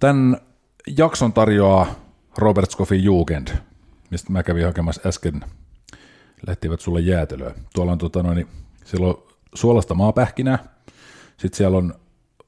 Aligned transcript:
Tämän 0.00 0.36
jakson 0.96 1.32
tarjoaa 1.32 1.86
Robert 2.38 2.70
Scoffin 2.70 3.04
Jugend, 3.04 3.48
mistä 4.10 4.32
mä 4.32 4.42
kävin 4.42 4.64
hakemassa 4.64 5.08
äsken. 5.08 5.44
Lähtivät 6.46 6.80
sulle 6.80 7.00
jäätelöä. 7.00 7.54
Tuolla 7.74 7.92
on, 7.92 7.98
tota 7.98 8.22
noin, 8.22 8.46
siellä 8.84 9.06
on 9.06 9.22
suolasta 9.54 9.94
maapähkinää, 9.94 10.58
sitten 11.36 11.56
siellä 11.56 11.78
on 11.78 11.94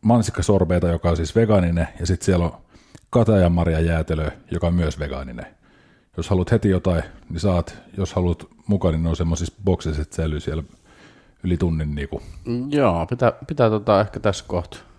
mansikkasorbeita, 0.00 0.88
joka 0.88 1.10
on 1.10 1.16
siis 1.16 1.36
vegaaninen, 1.36 1.88
ja 2.00 2.06
sitten 2.06 2.24
siellä 2.24 2.44
on 2.44 2.52
katajan 3.10 3.52
marja 3.52 3.80
jäätelö, 3.80 4.30
joka 4.50 4.66
on 4.66 4.74
myös 4.74 4.98
vegaaninen. 4.98 5.46
Jos 6.16 6.30
haluat 6.30 6.50
heti 6.50 6.68
jotain, 6.68 7.02
niin 7.28 7.40
saat. 7.40 7.76
Jos 7.96 8.14
haluat 8.14 8.46
mukaan, 8.66 8.94
niin 8.94 9.02
ne 9.02 9.08
on 9.08 9.16
semmoisissa 9.16 9.54
boksissa, 9.64 10.02
että 10.02 10.16
säilyy 10.16 10.40
siellä 10.40 10.62
yli 11.44 11.56
tunnin. 11.56 11.94
Niin 11.94 12.08
kuin. 12.08 12.22
Joo, 12.68 13.06
pitää, 13.06 13.32
pitää 13.46 13.70
tota 13.70 14.00
ehkä 14.00 14.20
tässä 14.20 14.44
kohtaa 14.48 14.91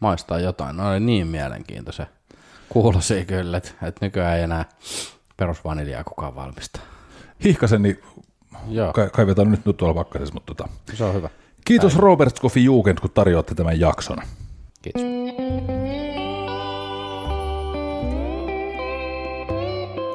maistaa 0.00 0.40
jotain. 0.40 0.76
Ne 0.76 0.82
oli 0.88 1.00
niin 1.00 1.26
mielenkiintoisia. 1.26 2.06
Kuulosi 2.68 3.24
kyllä, 3.24 3.56
että, 3.56 3.70
että 3.82 4.06
nykyään 4.06 4.36
ei 4.36 4.42
enää 4.42 4.64
perusvaniljaa 5.36 6.04
kukaan 6.04 6.34
valmista. 6.34 6.80
Hihkasen, 7.44 7.82
niin 7.82 8.02
Joo, 8.68 8.92
ka- 8.92 9.08
kaivetaan 9.10 9.50
nyt, 9.50 9.66
nyt 9.66 9.76
tuolla 9.76 9.94
pakkasessa, 9.94 10.34
mutta 10.34 10.54
tota. 10.54 10.68
se 10.94 11.04
on 11.04 11.14
hyvä. 11.14 11.28
Kiitos 11.64 11.96
Robert 11.96 12.36
Scoffin 12.36 12.64
Jugend, 12.64 12.98
kun 13.00 13.10
tarjoatte 13.10 13.54
tämän 13.54 13.80
jakson. 13.80 14.18
Kiitos. 14.82 15.02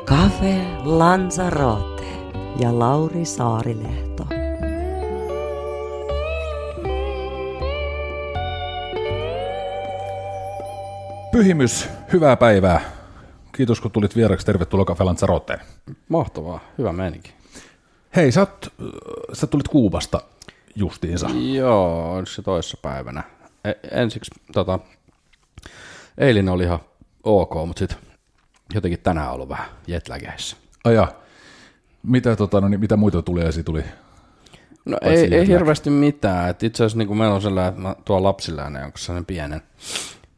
Cafe 0.05 0.61
Lanzarote 0.83 2.03
ja 2.59 2.79
Lauri 2.79 3.25
Saarilehto. 3.25 4.27
Pyhimys, 11.35 11.89
hyvää 12.13 12.35
päivää. 12.35 12.81
Kiitos 13.51 13.81
kun 13.81 13.91
tulit 13.91 14.15
vieraksi. 14.15 14.45
Tervetuloa 14.45 14.85
Cafe 14.85 15.03
Lanzaroteen. 15.03 15.59
Mahtavaa, 16.09 16.59
hyvä 16.77 16.93
meininki. 16.93 17.33
Hei, 18.15 18.31
sä, 18.31 18.39
oot, 18.39 18.73
sä 19.33 19.47
tulit 19.47 19.67
Kuubasta 19.67 20.21
justiinsa. 20.75 21.27
Joo, 21.53 22.13
on 22.13 22.27
se 22.27 22.41
toissa 22.41 22.77
päivänä. 22.81 23.23
E- 23.65 24.01
ensiksi 24.01 24.31
tota, 24.53 24.79
eilinen 26.17 26.53
oli 26.53 26.63
ihan 26.63 26.79
ok, 27.23 27.53
mutta 27.67 27.79
sitten 27.79 27.97
jotenkin 28.73 28.99
tänään 28.99 29.27
on 29.27 29.33
ollut 29.33 29.49
vähän 29.49 29.67
jetlägeissä. 29.87 30.57
Aja, 30.83 31.07
mitä, 32.03 32.35
tota, 32.35 32.61
no, 32.61 32.67
niin, 32.67 32.79
mitä 32.79 32.97
muita 32.97 33.21
tuli 33.21 33.41
esiin 33.41 33.65
tuli? 33.65 33.83
No 34.85 34.97
Paitsi 35.03 35.25
ei, 35.25 35.35
ei 35.35 35.47
hirveästi 35.47 35.89
mitään. 35.89 36.49
Et 36.49 36.63
itse 36.63 36.83
asiassa 36.83 36.97
niin 36.97 37.17
meillä 37.17 37.35
on 37.35 37.41
sellainen, 37.41 37.69
että 37.69 37.81
mä 37.81 37.95
tuon 38.05 38.23
lapsille 38.23 38.61
aina 38.61 38.79
jonkun 38.79 38.99
sellainen 38.99 39.25
pienen, 39.25 39.61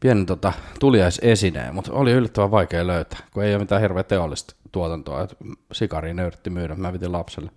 pienen 0.00 0.26
tota, 0.26 0.52
tuliaisesineen, 0.80 1.74
mutta 1.74 1.92
oli 1.92 2.12
yllättävän 2.12 2.50
vaikea 2.50 2.86
löytää, 2.86 3.18
kun 3.32 3.44
ei 3.44 3.54
ole 3.54 3.62
mitään 3.62 3.80
hirveä 3.80 4.02
teollista 4.02 4.54
tuotantoa. 4.72 5.22
Et 5.22 5.36
sikari 5.72 6.14
ne 6.14 6.22
yritti 6.22 6.50
myydä, 6.50 6.74
mä 6.74 6.92
piti 6.92 7.08
lapselle 7.08 7.50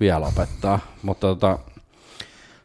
vielä 0.00 0.26
opettaa, 0.26 0.78
mutta 1.02 1.26
tota, 1.26 1.58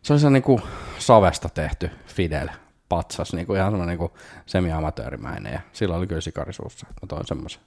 se 0.02 0.14
oli 0.14 0.20
se 0.20 0.30
niin 0.30 0.44
kuin 0.44 0.62
savesta 1.00 1.50
tehty 1.50 1.90
Fidel 2.08 2.50
patsas, 2.90 3.34
niin 3.34 3.48
kuin 3.48 3.58
ihan 3.58 3.72
semmoinen 3.72 3.98
niin 4.00 4.12
semi-amatöörimäinen 4.46 5.54
ja 5.54 5.60
sillä 5.74 5.96
oli 5.96 6.08
kyllä 6.08 6.22
sikari 6.22 6.54
suussa, 6.54 6.88
että 6.90 7.06
mä 7.06 7.08
toin 7.08 7.28
semmoisen. 7.28 7.62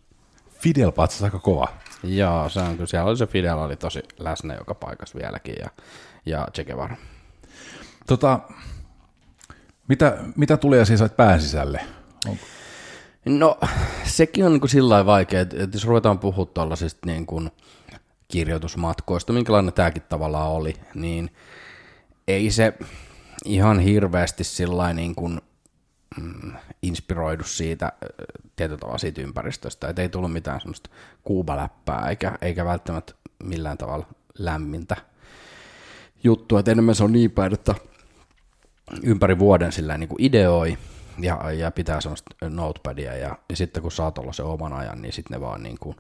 Fidel 0.61 0.93
patsas 0.93 1.23
aika 1.23 1.39
kova. 1.39 1.69
Joo, 2.03 2.49
se 2.49 2.61
on 2.61 2.73
kyllä, 2.73 2.87
siellä 2.87 3.09
oli 3.09 3.17
se 3.17 3.27
Fidel 3.27 3.59
oli 3.59 3.77
tosi 3.77 4.03
läsnä 4.19 4.55
joka 4.55 4.75
paikassa 4.75 5.19
vieläkin 5.19 5.55
ja, 5.61 5.71
ja 6.27 6.49
Che 6.55 6.65
Guevara. 6.65 6.97
Tota, 8.07 8.41
mitä, 9.89 10.19
mitä 10.37 10.57
tulee 10.57 10.85
siis 10.85 11.01
pään 11.17 11.41
sisälle? 11.41 11.81
On, 12.29 12.37
No, 13.27 13.59
sekin 14.05 14.47
on 14.47 14.53
niin 14.53 14.61
kuin 14.61 14.71
sillä 14.71 14.89
lailla 14.89 15.07
vaikea, 15.07 15.41
että 15.41 15.69
jos 15.73 15.87
ruvetaan 15.87 16.19
puhua 16.19 16.47
tuollaisista 16.47 17.07
niin 17.07 17.27
kuin 17.27 17.51
kirjoitusmatkoista, 18.29 19.33
minkälainen 19.33 19.73
tämäkin 19.73 20.03
tavallaan 20.09 20.51
oli, 20.51 20.75
niin 20.95 21.31
ei 22.29 22.51
se 22.51 22.75
ihan 23.45 23.81
hirveästi 23.81 24.45
sillä 24.45 24.93
niin 24.93 25.15
kuin, 25.15 25.41
mm, 26.21 26.53
inspiroidu 26.83 27.45
siitä 27.45 27.93
tietyllä 28.57 28.79
tavalla 28.79 28.99
siitä 28.99 29.23
ympäristöstä, 29.23 29.89
että 29.89 30.03
ei 30.03 30.09
tullut 30.09 30.33
mitään 30.33 30.61
semmoista 30.61 30.91
kuubaläppää 31.23 32.09
eikä, 32.09 32.39
eikä 32.43 32.65
välttämättä 32.65 33.15
millään 33.45 33.79
tavalla 33.79 34.07
lämmintä 34.39 34.97
juttua, 36.25 36.59
että 36.59 36.71
enemmän 36.71 36.95
se 36.95 37.05
on 37.05 37.13
niin 37.13 37.31
päin, 37.31 37.55
että 37.55 37.75
ympäri 39.03 39.39
vuoden 39.39 39.73
sillä 39.73 39.99
niin 39.99 40.09
kuin 40.09 40.23
ideoi 40.23 40.79
ja, 41.19 41.53
ja 41.53 41.71
pitää 41.71 42.01
semmoista 42.01 42.49
notepadia 42.49 43.17
ja, 43.17 43.39
ja 43.51 43.57
sitten 43.57 43.83
kun 43.83 43.93
saa 43.93 44.13
se 44.33 44.43
oman 44.43 44.73
ajan, 44.73 45.03
niin 45.03 45.13
sitten 45.13 45.35
ne 45.35 45.47
vaan 45.47 45.63
niin 45.63 45.79
kuin 45.81 45.97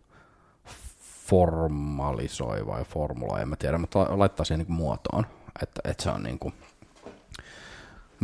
formalisoi 1.26 2.66
vai 2.66 2.84
formuloi, 2.84 3.42
en 3.42 3.48
mä 3.48 3.56
tiedä, 3.56 3.78
mutta 3.78 3.98
la- 3.98 4.18
laittaa 4.18 4.44
siihen 4.44 4.58
niin 4.58 4.66
kuin 4.66 4.76
muotoon, 4.76 5.26
että, 5.62 5.80
että 5.84 6.02
se 6.02 6.10
on 6.10 6.22
niin 6.22 6.38
kuin 6.38 6.54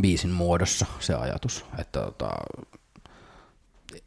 biisin 0.01 0.31
muodossa 0.31 0.87
se 1.01 1.15
ajatus, 1.15 1.65
että 1.79 2.01
tota, 2.01 2.31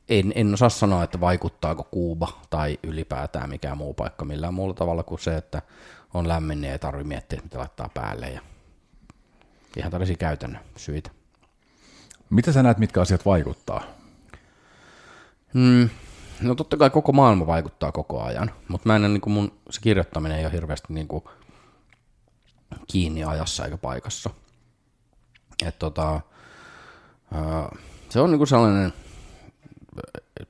en, 0.10 0.32
en 0.36 0.54
osaa 0.54 0.70
sanoa, 0.70 1.04
että 1.04 1.20
vaikuttaako 1.20 1.84
Kuuba 1.84 2.28
tai 2.50 2.80
ylipäätään 2.84 3.50
mikään 3.50 3.78
muu 3.78 3.94
paikka 3.94 4.26
millään 4.26 4.54
muulla 4.54 4.74
tavalla 4.74 5.04
kuin 5.04 5.20
se, 5.20 5.38
että 5.38 5.62
on 6.14 6.28
lämmin, 6.28 6.62
niin 6.62 6.72
ei 6.72 6.80
tarvitse 6.80 7.08
miettiä, 7.08 7.42
mitä 7.44 7.60
laittaa 7.60 7.90
päälle 7.94 8.30
ja 8.30 8.42
ihan 9.76 9.92
tällaisia 9.92 10.16
käytännön 10.16 10.62
syitä. 10.76 11.10
mitä 12.30 12.52
sä 12.52 12.64
näet, 12.64 12.78
mitkä 12.78 13.02
asiat 13.02 13.26
vaikuttaa? 13.26 13.84
Mm, 15.54 15.90
no 16.42 16.56
totta 16.56 16.78
kai 16.78 16.90
koko 16.90 17.12
maailma 17.12 17.48
vaikuttaa 17.48 17.92
koko 17.92 18.22
ajan, 18.24 18.52
mutta 18.68 18.90
mä 18.90 18.96
en 18.96 19.02
niin 19.02 19.22
kuin 19.22 19.34
mun, 19.34 19.60
se 19.70 19.82
kirjoittaminen 19.82 20.38
ei 20.38 20.46
ole 20.46 20.54
hirveästi 20.54 20.94
niin 20.94 21.08
kuin 21.08 21.24
kiinni 22.88 23.24
ajassa 23.24 23.66
eikä 23.66 23.78
paikassa. 23.78 24.30
Et 25.66 25.80
tota, 25.80 26.22
se 28.10 28.20
on 28.20 28.32
niin 28.32 28.38
kuin 28.38 28.48
sellainen, 28.48 28.94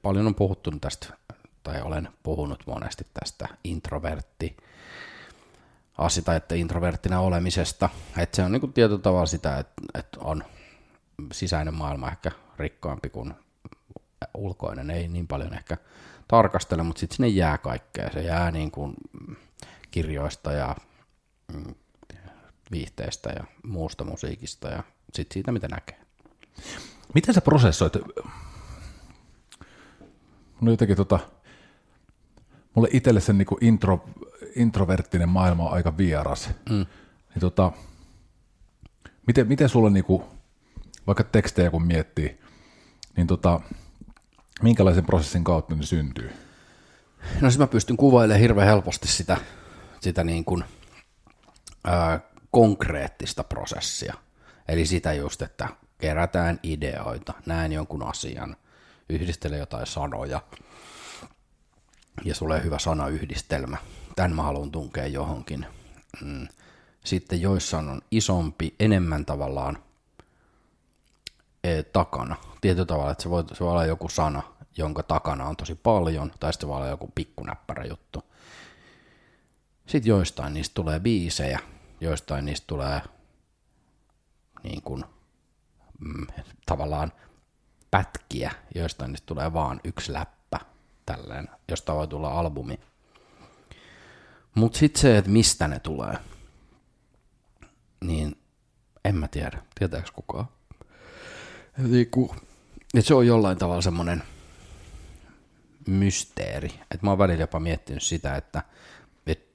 paljon 0.02 0.28
on 0.28 0.36
puhuttu 0.36 0.72
tästä, 0.72 1.08
tai 1.64 1.82
olen 1.82 2.10
puhunut 2.24 2.64
monesti 2.68 3.08
tästä 3.14 3.48
introvertti 3.64 4.58
asita, 5.98 6.36
että 6.36 6.56
introverttina 6.56 7.20
olemisesta. 7.20 7.90
Että 8.18 8.36
se 8.36 8.44
on 8.44 8.52
niin 8.52 8.74
tietyllä 8.74 9.02
tavalla 9.02 9.26
sitä, 9.26 9.58
että, 9.58 9.74
että 9.94 10.20
on 10.20 10.44
sisäinen 11.32 11.74
maailma 11.74 12.10
ehkä 12.10 12.32
rikkaampi 12.58 13.10
kuin 13.10 13.34
ulkoinen, 14.34 14.92
ei 14.92 15.08
niin 15.08 15.28
paljon 15.28 15.54
ehkä 15.54 15.78
tarkastele, 16.28 16.84
mutta 16.84 17.00
sitten 17.00 17.16
sinne 17.16 17.28
jää 17.28 17.58
kaikkea. 17.58 18.12
Se 18.12 18.22
jää 18.22 18.52
niin 18.52 18.72
kuin 18.72 18.94
kirjoista 19.92 20.52
ja 20.52 20.76
mm, 21.54 21.76
viihteistä 22.72 23.30
ja 23.30 23.44
muusta 23.64 24.04
musiikista 24.04 24.68
ja 24.68 24.84
sitten 25.14 25.34
siitä, 25.34 25.52
mitä 25.52 25.68
näkee. 25.68 26.00
Miten 27.14 27.34
sä 27.34 27.42
prosessoit? 27.42 27.94
Mulla 30.60 30.74
jotenkin 30.74 30.98
tota, 30.98 31.20
mulle 32.74 32.88
itselle 32.92 33.22
sen 33.22 33.38
niinku 33.38 33.58
intro, 33.62 34.06
introverttinen 34.56 35.30
maailma 35.30 35.64
on 35.64 35.74
aika 35.74 35.98
vieras. 35.98 36.50
Mm. 36.70 36.86
Niin 37.30 37.40
tota, 37.40 37.72
miten, 39.28 39.48
miten 39.48 39.70
sulle 39.70 39.90
niinku, 39.90 40.24
vaikka 41.08 41.24
tekstejä 41.24 41.72
kun 41.72 41.86
miettii, 41.86 42.40
niin 43.18 43.28
tota, 43.28 43.62
minkälaisen 44.62 45.06
prosessin 45.06 45.44
kautta 45.44 45.76
ne 45.76 45.84
syntyy? 45.84 46.32
No 47.42 47.50
siis 47.50 47.60
mä 47.60 47.68
pystyn 47.68 47.98
kuvailemaan 47.98 48.42
hirveän 48.42 48.68
helposti 48.68 49.08
sitä, 49.08 49.38
sitä 50.02 50.24
niin 50.24 50.46
kuin, 50.46 50.64
ää, 51.84 52.20
konkreettista 52.52 53.44
prosessia. 53.44 54.14
Eli 54.68 54.86
sitä 54.86 55.14
just, 55.14 55.42
että 55.42 55.68
kerätään 55.98 56.60
ideoita, 56.64 57.34
näen 57.46 57.72
jonkun 57.72 58.04
asian, 58.04 58.56
yhdistelen 59.10 59.60
jotain 59.60 59.88
sanoja, 59.88 60.42
ja 62.24 62.36
sulle 62.36 62.64
hyvä 62.64 62.80
sanayhdistelmä. 62.80 63.78
Tämän 64.16 64.36
mä 64.36 64.44
haluan 64.44 64.72
tunkea 64.72 65.08
johonkin. 65.08 65.66
Mm. 66.22 66.48
Sitten 67.06 67.42
joissain 67.42 67.90
on 67.90 68.02
isompi, 68.12 68.76
enemmän 68.80 69.26
tavallaan 69.26 69.78
kulkee 71.66 71.84
takana. 71.84 72.36
Tietyllä 72.62 72.86
tavalla, 72.86 73.12
että 73.12 73.24
se 73.24 73.30
voi, 73.30 73.44
se 73.54 73.60
voi 73.60 73.72
olla 73.72 73.86
joku 73.86 74.10
sana, 74.10 74.44
jonka 74.78 75.04
takana 75.04 75.48
on 75.48 75.56
tosi 75.56 75.76
paljon, 75.76 76.32
tai 76.40 76.54
sitten 76.54 76.70
voi 76.70 76.78
olla 76.78 76.88
joku 76.88 77.12
pikkunäppärä 77.16 77.86
juttu. 77.86 78.24
Sitten 79.88 80.10
joistain 80.10 80.54
niistä 80.54 80.74
tulee 80.74 81.00
biisejä, 81.00 81.60
joistain 82.02 82.46
niistä 82.46 82.68
tulee 82.68 83.02
niin 84.64 84.82
kuin, 84.82 85.04
mm, 86.00 86.28
tavallaan 86.66 87.12
pätkiä, 87.92 88.52
joistain 88.76 89.12
niistä 89.12 89.26
tulee 89.26 89.54
vaan 89.54 89.82
yksi 89.84 90.14
läppä, 90.14 90.60
tälleen, 91.06 91.50
josta 91.70 91.96
voi 91.96 92.08
tulla 92.08 92.40
albumi. 92.40 92.80
Mutta 94.56 94.78
sitten 94.78 95.02
se, 95.02 95.18
että 95.18 95.32
mistä 95.32 95.68
ne 95.68 95.80
tulee, 95.80 96.18
niin 98.02 98.36
en 99.06 99.16
mä 99.16 99.28
tiedä, 99.28 99.62
tietääkö 99.80 100.10
kukaan. 100.14 100.48
Niinku, 101.78 102.36
et 102.94 103.06
se 103.06 103.14
on 103.14 103.28
jollain 103.28 103.58
tavalla 103.58 103.82
semmoinen 103.82 104.24
mysteeri. 105.88 106.70
Et 106.92 107.02
mä 107.02 107.10
oon 107.10 107.18
välillä 107.18 107.44
jopa 107.44 107.60
miettinyt 107.60 108.04
sitä, 108.04 108.36
että 108.36 108.64
et 109.28 109.48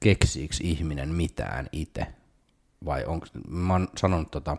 keksiikö 0.00 0.54
ihminen 0.60 1.08
mitään 1.08 1.68
itse. 1.72 2.06
Vai 2.84 3.04
onko, 3.04 3.26
mä 3.48 3.72
oon 3.72 3.88
sanonut 3.96 4.30
tota, 4.30 4.56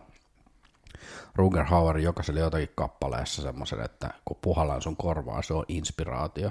Ruger 1.34 1.64
Hauerin 1.64 2.04
jokaiselle 2.04 2.40
jotakin 2.40 2.72
kappaleessa 2.74 3.42
semmoisen, 3.42 3.80
että 3.80 4.10
kun 4.24 4.38
puhallaan 4.40 4.82
sun 4.82 4.96
korvaa, 4.96 5.42
se 5.42 5.54
on 5.54 5.64
inspiraatio. 5.68 6.50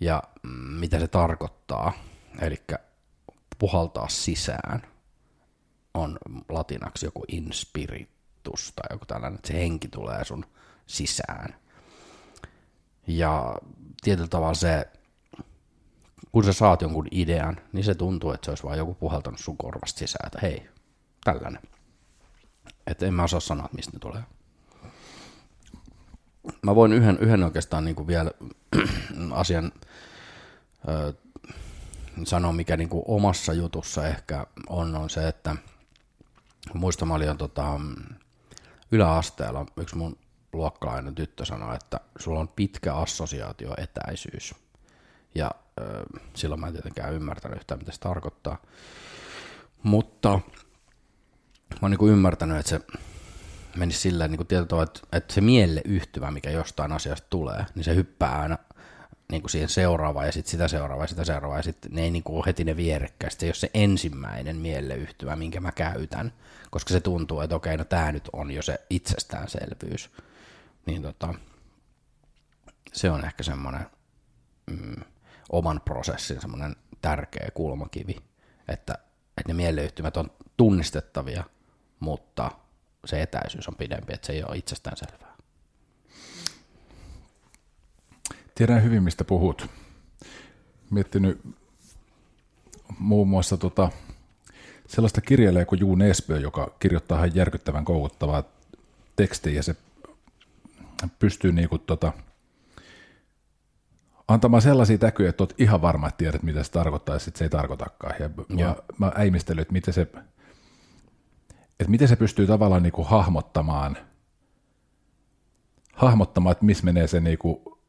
Ja 0.00 0.22
mm, 0.42 0.50
mitä 0.50 0.98
se 0.98 1.08
tarkoittaa, 1.08 1.92
eli 2.40 2.62
puhaltaa 3.58 4.08
sisään, 4.08 4.82
on 5.94 6.18
latinaksi 6.48 7.06
joku 7.06 7.24
inspiritus 7.28 8.72
tai 8.76 8.86
joku 8.90 9.06
tällainen, 9.06 9.34
että 9.34 9.48
se 9.48 9.54
henki 9.54 9.88
tulee 9.88 10.24
sun 10.24 10.44
sisään. 10.86 11.54
Ja 13.06 13.58
tietyllä 14.02 14.28
tavalla 14.28 14.54
se, 14.54 14.88
kun 16.32 16.44
sä 16.44 16.52
saat 16.52 16.82
jonkun 16.82 17.08
idean, 17.10 17.60
niin 17.72 17.84
se 17.84 17.94
tuntuu, 17.94 18.32
että 18.32 18.44
se 18.44 18.50
olisi 18.50 18.64
vain 18.64 18.78
joku 18.78 18.94
puhaltanut 18.94 19.40
sun 19.40 19.56
korvasta 19.56 19.98
sisään, 19.98 20.26
että 20.26 20.38
hei, 20.42 20.68
tällainen. 21.24 21.62
Että 22.86 23.06
en 23.06 23.14
mä 23.14 23.24
osaa 23.24 23.40
sanoa, 23.40 23.68
mistä 23.76 23.92
ne 23.92 23.98
tulee. 23.98 24.22
Mä 26.62 26.74
voin 26.74 26.92
yhden, 26.92 27.18
yhden 27.18 27.42
oikeastaan 27.42 27.84
niin 27.84 27.96
kuin 27.96 28.06
vielä 28.06 28.30
asian 29.32 29.72
ö, 30.88 31.14
sanoa, 32.24 32.52
mikä 32.52 32.76
niin 32.76 32.88
kuin 32.88 33.04
omassa 33.08 33.52
jutussa 33.52 34.06
ehkä 34.06 34.46
on, 34.68 34.96
on 34.96 35.10
se, 35.10 35.28
että 35.28 35.56
muistan 36.74 37.08
mä 37.08 37.14
olin 37.14 37.36
tota, 37.36 37.80
yläasteella, 38.92 39.66
yksi 39.76 39.96
mun 39.96 40.18
luokkalainen 40.52 41.14
tyttö 41.14 41.44
sanoi, 41.44 41.74
että 41.74 42.00
sulla 42.18 42.40
on 42.40 42.48
pitkä 42.48 42.94
assosiaatioetäisyys. 42.94 44.54
Ja 45.34 45.50
ö, 45.80 46.04
silloin 46.34 46.60
mä 46.60 46.66
en 46.66 46.72
tietenkään 46.72 47.14
ymmärtänyt 47.14 47.56
yhtään, 47.56 47.80
mitä 47.80 47.92
se 47.92 48.00
tarkoittaa. 48.00 48.62
Mutta 49.82 50.40
mä 51.70 51.78
oon 51.82 51.90
niin 51.90 52.10
ymmärtänyt, 52.10 52.56
että 52.56 52.70
se 52.70 52.80
menisi 53.76 54.00
sillä 54.00 54.28
niin 54.28 54.46
tietyllä 54.46 54.82
että, 54.82 55.00
että 55.12 55.34
se 55.34 55.40
mielle 55.40 55.82
yhtyvä, 55.84 56.30
mikä 56.30 56.50
jostain 56.50 56.92
asiasta 56.92 57.26
tulee, 57.30 57.66
niin 57.74 57.84
se 57.84 57.94
hyppää 57.94 58.40
aina 58.40 58.58
niin 59.30 59.42
kuin 59.42 59.50
siihen 59.50 59.68
seuraavaan 59.68 60.26
ja 60.26 60.32
sitten 60.32 60.50
sitä 60.50 60.68
seuraavaa 60.68 61.04
ja 61.04 61.08
sitä 61.08 61.24
seuraavaa 61.24 61.58
ja 61.58 61.62
sitten 61.62 61.92
ne 61.94 62.02
ei 62.02 62.10
niin 62.10 62.22
kuin 62.22 62.44
heti 62.46 62.64
ne 62.64 62.76
vierekkäin. 62.76 63.32
Se 63.32 63.46
ei 63.46 63.48
ole 63.48 63.54
se 63.54 63.70
ensimmäinen 63.74 64.56
mieleyhtymä, 64.56 65.36
minkä 65.36 65.60
mä 65.60 65.72
käytän, 65.72 66.32
koska 66.70 66.92
se 66.92 67.00
tuntuu, 67.00 67.40
että 67.40 67.56
okei, 67.56 67.76
no 67.76 67.84
tämä 67.84 68.12
nyt 68.12 68.28
on 68.32 68.50
jo 68.50 68.62
se 68.62 68.80
itsestäänselvyys. 68.90 70.10
Niin 70.86 71.02
tota, 71.02 71.34
se 72.92 73.10
on 73.10 73.24
ehkä 73.24 73.42
semmoinen 73.42 73.86
mm, 74.70 75.04
oman 75.52 75.80
prosessin 75.84 76.40
semmoinen 76.40 76.76
tärkeä 77.02 77.48
kulmakivi, 77.54 78.16
että, 78.68 78.94
että 79.38 79.48
ne 79.48 79.54
mieleyhtymät 79.54 80.16
on 80.16 80.30
tunnistettavia, 80.56 81.44
mutta 82.00 82.50
se 83.04 83.22
etäisyys 83.22 83.68
on 83.68 83.76
pidempi, 83.76 84.12
että 84.12 84.26
se 84.26 84.32
ei 84.32 84.44
ole 84.44 84.56
itsestäänselvää. 84.56 85.29
Tiedän 88.60 88.82
hyvin, 88.82 89.02
mistä 89.02 89.24
puhut. 89.24 89.70
Miettinyt 90.90 91.40
muun 92.98 93.28
muassa 93.28 93.56
tota, 93.56 93.90
sellaista 94.86 95.20
kirjailijaa 95.20 95.66
kuin 95.66 95.80
Juu 95.80 95.94
Nesbö, 95.94 96.38
joka 96.38 96.74
kirjoittaa 96.78 97.18
ihan 97.18 97.34
järkyttävän 97.34 97.84
koukuttavaa 97.84 98.44
tekstiä 99.16 99.52
ja 99.52 99.62
se 99.62 99.76
pystyy 101.18 101.52
niinku 101.52 101.78
tota, 101.78 102.12
antamaan 104.28 104.62
sellaisia 104.62 104.98
täkyjä, 104.98 105.30
että 105.30 105.42
olet 105.42 105.54
ihan 105.58 105.82
varma, 105.82 106.08
että 106.08 106.18
tiedät, 106.18 106.42
mitä 106.42 106.62
se 106.62 106.70
tarkoittaa, 106.70 107.14
ja 107.14 107.18
sitten 107.18 107.38
se 107.38 107.44
ei 107.44 107.50
tarkoitakaan. 107.50 108.14
Ja 108.18 108.30
mä, 108.48 108.76
mä 108.98 109.12
äimistelen, 109.14 109.62
että 109.62 109.72
miten 109.72 109.94
se, 109.94 110.00
että 111.80 111.90
miten 111.90 112.08
se 112.08 112.16
pystyy 112.16 112.46
tavallaan 112.46 112.82
niinku 112.82 113.04
hahmottamaan, 113.04 113.96
hahmottamaan, 115.94 116.52
että 116.52 116.64
missä 116.64 116.84
menee 116.84 117.06
se 117.06 117.20
niinku 117.20 117.79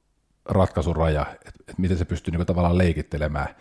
ratkaisuraja, 0.45 1.25
että, 1.31 1.49
että 1.59 1.73
miten 1.77 1.97
se 1.97 2.05
pystyy 2.05 2.31
niinku 2.31 2.45
tavallaan 2.45 2.77
leikittelemään 2.77 3.55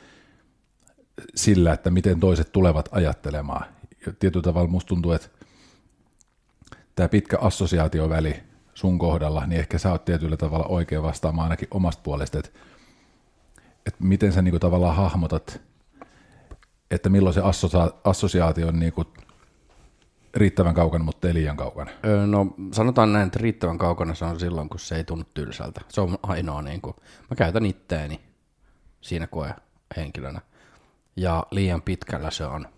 sillä, 1.35 1.73
että 1.73 1.91
miten 1.91 2.21
toiset 2.21 2.53
tulevat 2.53 2.88
ajattelemaan. 2.93 3.65
Ja 4.06 4.12
tietyllä 4.19 4.43
tavalla 4.43 4.71
musta 4.71 4.88
tuntuu, 4.88 5.12
että 5.12 5.29
tämä 6.94 7.09
pitkä 7.09 7.38
assosiaatioväli 7.41 8.43
sun 8.75 8.99
kohdalla, 8.99 9.47
niin 9.47 9.61
ehkä 9.61 9.79
sä 9.79 9.91
oot 9.91 10.05
tietyllä 10.05 10.37
tavalla 10.37 10.67
oikein 10.67 11.03
vastaamaan 11.03 11.44
ainakin 11.44 11.69
omasta 11.71 12.03
puolesta, 12.03 12.38
että, 12.38 12.50
että 13.87 14.05
miten 14.05 14.33
sä 14.33 14.43
niinku 14.43 14.59
tavallaan 14.59 14.97
hahmotat, 14.97 15.61
että 16.91 17.09
milloin 17.09 17.35
se 17.35 17.41
assosiaatio 18.05 18.69
on 18.69 18.81
niinku 18.81 19.05
riittävän 20.35 20.75
kaukana, 20.75 21.05
mutta 21.05 21.29
ei 21.29 21.35
liian 21.35 21.56
kaukana? 21.56 21.91
no 22.27 22.47
sanotaan 22.73 23.12
näin, 23.12 23.27
että 23.27 23.38
riittävän 23.43 23.79
kaukana 23.79 24.15
se 24.15 24.25
on 24.25 24.41
silloin, 24.41 24.69
kun 24.69 24.81
se 24.81 24.97
ei 24.97 25.05
tunnu 25.05 25.25
tylsältä. 25.35 25.81
Se 25.88 26.00
on 26.00 26.19
ainoa, 26.23 26.62
niin 26.62 26.81
kuin, 26.81 26.97
mä 27.31 27.37
käytän 27.37 27.67
itteeni 27.67 28.21
siinä 29.00 29.27
koehenkilönä. 29.27 30.41
Ja 31.17 31.47
liian 31.50 31.82
pitkällä 31.82 32.31
se 32.31 32.44
on 32.44 32.69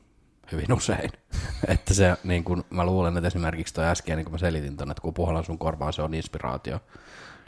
hyvin 0.52 0.72
usein. 0.72 1.10
että 1.69 1.94
se, 1.94 2.16
niin 2.25 2.44
kun, 2.44 2.64
mä 2.70 2.87
luulen, 2.87 3.16
että 3.16 3.26
esimerkiksi 3.26 3.75
toi 3.75 3.84
äsken, 3.84 4.16
niin 4.16 4.25
kun 4.25 4.32
mä 4.32 4.38
selitin 4.38 4.76
tonne, 4.76 4.93
että 4.93 5.02
kun 5.02 5.14
puhallan 5.14 5.44
sun 5.44 5.58
korvaan 5.58 5.93
se 5.93 6.02
on 6.02 6.14
inspiraatio, 6.14 6.81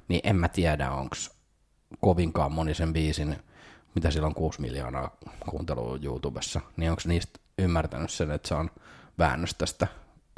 niin 0.08 0.20
en 0.24 0.36
mä 0.36 0.48
tiedä, 0.48 0.90
onko 0.90 1.16
kovinkaan 2.00 2.52
moni 2.52 2.74
sen 2.74 2.92
biisin, 2.92 3.36
mitä 3.94 4.10
sillä 4.10 4.26
on 4.26 4.34
6 4.34 4.60
miljoonaa 4.60 5.16
kuuntelua 5.50 5.98
YouTubessa, 6.02 6.60
niin 6.76 6.90
onko 6.90 7.02
niistä 7.06 7.40
ymmärtänyt 7.58 8.10
sen, 8.10 8.30
että 8.30 8.48
se 8.48 8.54
on 8.54 8.70
väännös 9.18 9.54
tästä 9.54 9.86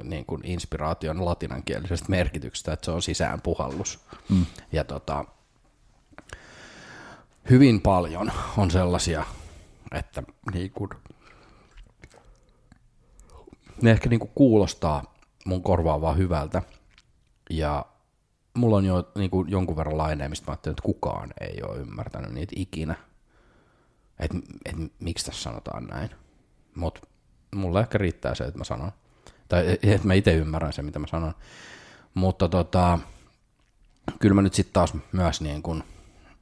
niin 0.02 0.26
kuin 0.26 0.40
inspiraation 0.44 1.24
latinankielisestä 1.24 2.06
merkityksestä, 2.08 2.72
että 2.72 2.84
se 2.84 2.90
on 2.90 3.02
sisään 3.02 3.40
puhallus. 3.40 4.00
Mm. 4.28 4.46
Ja 4.72 4.84
tota, 4.84 5.24
hyvin 7.50 7.80
paljon 7.80 8.32
on 8.56 8.70
sellaisia, 8.70 9.24
että 9.92 10.22
niin 10.52 10.70
kuin, 10.70 10.90
ne 13.82 13.90
ehkä 13.90 14.08
niin 14.08 14.20
kuin 14.20 14.32
kuulostaa 14.34 15.14
mun 15.44 15.62
korvaan 15.62 16.00
vaan 16.00 16.16
hyvältä. 16.16 16.62
Ja 17.50 17.86
mulla 18.54 18.76
on 18.76 18.84
jo 18.84 19.12
niin 19.14 19.30
kuin 19.30 19.50
jonkun 19.50 19.76
verran 19.76 19.98
laineja, 19.98 20.28
mistä 20.28 20.46
mä 20.46 20.52
ajattelin, 20.52 20.72
että 20.72 20.82
kukaan 20.82 21.34
ei 21.40 21.62
ole 21.62 21.78
ymmärtänyt 21.78 22.32
niitä 22.32 22.52
ikinä. 22.56 22.94
Että 24.18 24.38
et, 24.64 24.76
miksi 25.00 25.26
tässä 25.26 25.42
sanotaan 25.42 25.84
näin. 25.84 26.10
Mutta 26.74 27.00
mulla 27.56 27.80
ehkä 27.80 27.98
riittää 27.98 28.34
se, 28.34 28.44
että 28.44 28.58
mä 28.58 28.64
sanon. 28.64 28.92
Tai 29.48 29.78
että 29.82 30.06
mä 30.06 30.14
itse 30.14 30.34
ymmärrän 30.34 30.72
sen, 30.72 30.84
mitä 30.84 30.98
mä 30.98 31.06
sanon. 31.06 31.34
Mutta 32.14 32.48
tota, 32.48 32.98
kyllä 34.18 34.34
mä 34.34 34.42
nyt 34.42 34.54
sitten 34.54 34.72
taas 34.72 34.94
myös 35.12 35.40
niin 35.40 35.62
kun, 35.62 35.84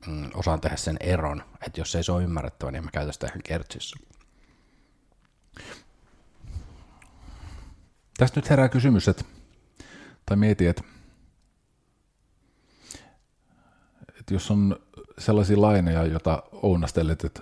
mm, 0.07 0.31
osaan 0.35 0.61
tehdä 0.61 0.77
sen 0.77 0.97
eron, 1.01 1.45
että 1.67 1.81
jos 1.81 1.95
ei 1.95 2.05
se 2.05 2.13
ole 2.13 2.25
ymmärrettävä, 2.25 2.71
niin 2.71 2.85
mä 2.85 2.91
käytän 2.91 3.13
sitä 3.13 3.27
ihan 3.27 3.43
kertsissä. 3.45 3.97
Tästä 8.19 8.41
nyt 8.41 8.51
herää 8.51 8.69
kysymys, 8.69 9.09
että, 9.09 9.25
tai 10.27 10.37
mieti, 10.37 10.67
että, 10.67 10.83
että 14.19 14.35
jos 14.35 14.51
on 14.51 14.77
sellaisia 15.19 15.61
laineja, 15.61 16.07
joita 16.07 16.43
ounastelet, 16.53 17.25
että 17.25 17.41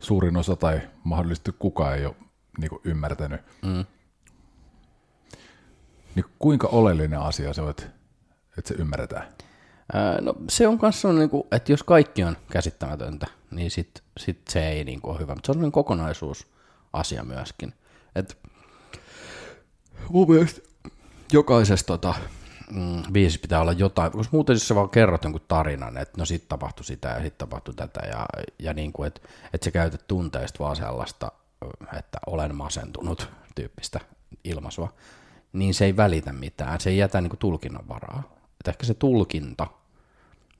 suurin 0.00 0.36
osa 0.36 0.56
tai 0.56 0.80
mahdollisesti 1.04 1.52
kukaan 1.58 1.96
ei 1.96 2.06
ole 2.06 2.16
niin 2.58 2.70
kuin 2.70 2.80
ymmärtänyt, 2.84 3.40
mm. 3.62 3.84
niin 6.14 6.24
kuinka 6.38 6.66
oleellinen 6.66 7.20
asia 7.20 7.54
se 7.54 7.62
on, 7.62 7.70
että, 7.70 7.82
että 8.58 8.68
se 8.68 8.74
ymmärretään? 8.74 9.28
Ää, 9.92 10.20
no 10.20 10.34
se 10.48 10.68
on 10.68 10.78
kanssa 10.78 11.12
niin 11.12 11.30
kuin, 11.30 11.42
että 11.52 11.72
jos 11.72 11.82
kaikki 11.82 12.24
on 12.24 12.36
käsittämätöntä, 12.52 13.26
niin 13.50 13.70
sit, 13.70 14.02
sit 14.18 14.40
se 14.48 14.68
ei 14.68 14.84
niin 14.84 15.00
kuin 15.00 15.12
ole 15.12 15.20
hyvä, 15.20 15.34
mutta 15.34 15.46
se 15.46 15.50
on 15.52 15.54
sellainen 15.54 15.72
kokonaisuusasia 15.72 17.24
myöskin. 17.24 17.74
Että 18.14 18.34
mun 20.08 20.30
mielestä 20.30 20.60
jokaisessa 21.32 21.86
tota, 21.86 22.14
mm, 22.70 23.02
biisi 23.12 23.38
pitää 23.38 23.60
olla 23.60 23.72
jotain, 23.72 24.12
koska 24.12 24.36
muuten 24.36 24.54
jos 24.54 24.68
sä 24.68 24.74
vaan 24.74 24.90
kerrot 24.90 25.24
jonkun 25.24 25.44
tarinan, 25.48 25.96
että 25.96 26.18
no 26.18 26.24
sit 26.24 26.48
tapahtui 26.48 26.84
sitä 26.84 27.08
ja 27.08 27.22
sit 27.22 27.38
tapahtui 27.38 27.74
tätä 27.74 28.00
ja, 28.06 28.26
ja 28.58 28.74
niin 28.74 28.92
kuin, 28.92 29.06
että, 29.06 29.20
että 29.52 29.64
sä 29.64 29.70
käytät 29.70 30.06
tunteista 30.06 30.64
vaan 30.64 30.76
sellaista, 30.76 31.32
että 31.98 32.18
olen 32.26 32.54
masentunut 32.54 33.28
tyyppistä 33.54 34.00
ilmaisua, 34.44 34.94
niin 35.52 35.74
se 35.74 35.84
ei 35.84 35.96
välitä 35.96 36.32
mitään, 36.32 36.80
se 36.80 36.90
ei 36.90 36.98
jätä 36.98 37.20
niin 37.20 37.30
kuin 37.30 37.38
tulkinnan 37.38 37.88
varaa. 37.88 38.22
Että 38.60 38.70
ehkä 38.70 38.86
se 38.86 38.94
tulkinta, 38.94 39.66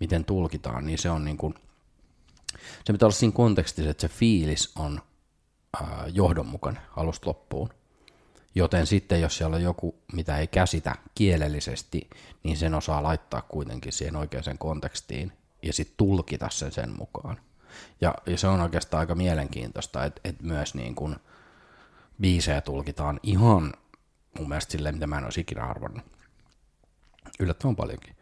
miten 0.00 0.24
tulkitaan, 0.24 0.86
niin 0.86 0.98
se 0.98 1.10
on 1.10 1.24
niin 1.24 1.36
kuin, 1.36 1.54
se 2.84 2.92
pitää 2.92 3.06
olla 3.06 3.16
siinä 3.16 3.34
kontekstissa, 3.34 3.90
että 3.90 4.00
se 4.00 4.08
fiilis 4.08 4.72
on 4.76 5.00
ää, 5.80 6.04
johdonmukainen 6.12 6.82
alusta 6.96 7.28
loppuun. 7.28 7.70
Joten 8.54 8.86
sitten 8.86 9.20
jos 9.20 9.36
siellä 9.36 9.56
on 9.56 9.62
joku, 9.62 9.94
mitä 10.12 10.38
ei 10.38 10.46
käsitä 10.46 10.94
kielellisesti, 11.14 12.10
niin 12.42 12.56
sen 12.56 12.74
osaa 12.74 13.02
laittaa 13.02 13.42
kuitenkin 13.42 13.92
siihen 13.92 14.16
oikeaan 14.16 14.58
kontekstiin 14.58 15.32
ja 15.62 15.72
sitten 15.72 15.94
tulkita 15.96 16.48
sen 16.50 16.72
sen 16.72 16.90
mukaan. 16.98 17.40
Ja, 18.00 18.14
ja 18.26 18.38
se 18.38 18.46
on 18.46 18.60
oikeastaan 18.60 19.00
aika 19.00 19.14
mielenkiintoista, 19.14 20.04
että, 20.04 20.20
että 20.24 20.44
myös 20.44 20.74
niin 20.74 20.94
kuin 20.94 21.16
biisejä 22.20 22.60
tulkitaan 22.60 23.20
ihan 23.22 23.72
mun 24.38 24.48
mielestä 24.48 24.72
silleen, 24.72 24.94
mitä 24.94 25.06
mä 25.06 25.18
en 25.18 25.24
olisi 25.24 25.40
ikinä 25.40 25.64
arvannut. 25.64 26.04
Yllättävän 27.40 27.76
paljonkin. 27.76 28.16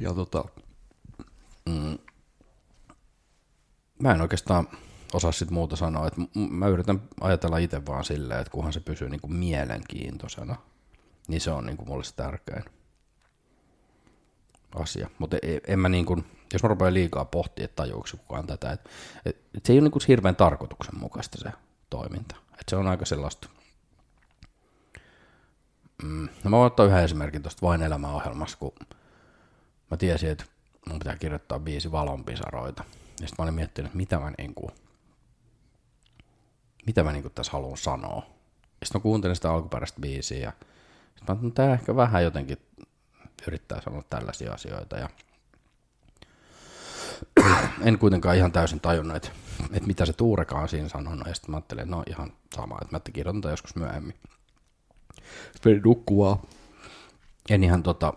Ja 0.00 0.14
tota, 0.14 0.44
mm, 1.66 1.98
mä 4.02 4.12
en 4.12 4.20
oikeastaan 4.20 4.68
osaa 5.12 5.32
sit 5.32 5.50
muuta 5.50 5.76
sanoa, 5.76 6.06
että 6.06 6.20
mä 6.50 6.68
yritän 6.68 7.02
ajatella 7.20 7.58
itse 7.58 7.86
vaan 7.86 8.04
silleen, 8.04 8.40
että 8.40 8.50
kunhan 8.50 8.72
se 8.72 8.80
pysyy 8.80 9.08
niinku 9.08 9.28
mielenkiintoisena, 9.28 10.56
niin 11.28 11.40
se 11.40 11.50
on 11.50 11.66
niinku 11.66 11.84
mulle 11.84 12.04
se 12.04 12.14
tärkein 12.14 12.64
asia. 14.74 15.10
Mutta 15.18 15.36
en, 15.42 15.60
en 15.66 15.78
mä 15.78 15.88
niinku, 15.88 16.24
jos 16.54 16.62
mä 16.62 16.68
rupean 16.68 16.94
liikaa 16.94 17.24
pohtia, 17.24 17.64
että 17.64 17.76
tajuuko 17.76 18.08
kukaan 18.16 18.46
tätä, 18.46 18.72
että 18.72 18.90
et, 19.24 19.36
et 19.54 19.66
se 19.66 19.72
ei 19.72 19.78
ole 19.78 19.84
niinku 19.84 19.98
hirveän 20.08 20.36
tarkoituksenmukaista 20.36 21.38
se 21.38 21.52
toiminta. 21.90 22.36
Et 22.52 22.68
se 22.68 22.76
on 22.76 22.86
aika 22.86 23.04
sellaista, 23.04 23.48
mm, 26.02 26.28
no 26.44 26.50
mä 26.50 26.56
voin 26.56 26.66
ottaa 26.66 26.86
yhden 26.86 27.04
esimerkin 27.04 27.42
tuosta 27.42 27.66
Vain 27.66 27.82
elämäohjelmassa, 27.82 28.58
kun 28.58 28.72
mä 29.90 29.96
tiesin, 29.96 30.30
että 30.30 30.44
mun 30.88 30.98
pitää 30.98 31.16
kirjoittaa 31.16 31.58
biisi 31.58 31.92
valonpisaroita. 31.92 32.84
Ja 33.20 33.28
sitten 33.28 33.34
mä 33.38 33.42
olin 33.42 33.54
miettinyt, 33.54 33.86
että 33.86 33.96
mitä 33.96 34.18
mä 34.18 34.32
niinku, 34.38 34.70
mitä 36.86 37.04
mä 37.04 37.12
niinku 37.12 37.30
tässä 37.30 37.52
haluan 37.52 37.76
sanoa. 37.76 38.22
Ja 38.80 38.86
sitten 38.86 39.00
mä 39.00 39.02
kuuntelin 39.02 39.36
sitä 39.36 39.52
alkuperäistä 39.52 40.00
biisiä 40.00 40.38
ja 40.38 40.52
sitten 41.16 41.36
mä 41.42 41.50
tämä 41.50 41.72
ehkä 41.72 41.96
vähän 41.96 42.24
jotenkin 42.24 42.58
yrittää 43.46 43.80
sanoa 43.80 44.02
tällaisia 44.10 44.52
asioita 44.52 44.96
ja 44.96 45.08
en 47.80 47.98
kuitenkaan 47.98 48.36
ihan 48.36 48.52
täysin 48.52 48.80
tajunnut, 48.80 49.16
että, 49.16 49.30
että 49.72 49.86
mitä 49.86 50.06
se 50.06 50.12
Tuurekaan 50.12 50.68
siinä 50.68 50.88
sanonut, 50.88 51.26
ja 51.26 51.34
sitten 51.34 51.50
mä 51.50 51.56
ajattelin, 51.56 51.82
että 51.82 51.96
no 51.96 52.02
ihan 52.06 52.32
sama, 52.56 52.78
että 52.82 52.96
mä 52.96 53.00
kirjoitan 53.12 53.50
joskus 53.50 53.76
myöhemmin. 53.76 54.14
Sitten 55.52 55.72
meni 55.72 55.80
nukkuvaa. 55.84 56.42
En 57.50 57.64
ihan 57.64 57.82
tota, 57.82 58.14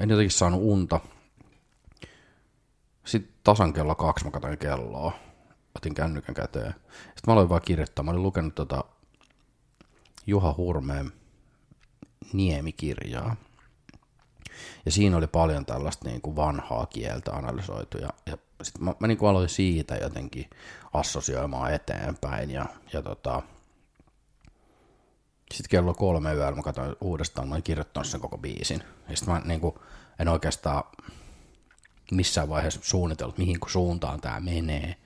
en 0.00 0.10
jotenkin 0.10 0.30
saanut 0.30 0.60
unta. 0.62 1.00
Sitten 3.04 3.34
tasan 3.44 3.72
kello 3.72 3.94
kaksi 3.94 4.24
mä 4.24 4.30
katsoin 4.30 4.58
kelloa. 4.58 5.12
Otin 5.76 5.94
kännykän 5.94 6.34
käteen. 6.34 6.74
Sitten 6.90 7.22
mä 7.26 7.32
aloin 7.32 7.48
vaan 7.48 7.62
kirjoittaa. 7.64 8.02
Mä 8.02 8.10
olin 8.10 8.22
lukenut 8.22 8.54
tota 8.54 8.84
Juha 10.26 10.54
Hurmeen 10.56 11.12
Niemikirjaa. 12.32 13.36
Ja 14.88 14.92
siinä 14.92 15.16
oli 15.16 15.26
paljon 15.26 15.66
tällaista 15.66 16.08
niin 16.08 16.20
kuin 16.20 16.36
vanhaa 16.36 16.86
kieltä 16.86 17.32
analysoitu. 17.32 17.98
Ja, 17.98 18.08
ja 18.26 18.38
sitten 18.62 18.84
mä, 18.84 18.94
mä 19.00 19.06
niin 19.06 19.18
kuin 19.18 19.28
aloin 19.28 19.48
siitä 19.48 19.96
jotenkin 19.96 20.50
assosioimaan 20.92 21.74
eteenpäin. 21.74 22.50
Ja, 22.50 22.66
ja 22.92 23.02
tota, 23.02 23.42
sitten 25.54 25.70
kello 25.70 25.94
kolme 25.94 26.34
yöllä 26.34 26.56
mä 26.56 26.62
katsoin 26.62 26.96
uudestaan, 27.00 27.48
mä 27.48 27.54
olin 27.54 27.62
kirjoittanut 27.62 28.06
sen 28.06 28.20
koko 28.20 28.38
biisin. 28.38 28.82
Ja 29.08 29.16
sitten 29.16 29.34
mä 29.34 29.42
niin 29.44 29.60
kuin, 29.60 29.74
en 30.18 30.28
oikeastaan 30.28 30.84
missään 32.12 32.48
vaiheessa 32.48 32.80
suunnitellut, 32.82 33.38
mihin 33.38 33.58
suuntaan 33.66 34.20
tämä 34.20 34.40
menee, 34.40 34.96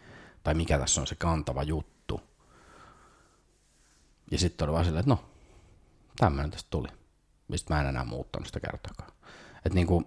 tai 0.43 0.55
mikä 0.55 0.79
tässä 0.79 1.01
on 1.01 1.07
se 1.07 1.15
kantava 1.15 1.62
juttu. 1.62 2.21
Ja 4.31 4.39
sitten 4.39 4.65
oli 4.65 4.73
vaan 4.73 4.85
silleen, 4.85 5.01
että 5.01 5.15
no, 5.15 5.25
tämmöinen 6.17 6.51
tästä 6.51 6.71
tuli. 6.71 6.89
Mistä 7.49 7.75
mä 7.75 7.81
en 7.81 7.87
enää 7.87 8.05
muuttanut 8.05 8.47
sitä 8.47 8.61
kertaakaan. 8.61 9.12
Että 9.64 9.75
niinku, 9.75 10.04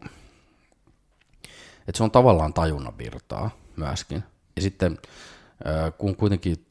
et 1.88 1.96
se 1.96 2.04
on 2.04 2.12
tavallaan 2.12 2.54
tajunnan 2.54 2.98
virtaa 2.98 3.50
myöskin. 3.76 4.24
Ja 4.56 4.62
sitten 4.62 4.98
kun 5.98 6.16
kuitenkin 6.16 6.68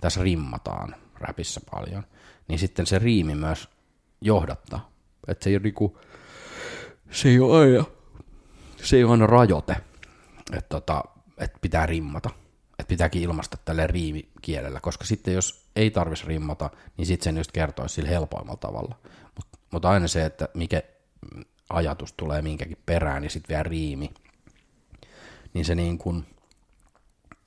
tässä 0.00 0.22
rimmataan 0.22 0.96
räpissä 1.14 1.60
paljon, 1.70 2.04
niin 2.48 2.58
sitten 2.58 2.86
se 2.86 2.98
riimi 2.98 3.34
myös 3.34 3.68
johdattaa. 4.20 4.90
Että 5.28 5.44
se 5.44 5.50
ei 5.50 5.56
ole 5.56 5.62
niinku, 5.62 5.98
se 7.10 7.28
ei 7.28 7.40
ole 7.40 7.60
aina, 7.60 7.84
se 8.82 8.96
ei 8.96 9.04
ole 9.04 9.12
aina 9.12 9.26
rajoite, 9.26 9.76
että 10.52 10.68
tota, 10.68 11.04
et 11.38 11.52
pitää 11.60 11.86
rimmata. 11.86 12.30
Että 12.78 12.88
pitääkin 12.88 13.22
ilmaista 13.22 13.58
tälle 13.64 13.86
riimikielellä, 13.86 14.80
koska 14.80 15.04
sitten 15.04 15.34
jos 15.34 15.70
ei 15.76 15.90
tarvitsisi 15.90 16.28
rimmata, 16.28 16.70
niin 16.96 17.06
sitten 17.06 17.24
sen 17.24 17.36
just 17.36 17.52
kertoisi 17.52 17.94
sillä 17.94 18.08
helpoimmalla 18.08 18.56
tavalla. 18.56 18.94
Mutta 19.36 19.58
mut 19.70 19.84
aina 19.84 20.08
se, 20.08 20.24
että 20.24 20.48
mikä 20.54 20.82
ajatus 21.70 22.12
tulee 22.12 22.42
minkäkin 22.42 22.76
perään 22.86 23.24
ja 23.24 23.30
sitten 23.30 23.48
vielä 23.48 23.62
riimi, 23.62 24.10
niin 25.54 25.64
se 25.64 25.74
niin 25.74 25.98
kuin 25.98 26.26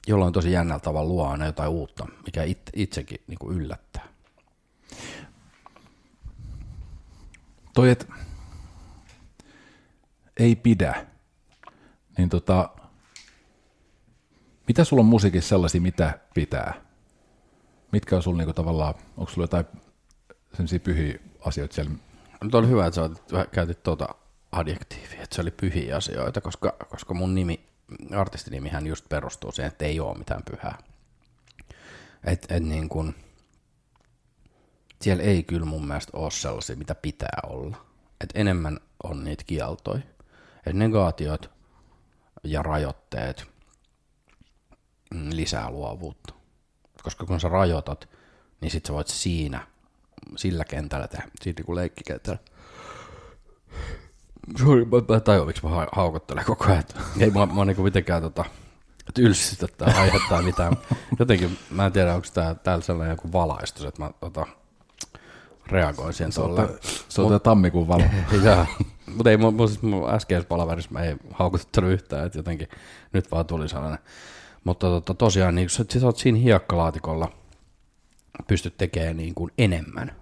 jollain 0.07 0.33
tosi 0.33 0.51
jännällä 0.51 0.79
tavalla 0.79 1.09
luo 1.09 1.27
aina 1.27 1.45
jotain 1.45 1.69
uutta, 1.69 2.07
mikä 2.25 2.43
it, 2.43 2.61
itsekin 2.75 3.19
niin 3.27 3.39
kuin 3.39 3.57
yllättää. 3.57 4.07
Toi, 7.73 7.89
että 7.89 8.05
ei 10.37 10.55
pidä, 10.55 11.05
niin 12.17 12.29
tota, 12.29 12.69
mitä 14.67 14.83
sulla 14.83 15.01
on 15.01 15.05
musiikissa 15.05 15.49
sellaisia, 15.49 15.81
mitä 15.81 16.19
pitää? 16.33 16.73
Mitkä 17.91 18.15
on 18.15 18.23
sulla 18.23 18.37
niinku 18.37 18.53
tavallaan, 18.53 18.93
onko 19.17 19.31
sulla 19.31 19.43
jotain 19.43 19.65
sellaisia 20.51 20.79
pyhiä 20.79 21.19
asioita 21.45 21.75
siellä? 21.75 21.91
Nyt 22.43 22.55
on 22.55 22.69
hyvä, 22.69 22.85
että 22.85 23.09
sä 23.31 23.45
käytit 23.51 23.83
tuota 23.83 24.07
adjektiivia, 24.51 25.23
että 25.23 25.35
se 25.35 25.41
oli 25.41 25.51
pyhiä 25.51 25.97
asioita, 25.97 26.41
koska, 26.41 26.75
koska 26.89 27.13
mun 27.13 27.35
nimi, 27.35 27.69
artistinimihän 28.15 28.87
just 28.87 29.09
perustuu 29.09 29.51
siihen, 29.51 29.71
että 29.71 29.85
ei 29.85 29.99
ole 29.99 30.17
mitään 30.17 30.43
pyhää. 30.51 30.77
Et, 32.23 32.45
et 32.49 32.63
niin 32.63 32.89
kun, 32.89 33.15
siellä 35.01 35.23
ei 35.23 35.43
kyllä 35.43 35.65
mun 35.65 35.87
mielestä 35.87 36.17
ole 36.17 36.31
sellaisia, 36.31 36.75
mitä 36.75 36.95
pitää 36.95 37.39
olla. 37.43 37.77
Et 38.21 38.29
enemmän 38.35 38.79
on 39.03 39.23
niitä 39.23 39.43
kieltoja. 39.47 40.01
Et 40.65 40.75
negaatiot 40.75 41.51
ja 42.43 42.63
rajoitteet 42.63 43.47
mm, 45.13 45.29
lisää 45.31 45.69
luovuutta. 45.71 46.33
Koska 47.03 47.25
kun 47.25 47.39
sä 47.39 47.49
rajoitat, 47.49 48.09
niin 48.61 48.71
sit 48.71 48.85
sä 48.85 48.93
voit 48.93 49.07
siinä, 49.07 49.67
sillä 50.35 50.63
kentällä 50.65 51.07
tehdä, 51.07 51.27
siitä 51.41 51.63
kuin 51.63 51.75
leikkikentällä. 51.75 52.39
Sorry, 54.57 54.85
mä, 54.85 55.13
mä 55.13 55.19
tajun, 55.19 55.47
miksi 55.47 55.65
mä 55.65 55.87
haukottelen 55.91 56.45
koko 56.45 56.65
ajan. 56.65 56.83
Ei 57.19 57.29
mä, 57.29 57.45
mä 57.45 57.65
niinku 57.65 57.83
mitenkään 57.83 58.21
tota, 58.21 58.45
tylsistä 59.13 59.67
tai 59.77 59.93
aiheuttaa 59.93 60.41
mitään. 60.41 60.77
Jotenkin, 61.19 61.57
mä 61.69 61.85
en 61.85 61.91
tiedä, 61.91 62.15
onko 62.15 62.27
tää, 62.33 62.55
täällä 62.55 62.83
sellainen 62.83 63.13
joku 63.13 63.31
valaistus, 63.31 63.85
että 63.85 64.03
mä 64.03 64.11
tota, 64.19 64.45
reagoin 65.67 66.13
siihen 66.13 66.33
tuolla. 66.33 66.69
Se 67.09 67.21
on 67.21 67.41
tammikuun 67.41 67.87
valo. 67.87 68.03
Joo, 68.45 68.65
mutta 69.15 69.29
ei 69.31 69.37
mun, 69.37 69.69
siis 69.69 69.81
mun 69.81 70.09
äskeisessä 70.09 70.47
palaverissa 70.47 70.91
mä 70.91 71.01
ei 71.03 71.15
haukuttanut 71.31 71.91
yhtään, 71.91 72.25
että 72.25 72.39
jotenkin 72.39 72.67
nyt 73.13 73.31
vaan 73.31 73.45
tuli 73.45 73.69
sellainen. 73.69 73.99
Mutta 74.63 75.01
to, 75.01 75.13
tosiaan, 75.13 75.55
niin 75.55 75.69
sä, 75.69 75.85
sä 75.99 76.05
oot 76.05 76.17
siinä 76.17 76.37
hiekkalaatikolla, 76.37 77.31
pystyt 78.47 78.77
tekemään 78.77 79.17
niin 79.17 79.35
kuin 79.35 79.51
enemmän. 79.57 80.15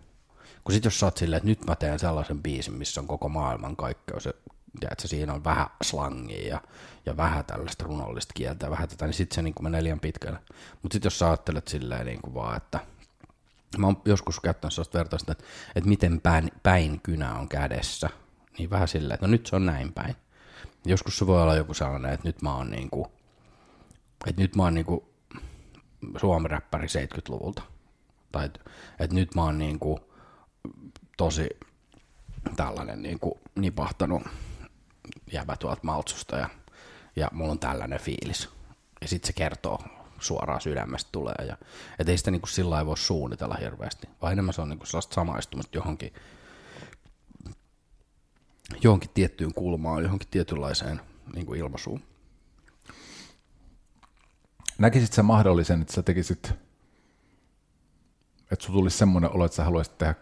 Kun 0.63 0.74
sit 0.74 0.86
jos 0.86 1.00
sä 1.00 1.06
oot 1.06 1.18
silleen, 1.18 1.38
että 1.38 1.50
nyt 1.50 1.65
mä 1.65 1.75
teen 1.75 2.00
sellaisen 2.00 2.44
biisin, 2.44 2.74
missä 2.74 3.01
on 3.01 3.08
koko 3.08 3.30
maailman 3.30 3.75
kaikkeus, 3.75 4.25
ja 4.25 4.34
tiedätkö, 4.80 5.08
siinä 5.08 5.34
on 5.34 5.44
vähän 5.44 5.68
slangia 5.84 6.48
ja, 6.48 6.62
ja 7.06 7.18
vähän 7.18 7.46
tällaista 7.46 7.86
runollista 7.86 8.34
kieltä 8.34 8.70
vähän 8.70 8.89
tätä, 8.89 9.06
niin 9.06 9.13
sitten 9.13 9.36
se 9.36 9.41
niin 9.41 9.53
kuin 9.53 9.63
menee 9.63 9.84
liian 9.84 10.00
pitkälle. 10.00 10.39
Mutta 10.82 10.96
sitten 10.96 11.08
jos 11.08 11.20
sä 11.20 11.27
ajattelet 11.27 11.68
silleen 11.68 12.06
niin 12.06 12.22
kuin 12.22 12.34
vaan, 12.34 12.58
että 12.58 12.80
Mä 13.77 13.88
oon 13.88 14.01
joskus 14.06 14.39
käyttänyt 14.39 14.74
sellaista 14.74 14.98
vertausta, 14.98 15.32
että, 15.32 15.44
että 15.75 15.89
miten 15.89 16.22
päin, 16.22 16.51
päin 16.63 17.01
kynä 17.01 17.36
on 17.36 17.50
kädessä. 17.50 18.10
Niin 18.58 18.70
vähän 18.70 18.88
silleen, 18.88 19.13
että 19.13 19.27
no 19.27 19.32
nyt 19.32 19.46
se 19.46 19.56
on 19.56 19.65
näin 19.65 19.94
päin. 19.94 20.15
Joskus 20.86 21.18
se 21.18 21.27
voi 21.27 21.41
olla 21.41 21.56
joku 21.56 21.74
sellainen, 21.74 22.13
että 22.13 22.27
nyt 22.27 22.41
mä 22.41 22.56
oon 22.56 22.72
niinku, 22.72 23.12
että 24.27 24.41
nyt 24.41 24.56
mä 24.56 24.63
oon 24.63 24.74
niinku 24.74 25.13
suomiräppäri 26.18 26.88
70-luvulta. 26.88 27.62
Tai 28.32 28.46
että, 28.46 28.60
että 29.00 29.16
nyt 29.16 29.36
mä 29.36 29.44
oon 29.44 29.58
niinku 29.58 30.00
tosi 31.18 31.50
tällainen 32.56 33.02
niin 33.02 33.20
kuin 33.20 33.34
nipahtanut 33.56 34.24
jäbä 35.32 35.58
tuolta 35.58 35.82
maltsusta 35.84 36.38
ja, 36.38 36.50
ja 37.16 37.30
mulla 37.32 37.52
on 37.52 37.60
tällainen 37.60 38.00
fiilis. 38.00 38.50
Ja 39.02 39.08
sitten 39.08 39.28
se 39.28 39.34
kertoo 39.34 39.84
suoraan 40.20 40.62
sydämestä 40.62 41.10
tulee. 41.12 41.46
Ja, 41.48 41.58
et 42.00 42.10
ei 42.10 42.18
sitä 42.18 42.32
niin 42.32 42.42
kuin 42.42 42.50
sillä 42.50 42.86
voi 42.86 42.98
suunnitella 42.98 43.56
hirveästi, 43.56 44.10
vaan 44.22 44.34
enemmän 44.34 44.54
se 44.54 44.62
on 44.62 44.70
niin 44.70 44.80
kuin 44.80 44.88
sellaista 44.88 45.16
samaistumista 45.16 45.78
johonkin, 45.78 46.14
johonkin 48.84 49.10
tiettyyn 49.14 49.54
kulmaan, 49.54 50.04
johonkin 50.04 50.28
tietynlaiseen 50.32 51.02
niin 51.36 51.46
kuin 51.46 51.60
ilmaisuun. 51.60 52.02
Näkisit 54.78 55.14
sä 55.14 55.24
mahdollisen, 55.24 55.82
että 55.82 55.94
sä 55.94 56.04
tekisit, 56.04 56.54
että 58.51 58.65
sulla 58.65 58.79
tulisi 58.79 58.98
semmoinen 58.98 59.31
olo, 59.31 59.46
että 59.46 59.55
sä 59.55 59.63
haluaisit 59.63 59.98
tehdä 59.98 60.15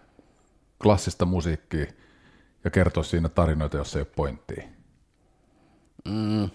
klassista 0.83 1.25
musiikkia 1.25 1.85
ja 2.63 2.69
kertoa 2.69 3.03
siinä 3.03 3.29
tarinoita, 3.29 3.77
jossa 3.77 3.99
ei 3.99 4.01
ole 4.01 4.13
pointtia? 4.15 4.63
Mm. 6.05 6.49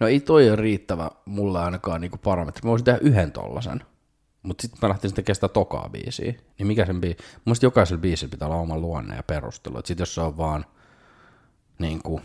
No 0.00 0.06
ei 0.06 0.20
toi 0.20 0.48
ole 0.48 0.56
riittävä 0.56 1.10
mulle 1.24 1.60
ainakaan 1.60 2.00
niinku 2.00 2.18
parametri. 2.18 2.60
Mä 2.64 2.70
voisin 2.70 2.84
tehdä 2.84 2.98
yhden 3.02 3.32
tollasen. 3.32 3.82
Mutta 4.42 4.62
sitten 4.62 4.78
mä 4.82 4.88
lähtisin 4.88 5.14
tekemään 5.14 5.34
sitä 5.34 5.48
tokaa 5.48 5.88
biisiä. 5.88 6.34
Niin 6.58 6.66
mikä 6.66 6.86
sen 6.86 7.00
biisi? 7.00 7.18
Mun 7.44 7.56
jokaisella 7.62 8.00
biisillä 8.00 8.30
pitää 8.30 8.48
olla 8.48 8.56
oma 8.56 8.78
luonne 8.78 9.16
ja 9.16 9.22
perustelu. 9.22 9.76
Sitten 9.76 10.02
jos 10.02 10.14
se 10.14 10.20
on 10.20 10.36
vaan 10.36 10.66
niinku, 11.78 12.20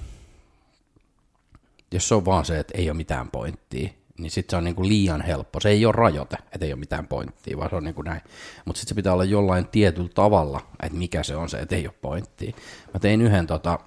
jos 1.91 2.07
se 2.07 2.15
on 2.15 2.25
vaan 2.25 2.45
se, 2.45 2.59
että 2.59 2.77
ei 2.77 2.89
ole 2.89 2.97
mitään 2.97 3.31
pointtia, 3.31 3.89
niin 4.23 4.31
sitten 4.31 4.53
se 4.53 4.57
on 4.57 4.63
niinku 4.63 4.87
liian 4.87 5.21
helppo. 5.21 5.59
Se 5.59 5.69
ei 5.69 5.85
ole 5.85 5.93
rajoite, 5.97 6.37
että 6.51 6.65
ei 6.65 6.73
ole 6.73 6.79
mitään 6.79 7.07
pointtia, 7.07 7.57
vaan 7.57 7.69
se 7.69 7.75
on 7.75 7.83
niinku 7.83 8.01
näin. 8.01 8.21
Mutta 8.65 8.79
sitten 8.79 8.89
se 8.89 8.95
pitää 8.95 9.13
olla 9.13 9.23
jollain 9.23 9.67
tietyllä 9.67 10.09
tavalla, 10.15 10.61
että 10.83 10.97
mikä 10.97 11.23
se 11.23 11.35
on 11.35 11.49
se, 11.49 11.59
että 11.59 11.75
ei 11.75 11.87
ole 11.87 11.95
pointtia. 12.01 12.53
Mä 12.93 12.99
tein 12.99 13.21
yhden 13.21 13.47
tota, 13.47 13.79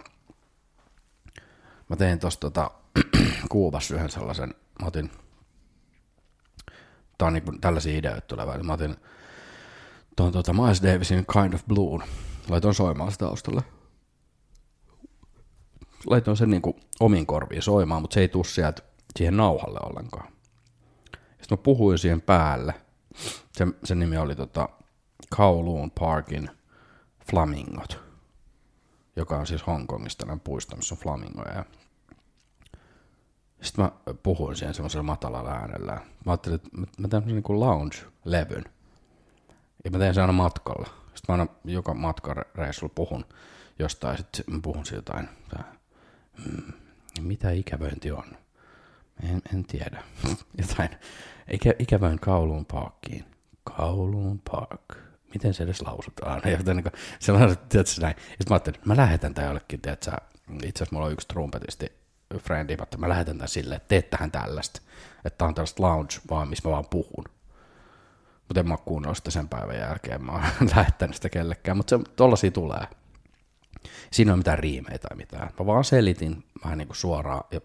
mä 1.88 1.97
tein 1.97 2.19
tosta 2.19 2.40
tota, 2.50 2.71
Kuubassa 3.50 3.95
yhden 3.95 4.11
sellaisen, 4.11 4.55
mä 4.83 4.87
otin, 4.87 5.11
tää 7.19 7.26
on 7.26 7.33
niinku 7.33 7.52
tällaisia 7.61 7.99
ideoita 7.99 8.26
tulevaa, 8.26 8.62
mä 8.62 8.73
otin 8.73 8.97
tuon 10.16 10.33
tota 10.33 10.52
Miles 10.52 10.83
Davisin 10.83 11.26
Kind 11.33 11.55
of 11.55 11.66
Blue, 11.66 12.05
laitoin 12.49 12.75
soimaan 12.75 13.12
sitä 13.12 13.25
taustalle. 13.25 13.62
Laitoin 16.07 16.37
sen 16.37 16.50
niinku 16.50 16.76
omiin 17.00 17.26
korviin 17.26 17.62
soimaan, 17.62 18.02
mutta 18.02 18.14
se 18.14 18.21
ei 18.21 18.28
tuu 18.28 18.45
sieltä 18.45 18.83
siihen 19.17 19.37
nauhalle 19.37 19.79
ollenkaan. 19.83 20.33
Sitten 21.13 21.59
mä 21.59 21.63
puhuin 21.63 21.99
siihen 21.99 22.21
päälle. 22.21 22.75
Sen, 23.53 23.75
sen 23.85 23.99
nimi 23.99 24.17
oli 24.17 24.37
tota 24.37 24.69
Kowloon 25.37 25.91
Parkin 25.91 26.51
Flamingot, 27.31 28.01
joka 29.17 29.37
on 29.37 29.47
siis 29.47 29.67
Hongkongista 29.67 30.27
näin 30.27 30.41
puisto, 30.41 30.77
missä 30.77 30.95
on 30.95 30.99
flamingoja. 30.99 31.55
Ja 31.55 31.65
sitten 33.63 33.85
mä 33.85 33.93
puhuin 34.23 34.57
siihen 34.57 34.75
semmoisella 34.75 35.03
matalalla 35.03 35.51
äänellä. 35.51 35.93
Mä 35.93 36.33
ajattelin, 36.33 36.57
että 36.57 36.69
mä 36.77 37.09
teen 37.09 37.23
semmoisen 37.23 37.43
niin 37.49 37.61
lounge-levyn. 37.61 38.65
Ja 39.85 39.91
mä 39.91 39.99
teen 39.99 40.15
sen 40.15 40.23
aina 40.23 40.33
matkalla. 40.33 40.87
Sitten 40.87 41.23
mä 41.29 41.33
aina 41.33 41.47
joka 41.65 41.95
matkareissulla 41.95 42.93
puhun 42.95 43.25
jostain. 43.79 44.17
Sitten 44.17 44.45
mä 44.49 44.61
puhun 44.63 44.87
siitä 44.87 44.99
jotain. 44.99 45.29
Mm, 46.47 46.73
mitä 47.21 47.51
ikävöinti 47.51 48.11
on? 48.11 48.25
En, 49.23 49.42
en 49.54 49.64
tiedä. 49.64 50.02
jotain. 50.61 50.90
Ikä, 51.50 51.75
ikävöin 51.78 52.20
Kauluun 52.20 52.66
Parkkiin. 52.66 53.25
Kauluun 53.64 54.40
Park. 54.50 54.96
Miten 55.35 55.54
se 55.54 55.62
edes 55.62 55.82
lausutaan? 55.82 56.42
Joten, 56.58 56.76
niin 56.76 56.85
tiedätkö, 57.68 58.00
näin. 58.00 58.14
Sitten 58.18 58.46
mä 58.49 58.54
ajattelin, 58.54 58.76
että 58.76 58.88
mä 58.88 58.96
lähetän 58.96 59.35
tämän 59.35 59.49
jollekin, 59.49 59.80
tiedätkö, 59.80 60.11
itse 60.64 60.78
asiassa 60.78 60.94
mulla 60.96 61.06
on 61.06 61.12
yksi 61.12 61.28
trumpetisti, 61.28 61.92
frendi, 62.38 62.76
että 62.83 62.98
mä 62.98 63.09
lähetän 63.09 63.38
tämän 63.38 63.48
silleen, 63.48 63.76
että 63.76 63.88
teet 63.88 64.11
tähän 64.11 64.31
tällaista. 64.31 64.81
Että 65.24 65.38
tää 65.38 65.48
on 65.48 65.55
tällaista 65.55 65.83
lounge 65.83 66.14
vaan, 66.31 66.48
missä 66.48 66.68
mä 66.68 66.72
vaan 66.72 66.87
puhun. 66.87 67.24
Mutta 68.48 68.61
en 68.61 68.68
mä 68.68 68.76
kuunnella 68.76 69.14
sitä 69.14 69.31
sen 69.31 69.48
päivän 69.48 69.79
jälkeen, 69.79 70.24
mä 70.24 70.33
oon 70.33 70.42
lähettänyt 70.76 71.16
sitä 71.16 71.29
kellekään, 71.29 71.76
mutta 71.76 71.98
se, 71.98 72.05
tollasia 72.16 72.50
tulee. 72.50 72.87
Siinä 74.12 74.31
ei 74.31 74.33
ole 74.33 74.38
mitään 74.38 74.59
riimeitä 74.59 75.09
tai 75.09 75.16
mitään. 75.16 75.51
Mä 75.59 75.66
vaan 75.66 75.85
selitin 75.85 76.44
vähän 76.64 76.79
niin 76.79 76.88
kuin 76.88 76.96
suoraan 76.96 77.44
ja 77.51 77.61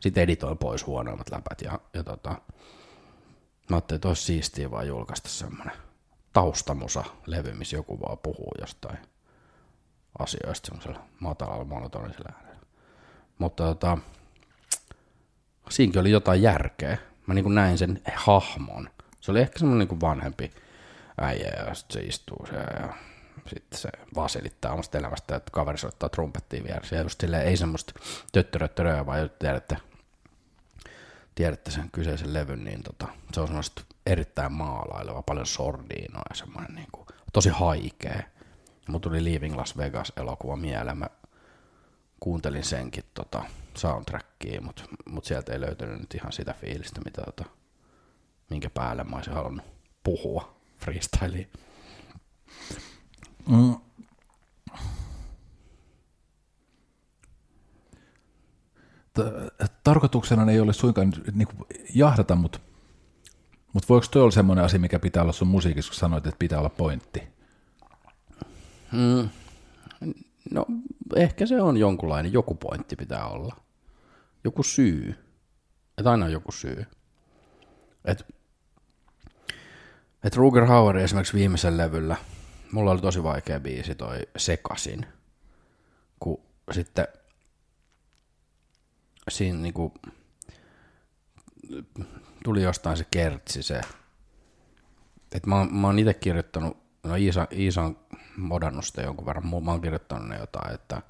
sitten 0.00 0.22
editoin 0.22 0.58
pois 0.58 0.86
huonoimmat 0.86 1.30
läpät 1.30 1.60
ja, 1.60 1.80
ja 1.94 2.04
tota, 2.04 2.30
mä 3.70 3.76
ajattelin, 3.76 3.96
että 3.96 4.08
olisi 4.08 4.22
siistiä 4.22 4.70
vaan 4.70 4.88
julkaista 4.88 5.28
semmoinen 5.28 5.76
taustamusa 6.32 7.04
levy, 7.26 7.52
missä 7.52 7.76
joku 7.76 8.00
vaan 8.00 8.18
puhuu 8.18 8.52
jostain 8.60 8.98
asioista 10.18 10.66
semmoisella 10.66 11.06
matalalla 11.20 11.64
monotonisella 11.64 12.32
äänellä. 12.34 12.66
Mutta 13.38 13.64
tota, 13.64 13.98
siinäkin 15.70 16.00
oli 16.00 16.10
jotain 16.10 16.42
järkeä. 16.42 16.98
Mä 17.26 17.34
niin 17.34 17.42
kuin 17.42 17.54
näin 17.54 17.78
sen 17.78 18.00
hahmon. 18.14 18.90
Se 19.20 19.30
oli 19.30 19.40
ehkä 19.40 19.58
semmoinen 19.58 19.88
niin 19.88 20.00
vanhempi 20.00 20.50
äijä 21.20 21.48
ja 21.48 21.74
sitten 21.74 22.02
se 22.02 22.08
istuu 22.08 22.46
siellä 22.46 22.80
ja 22.80 22.94
sitten 23.46 23.78
se 23.78 23.88
vaan 24.14 24.28
selittää 24.28 24.72
omasta 24.72 24.98
elämästä, 24.98 25.36
että 25.36 25.50
kaveri 25.50 25.78
soittaa 25.78 26.08
trumpettia 26.08 26.64
vieressä. 26.64 26.96
Ja 26.96 27.02
just 27.02 27.20
silleen, 27.20 27.46
ei 27.46 27.56
semmoista 27.56 27.92
töttöröttöröä, 28.32 29.06
vaan 29.06 29.30
tiedätte, 29.38 29.76
tiedätte 31.34 31.70
sen 31.70 31.90
kyseisen 31.90 32.34
levyn, 32.34 32.64
niin 32.64 32.82
tota, 32.82 33.08
se 33.32 33.40
on 33.40 33.46
semmoista 33.46 33.82
erittäin 34.06 34.52
maalaileva, 34.52 35.22
paljon 35.22 35.46
sordiinoa 35.46 36.22
ja 36.30 36.36
semmoinen 36.36 36.74
niin 36.74 36.88
kuin, 36.92 37.06
tosi 37.32 37.48
haikea. 37.48 38.22
Mut 38.88 39.02
tuli 39.02 39.24
Leaving 39.24 39.56
Las 39.56 39.76
Vegas 39.76 40.12
elokuva 40.16 40.56
mieleen. 40.56 40.98
Mä 40.98 41.08
kuuntelin 42.20 42.64
senkin 42.64 43.04
tota 43.14 43.42
soundtrackia, 43.74 44.60
mutta 44.60 44.84
mut 45.08 45.24
sieltä 45.24 45.52
ei 45.52 45.60
löytynyt 45.60 46.00
nyt 46.00 46.14
ihan 46.14 46.32
sitä 46.32 46.54
fiilistä, 46.60 47.00
mitä 47.04 47.22
tota, 47.22 47.44
minkä 48.50 48.70
päälle 48.70 49.04
mä 49.04 49.16
olisin 49.16 49.34
halunnut 49.34 49.64
puhua 50.04 50.56
freestyliin. 50.78 51.50
Mm. 53.48 53.74
Tarkoituksena 59.84 60.52
ei 60.52 60.60
ole 60.60 60.72
suinkaan 60.72 61.12
niin 61.32 61.48
kuin 61.48 61.66
jahdata, 61.94 62.34
mutta, 62.34 62.58
mutta 63.72 63.86
voiko 63.88 64.06
toi 64.10 64.22
olla 64.22 64.30
semmoinen 64.30 64.64
asia, 64.64 64.80
mikä 64.80 64.98
pitää 64.98 65.22
olla 65.22 65.32
sun 65.32 65.48
musiikissa, 65.48 65.90
kun 65.90 65.98
sanoit, 65.98 66.26
että 66.26 66.38
pitää 66.38 66.58
olla 66.58 66.68
pointti? 66.68 67.22
Mm. 68.92 69.28
No 70.50 70.66
ehkä 71.16 71.46
se 71.46 71.62
on 71.62 71.76
jonkunlainen, 71.76 72.32
joku 72.32 72.54
pointti 72.54 72.96
pitää 72.96 73.26
olla. 73.26 73.56
Joku 74.44 74.62
syy. 74.62 75.14
Että 75.98 76.10
aina 76.10 76.24
on 76.24 76.32
joku 76.32 76.52
syy. 76.52 76.86
Et, 78.04 78.26
et 80.24 80.36
Ruger 80.36 80.64
Hauer 80.64 80.96
esimerkiksi 80.96 81.34
viimeisen 81.34 81.76
levyllä, 81.76 82.16
mulla 82.74 82.90
oli 82.90 83.00
tosi 83.00 83.22
vaikea 83.22 83.60
biisi 83.60 83.94
toi 83.94 84.18
Sekasin, 84.36 85.06
kun 86.20 86.40
sitten 86.72 87.08
siinä 89.30 89.58
niinku 89.58 89.94
tuli 92.44 92.62
jostain 92.62 92.96
se 92.96 93.06
kertsi 93.10 93.62
se, 93.62 93.80
että 95.34 95.48
mä, 95.48 95.64
mä 95.70 95.86
oon 95.86 95.98
itse 95.98 96.14
kirjoittanut, 96.14 96.76
no 97.02 97.14
Iisa, 97.14 97.48
Iisa 97.52 97.82
on 97.82 97.98
modannut 98.36 98.84
sitä 98.84 99.02
jonkun 99.02 99.26
verran. 99.26 99.46
Mä 99.46 99.70
oon 99.70 99.80
kirjoittanut 99.80 100.28
ne 100.28 100.36
jotain, 100.36 100.74
että 100.74 101.02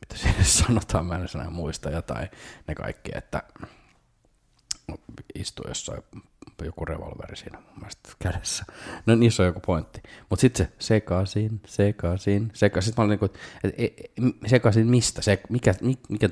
mitä 0.00 0.16
siinä 0.16 0.44
sanotaan, 0.64 1.06
mä 1.06 1.14
en 1.14 1.28
enää 1.34 1.50
muista 1.50 1.90
jotain, 1.90 2.28
ne 2.68 2.74
kaikki, 2.74 3.10
että 3.14 3.42
istuu 5.34 5.64
jossain 5.68 6.02
joku 6.64 6.84
revolveri 6.84 7.36
siinä 7.36 7.58
mun 7.60 7.78
mielestä 7.78 8.08
kädessä. 8.18 8.64
No 9.06 9.14
niissä 9.14 9.42
on 9.42 9.46
joku 9.46 9.60
pointti. 9.60 10.02
Mutta 10.30 10.40
sitten 10.40 10.66
se 10.66 10.72
sekaisin, 10.78 11.60
sekaisin, 11.66 12.50
sekaisin. 12.54 12.86
Sitten 12.86 13.02
mä 13.02 13.04
olin 13.04 13.10
niin 13.10 13.18
kuin, 13.18 13.30
että 13.64 13.82
e, 13.82 13.84
e, 13.84 14.48
sekaisin 14.48 14.86
mistä? 14.86 15.22
Se, 15.22 15.42
mikä, 15.48 15.74
mikä 16.08 16.28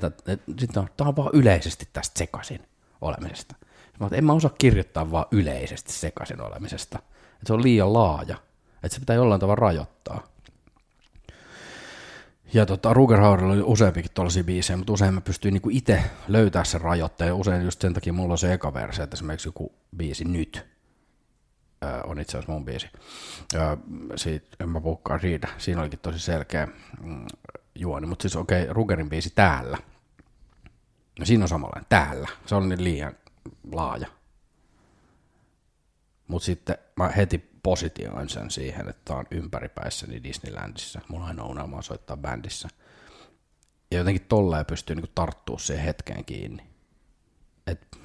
sitten 0.59 0.81
on, 0.81 0.89
tämä 0.97 1.07
on 1.07 1.15
vaan 1.15 1.29
yleisesti 1.33 1.87
tästä 1.93 2.19
sekaisin 2.19 2.61
olemisesta. 3.01 3.55
Mä 3.99 4.09
en 4.11 4.25
mä 4.25 4.33
osaa 4.33 4.55
kirjoittaa 4.57 5.11
vaan 5.11 5.25
yleisesti 5.31 5.93
sekaisin 5.93 6.41
olemisesta. 6.41 6.99
Että 6.99 7.47
se 7.47 7.53
on 7.53 7.63
liian 7.63 7.93
laaja. 7.93 8.37
Että 8.83 8.95
se 8.95 8.99
pitää 8.99 9.15
jollain 9.15 9.41
tavalla 9.41 9.55
rajoittaa. 9.55 10.34
Ja 12.53 12.65
tota, 12.65 12.93
Rugerhauerilla 12.93 13.53
oli 13.53 13.61
useampikin 13.61 14.11
tuollaisia 14.13 14.43
biisejä, 14.43 14.77
mutta 14.77 14.93
usein 14.93 15.13
mä 15.13 15.21
pystyin 15.21 15.53
niinku 15.53 15.69
itse 15.71 16.03
löytämään 16.27 16.65
sen 16.65 16.81
rajoitteen. 16.81 17.33
Usein 17.33 17.65
just 17.65 17.81
sen 17.81 17.93
takia 17.93 18.13
mulla 18.13 18.31
on 18.31 18.37
se 18.37 18.53
eka 18.53 18.73
versio, 18.73 19.03
että 19.03 19.15
esimerkiksi 19.15 19.47
joku 19.47 19.73
biisi 19.97 20.25
nyt 20.25 20.65
öö, 21.83 22.01
on 22.01 22.19
itse 22.19 22.37
asiassa 22.37 22.51
mun 22.51 22.65
biisi. 22.65 22.89
Öö, 23.55 23.77
siitä 24.15 24.47
en 24.59 24.69
mä 24.69 24.81
puhukaan 24.81 25.19
siitä. 25.19 25.47
Siinä 25.57 25.81
olikin 25.81 25.99
tosi 25.99 26.19
selkeä 26.19 26.67
mm, 27.01 27.25
juoni. 27.75 28.07
Mutta 28.07 28.21
siis 28.21 28.35
okei, 28.35 28.61
okay, 28.61 28.73
Rugerin 28.73 29.09
biisi 29.09 29.31
täällä. 29.35 29.77
No 31.19 31.25
siinä 31.25 31.43
on 31.43 31.49
samanlainen. 31.49 31.85
Täällä. 31.89 32.27
Se 32.45 32.55
on 32.55 32.69
niin 32.69 32.83
liian 32.83 33.15
laaja. 33.71 34.07
Mutta 36.27 36.45
sitten 36.45 36.77
mä 36.95 37.07
heti 37.07 37.49
positioin 37.65 38.29
sen 38.29 38.51
siihen, 38.51 38.89
että 38.89 39.13
on 39.13 39.25
ympäripäissäni 39.31 40.23
Disneylandissa. 40.23 41.01
Mun 41.07 41.23
ainoa 41.23 41.47
unelma 41.47 41.77
on 41.77 41.83
soittaa 41.83 42.17
bändissä. 42.17 42.67
Ja 43.91 43.97
jotenkin 43.97 44.25
tolleen 44.29 44.65
pystyy 44.65 44.95
niinku 44.95 45.11
tarttua 45.15 45.59
siihen 45.59 45.85
hetkeen 45.85 46.25
kiinni. 46.25 46.63
Et, 47.67 47.97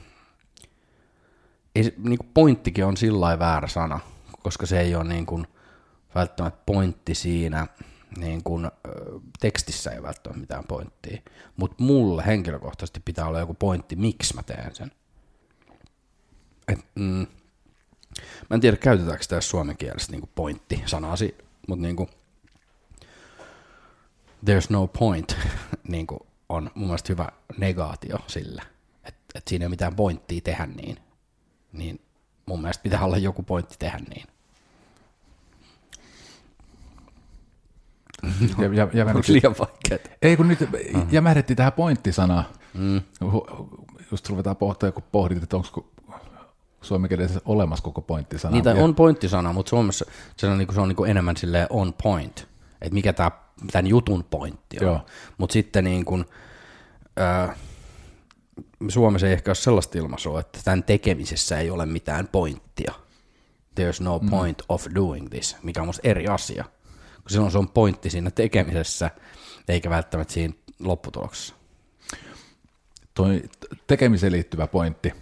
ei, 1.75 1.95
niinku 1.99 2.27
pointtikin 2.35 2.85
on 2.85 2.97
sillä 2.97 3.39
väärä 3.39 3.69
sana, 3.69 4.01
koska 4.43 4.67
se 4.67 4.81
ei 4.81 4.95
ole 4.95 5.05
niinku 5.05 5.43
välttämättä 6.15 6.63
pointti 6.67 7.15
siinä, 7.15 7.67
niin 8.17 8.45
kun, 8.45 8.71
tekstissä 9.41 9.91
ei 9.91 10.03
välttämättä 10.03 10.41
mitään 10.41 10.65
pointtia, 10.65 11.23
mutta 11.57 11.83
mulle 11.83 12.27
henkilökohtaisesti 12.27 13.01
pitää 13.05 13.27
olla 13.27 13.41
joku 13.41 13.55
pointti, 13.55 13.97
miksi 13.97 14.35
mä 14.35 14.43
teen 14.43 14.75
sen. 14.75 14.93
Et, 16.69 16.79
mm, 16.95 17.27
mä 18.51 18.55
en 18.55 18.61
tiedä, 18.61 18.77
käytetäänkö 18.77 19.25
tässä 19.29 19.51
suomen 19.51 19.77
kielessä 19.77 20.13
niin 20.13 20.31
pointti-sanasi, 20.35 21.39
mutta 21.69 21.83
niin 21.83 21.97
kuin, 21.97 22.09
there's 24.47 24.67
no 24.71 24.87
point 24.87 25.37
niin 25.89 26.07
kuin 26.07 26.21
on 26.49 26.71
mun 26.75 26.87
mielestä 26.87 27.13
hyvä 27.13 27.29
negaatio 27.57 28.19
sillä, 28.27 28.63
että 29.05 29.21
et 29.35 29.49
siinä 29.49 29.63
ei 29.63 29.67
ole 29.67 29.71
mitään 29.71 29.97
pointtia 29.97 30.41
tehdä 30.41 30.67
niin. 30.67 30.97
Niin 31.73 32.01
mun 32.47 32.61
mielestä 32.61 32.83
pitää 32.83 33.05
olla 33.05 33.19
joku 33.19 33.43
pointti 33.43 33.77
tehdä 33.79 33.99
niin. 33.99 34.27
Ja, 38.59 38.75
ja, 38.75 38.89
ja 38.93 39.05
Onko 39.07 39.21
liian 39.29 39.55
vaikeaa? 39.59 40.17
Ei 40.23 40.37
kun 40.37 40.49
nyt 40.49 40.59
jämähdettiin 41.11 41.57
tähän 41.57 41.73
pointtisanaan. 41.73 42.45
Mm. 42.75 43.01
Just 44.11 44.29
ruvetaan 44.29 44.57
pohtia, 44.57 44.93
kun 44.93 45.03
pohdit, 45.13 45.43
että 45.43 45.57
onko 45.57 45.87
suomenkielessä 46.83 47.41
olemassa 47.45 47.83
koko 47.83 48.01
pointtisana. 48.01 48.55
Niitä 48.55 48.75
on 48.75 48.95
pointtisana, 48.95 49.53
mutta 49.53 49.71
Suomessa 49.71 50.05
se 50.37 50.47
on, 50.47 50.59
niinku, 50.59 50.75
se 50.75 50.81
on 50.81 50.89
niinku 50.89 51.05
enemmän 51.05 51.37
silleen 51.37 51.67
on 51.71 51.95
point, 52.03 52.49
että 52.81 52.95
mikä 52.95 53.13
tämä 53.13 53.31
tämän 53.73 53.87
jutun 53.87 54.25
pointti 54.25 54.77
on. 54.81 54.87
Joo. 54.87 55.07
Mutta 55.39 55.53
sitten 55.53 55.85
niin 55.85 56.05
kun, 56.05 56.27
ää, 57.17 57.57
Suomessa 58.89 59.27
ei 59.27 59.33
ehkä 59.33 59.49
ole 59.49 59.55
sellaista 59.55 59.99
ilmaisua, 59.99 60.41
että 60.41 60.59
tämän 60.65 60.83
tekemisessä 60.83 61.59
ei 61.59 61.71
ole 61.71 61.87
mitään 61.87 62.29
pointtia. 62.29 62.95
There's 63.81 64.03
no 64.03 64.21
point 64.31 64.63
of 64.69 64.87
doing 64.95 65.29
this, 65.31 65.57
mikä 65.63 65.81
on 65.81 65.87
musta 65.87 66.09
eri 66.09 66.27
asia. 66.27 66.65
Kun 67.23 67.31
silloin 67.31 67.53
se 67.53 67.59
on 67.59 67.69
pointti 67.69 68.11
siinä 68.11 68.31
tekemisessä, 68.31 69.11
eikä 69.69 69.91
välttämättä 69.91 70.35
siinä 70.35 70.55
lopputuloksessa. 70.79 71.55
toi 73.15 73.43
tekemiseen 73.87 74.33
liittyvä 74.33 74.67
pointti, 74.67 75.09
mm, 75.09 75.21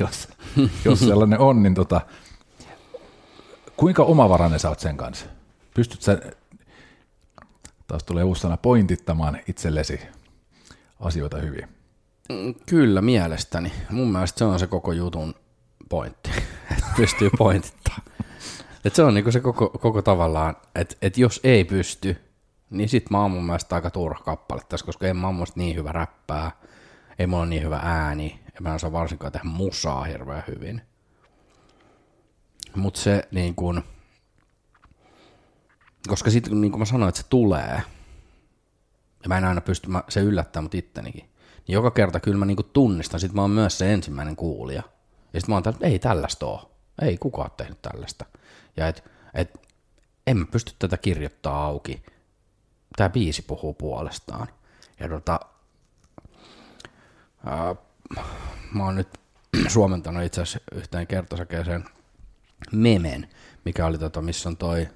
jos, 0.00 0.28
jos 0.84 0.98
sellainen 0.98 1.38
on, 1.38 1.62
niin 1.62 1.74
tota, 1.74 2.00
kuinka 3.76 4.02
omavarainen 4.02 4.60
sä 4.60 4.68
oot 4.68 4.80
sen 4.80 4.96
kanssa? 4.96 5.26
Pystyt 5.74 6.02
sä, 6.02 6.20
taas 7.86 8.04
tulee 8.04 8.24
uusi 8.24 8.40
sana, 8.40 8.56
pointittamaan 8.56 9.40
itsellesi 9.48 10.00
asioita 11.00 11.38
hyvin? 11.38 11.68
Mm, 12.28 12.54
Kyllä, 12.66 13.02
mielestäni. 13.02 13.72
Mun 13.90 14.12
mielestä 14.12 14.38
se 14.38 14.44
on 14.44 14.58
se 14.58 14.66
koko 14.66 14.92
jutun 14.92 15.34
pointti, 15.88 16.30
että 16.72 16.86
pystyy 16.96 17.30
pointittaa. 17.38 17.98
Et 18.84 18.94
se 18.94 19.02
on 19.02 19.14
niinku 19.14 19.32
se 19.32 19.40
koko, 19.40 19.68
koko 19.68 20.02
tavallaan, 20.02 20.56
että 20.74 20.96
et 21.02 21.18
jos 21.18 21.40
ei 21.44 21.64
pysty, 21.64 22.16
niin 22.70 22.88
sit 22.88 23.10
mä 23.10 23.22
oon 23.22 23.30
mun 23.30 23.46
mielestä 23.46 23.74
aika 23.74 23.90
turha 23.90 24.24
kappale 24.24 24.62
tässä, 24.68 24.86
koska 24.86 25.06
en 25.06 25.16
mä 25.16 25.26
oon 25.26 25.46
niin 25.54 25.76
hyvä 25.76 25.92
räppää, 25.92 26.50
ei 27.18 27.26
mulla 27.26 27.42
ole 27.42 27.50
niin 27.50 27.62
hyvä 27.62 27.80
ääni, 27.82 28.40
ja 28.58 28.62
mä 28.62 28.68
en 28.68 28.74
osaa 28.74 28.92
varsinkaan 28.92 29.32
tehdä 29.32 29.48
musaa 29.48 30.04
hirveän 30.04 30.42
hyvin. 30.48 30.82
Mutta 32.76 33.00
se 33.00 33.28
niin 33.30 33.54
kun, 33.54 33.84
koska 36.08 36.30
sitten 36.30 36.60
niin 36.60 36.72
kuin 36.72 36.78
mä 36.78 36.84
sanoin, 36.84 37.08
että 37.08 37.20
se 37.20 37.26
tulee, 37.28 37.82
ja 39.22 39.28
mä 39.28 39.38
en 39.38 39.44
aina 39.44 39.60
pysty, 39.60 39.88
mä, 39.88 40.02
se 40.08 40.20
yllättää 40.20 40.62
mut 40.62 40.74
ittenikin. 40.74 41.30
Niin 41.66 41.74
joka 41.74 41.90
kerta 41.90 42.20
kyllä 42.20 42.38
mä 42.38 42.44
niinku 42.44 42.62
tunnistan, 42.62 43.20
sit 43.20 43.32
mä 43.32 43.40
oon 43.40 43.50
myös 43.50 43.78
se 43.78 43.92
ensimmäinen 43.92 44.36
kuulija. 44.36 44.82
Ja 45.32 45.40
sit 45.40 45.48
mä 45.48 45.54
oon 45.54 45.62
tällä, 45.62 45.78
ei 45.82 45.98
tällaista 45.98 46.46
oo. 46.46 46.70
Ei 47.02 47.18
kukaan 47.18 47.50
tehnyt 47.56 47.82
tällaista. 47.82 48.24
Ja 48.76 48.88
et, 48.88 49.04
et 49.34 49.68
en 50.26 50.36
mä 50.36 50.46
pysty 50.50 50.72
tätä 50.78 50.96
kirjoittaa 50.96 51.64
auki. 51.64 52.02
Tää 52.96 53.10
biisi 53.10 53.42
puhuu 53.42 53.74
puolestaan. 53.74 54.48
Ja 55.00 55.08
tota, 55.08 55.40
mä 58.74 58.84
oon 58.84 58.94
nyt 58.94 59.08
suomentanut 59.68 60.24
itse 60.24 60.42
asiassa 60.42 60.60
yhteen 60.72 61.06
kertosäkeeseen 61.06 61.84
memen, 62.72 63.28
mikä 63.64 63.86
oli 63.86 63.98
tota, 63.98 64.22
missä 64.22 64.48
on 64.48 64.56
toi 64.56 64.88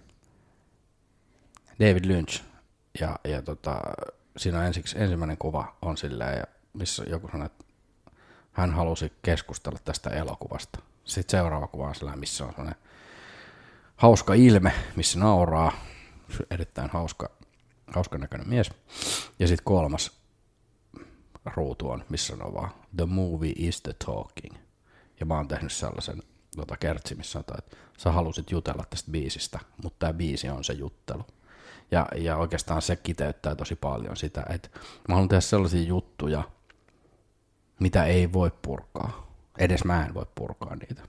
David 1.80 2.04
Lynch. 2.04 2.42
Ja, 3.00 3.18
ja 3.24 3.42
tota, 3.42 3.80
siinä 4.36 4.58
on 4.58 4.64
ensiksi, 4.64 4.98
ensimmäinen 4.98 5.38
kuva 5.38 5.76
on 5.82 5.96
silleen, 5.96 6.38
ja 6.38 6.44
missä 6.72 7.04
joku 7.06 7.28
sanoi, 7.28 7.46
että 7.46 7.64
hän 8.52 8.72
halusi 8.72 9.12
keskustella 9.22 9.78
tästä 9.84 10.10
elokuvasta. 10.10 10.78
Sitten 11.04 11.38
seuraava 11.38 11.66
kuva 11.66 11.88
on 11.88 11.94
sellainen, 11.94 12.20
missä 12.20 12.44
on 12.44 12.50
sellainen 12.50 12.82
hauska 13.96 14.34
ilme, 14.34 14.72
missä 14.96 15.18
nauraa, 15.18 15.72
erittäin 16.50 16.90
hauska, 16.90 17.30
hauska 17.86 18.18
näköinen 18.18 18.48
mies. 18.48 18.70
Ja 19.38 19.48
sitten 19.48 19.64
kolmas 19.64 20.12
ruutu 21.44 21.90
on, 21.90 22.04
missä 22.08 22.34
on 22.40 22.54
vaan 22.54 22.70
The 22.96 23.06
movie 23.06 23.52
is 23.56 23.80
the 23.80 23.92
talking. 24.06 24.56
Ja 25.20 25.26
mä 25.26 25.36
oon 25.36 25.48
tehnyt 25.48 25.72
sellaisen 25.72 26.22
tota, 26.56 26.76
kertsi, 26.76 27.14
missä 27.14 27.32
sanotaan, 27.32 27.58
että 27.58 27.76
sä 27.98 28.12
halusit 28.12 28.50
jutella 28.50 28.84
tästä 28.90 29.10
biisistä, 29.10 29.58
mutta 29.82 29.98
tämä 29.98 30.12
biisi 30.12 30.48
on 30.48 30.64
se 30.64 30.72
juttelu. 30.72 31.24
Ja, 31.90 32.06
ja 32.16 32.36
oikeastaan 32.36 32.82
se 32.82 32.96
kiteyttää 32.96 33.54
tosi 33.54 33.76
paljon 33.76 34.16
sitä, 34.16 34.44
että 34.48 34.68
mä 35.08 35.14
haluan 35.14 35.28
tehdä 35.28 35.40
sellaisia 35.40 35.82
juttuja, 35.82 36.42
mitä 37.80 38.04
ei 38.04 38.32
voi 38.32 38.50
purkaa. 38.62 39.32
Edes 39.58 39.84
mä 39.84 40.06
en 40.06 40.14
voi 40.14 40.26
purkaa 40.34 40.76
niitä. 40.76 41.02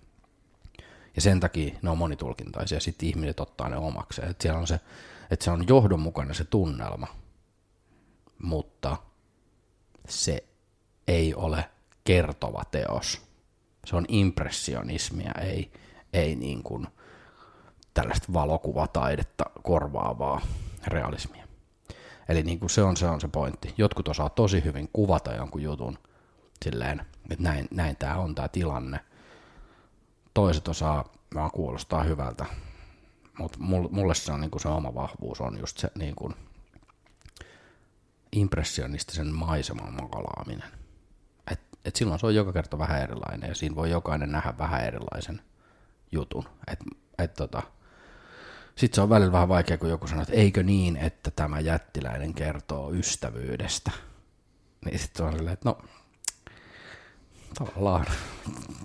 Ja 1.16 1.22
sen 1.22 1.40
takia 1.40 1.76
ne 1.82 1.90
on 1.90 1.98
monitulkintaisia, 1.98 2.80
sitten 2.80 3.10
ihmiset 3.10 3.40
ottaa 3.40 3.70
ne 3.70 3.78
omakseen. 3.78 4.30
Että 4.30 4.42
siellä 4.42 4.60
on 4.60 4.68
se, 4.68 4.80
että 5.32 5.46
se 5.46 5.52
on 5.52 5.68
johdonmukainen 5.68 6.36
se 6.36 6.44
tunnelma, 6.44 7.08
mutta 8.44 8.98
se 10.08 10.44
ei 11.08 11.36
ole 11.36 11.70
kertova 12.04 12.64
teos. 12.72 13.22
Se 13.86 13.96
on 13.96 14.06
impressionismia, 14.08 15.32
ei, 15.42 15.72
ei 16.14 16.36
niin 16.36 16.64
kuin 16.64 16.88
tällaista 17.94 18.34
valokuvataidetta 18.34 19.46
korvaavaa 19.64 20.42
realismia. 20.88 21.48
Eli 22.30 22.44
niin 22.44 22.60
kuin 22.60 22.70
se, 22.70 22.84
on, 22.84 22.98
se 22.98 23.06
on 23.06 23.22
se 23.22 23.28
pointti. 23.28 23.74
Jotkut 23.78 24.08
osaa 24.08 24.30
tosi 24.30 24.64
hyvin 24.64 24.90
kuvata 24.94 25.34
jonkun 25.34 25.62
jutun 25.62 25.98
silleen, 26.66 27.06
että 27.30 27.44
näin, 27.44 27.68
näin 27.72 27.96
tämä 27.96 28.16
on 28.16 28.36
tämä 28.36 28.48
tilanne. 28.48 29.00
Toiset 30.34 30.68
osaa 30.68 31.06
vaan 31.36 31.52
kuulostaa 31.52 32.04
hyvältä, 32.04 32.46
mutta 33.40 33.58
mulle 33.92 34.16
se 34.16 34.32
on 34.32 34.42
niin 34.42 34.52
kuin 34.52 34.62
se 34.62 34.68
oma 34.68 34.96
vahvuus 34.96 35.42
on 35.42 35.60
just 35.60 35.78
se 35.78 35.92
niin 35.96 36.16
kuin 36.16 36.36
impressionistisen 38.32 39.34
maiseman 39.34 39.94
makalaaminen. 39.94 40.83
Et, 41.86 41.96
silloin 41.96 42.20
se 42.20 42.26
on 42.26 42.36
joka 42.36 42.54
kerta 42.54 42.78
vähän 42.78 43.02
erilainen 43.02 43.50
ja 43.50 43.56
siinä 43.56 43.76
voi 43.76 43.90
jokainen 43.90 44.32
nähdä 44.32 44.54
vähän 44.58 44.86
erilaisen 44.86 45.42
jutun. 46.12 46.46
Et, 46.68 46.80
et 47.18 47.34
tota, 47.34 47.62
sitten 48.76 48.96
se 48.96 49.02
on 49.02 49.10
välillä 49.10 49.32
vähän 49.32 49.50
vaikea, 49.50 49.78
kun 49.78 49.90
joku 49.90 50.08
sanoo, 50.08 50.22
että 50.22 50.34
eikö 50.34 50.64
niin, 50.64 50.98
että 50.98 51.32
tämä 51.32 51.60
jättiläinen 51.60 52.34
kertoo 52.34 52.94
ystävyydestä. 52.94 53.92
Niin 54.86 55.00
sitten 55.00 55.26
on 55.26 55.34
silleen, 55.34 55.54
että 55.54 55.70
no 55.70 55.78
tavallaan, 57.60 58.06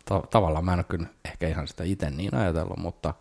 ta- 0.05 0.27
tavallaan 0.31 0.65
mä 0.65 0.73
en 0.73 0.79
ole 0.79 0.85
kyllä 0.85 1.07
ehkä 1.25 1.49
ihan 1.49 1.69
sitä 1.69 1.85
itse 1.85 2.11
niin 2.11 2.35
ajatellut, 2.35 2.79
mutta 2.79 3.15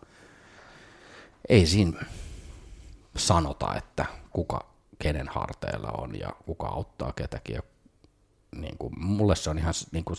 ei 1.48 1.66
siinä 1.66 2.00
sanota, 3.16 3.74
että 3.74 4.06
kuka 4.30 4.60
kenen 4.98 5.28
harteilla 5.28 5.90
on 5.90 6.18
ja 6.18 6.28
kuka 6.46 6.66
auttaa 6.66 7.12
ketäkin. 7.12 7.54
Ja 7.54 7.62
niin 8.56 8.78
kuin, 8.78 9.00
mulle 9.00 9.36
se 9.36 9.50
on 9.50 9.58
ihan 9.58 9.74
niin 9.92 10.04
kuin, 10.04 10.16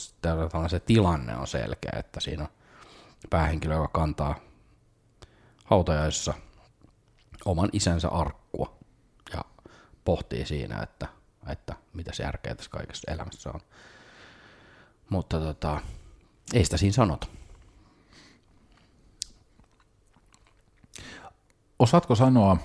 se 0.67 0.79
tilanne 0.79 1.37
on 1.37 1.47
selkeä, 1.47 1.91
että 1.95 2.19
siinä 2.19 2.43
on 2.43 2.49
päähenkilö, 3.29 3.73
joka 3.73 3.87
kantaa 3.87 4.35
hautajaisissa 5.65 6.33
oman 7.45 7.69
isänsä 7.73 8.09
arkkua 8.09 8.77
ja 9.33 9.45
pohtii 10.05 10.45
siinä, 10.45 10.81
että, 10.81 11.07
että 11.47 11.75
mitä 11.93 12.13
se 12.13 12.23
järkeä 12.23 12.55
tässä 12.55 12.71
kaikessa 12.71 13.11
elämässä 13.11 13.49
on. 13.53 13.59
Mutta 15.09 15.39
tota, 15.39 15.81
ei 16.53 16.63
sitä 16.63 16.77
siinä 16.77 16.93
sanota. 16.93 17.27
Osaatko 21.79 22.15
sanoa, 22.15 22.57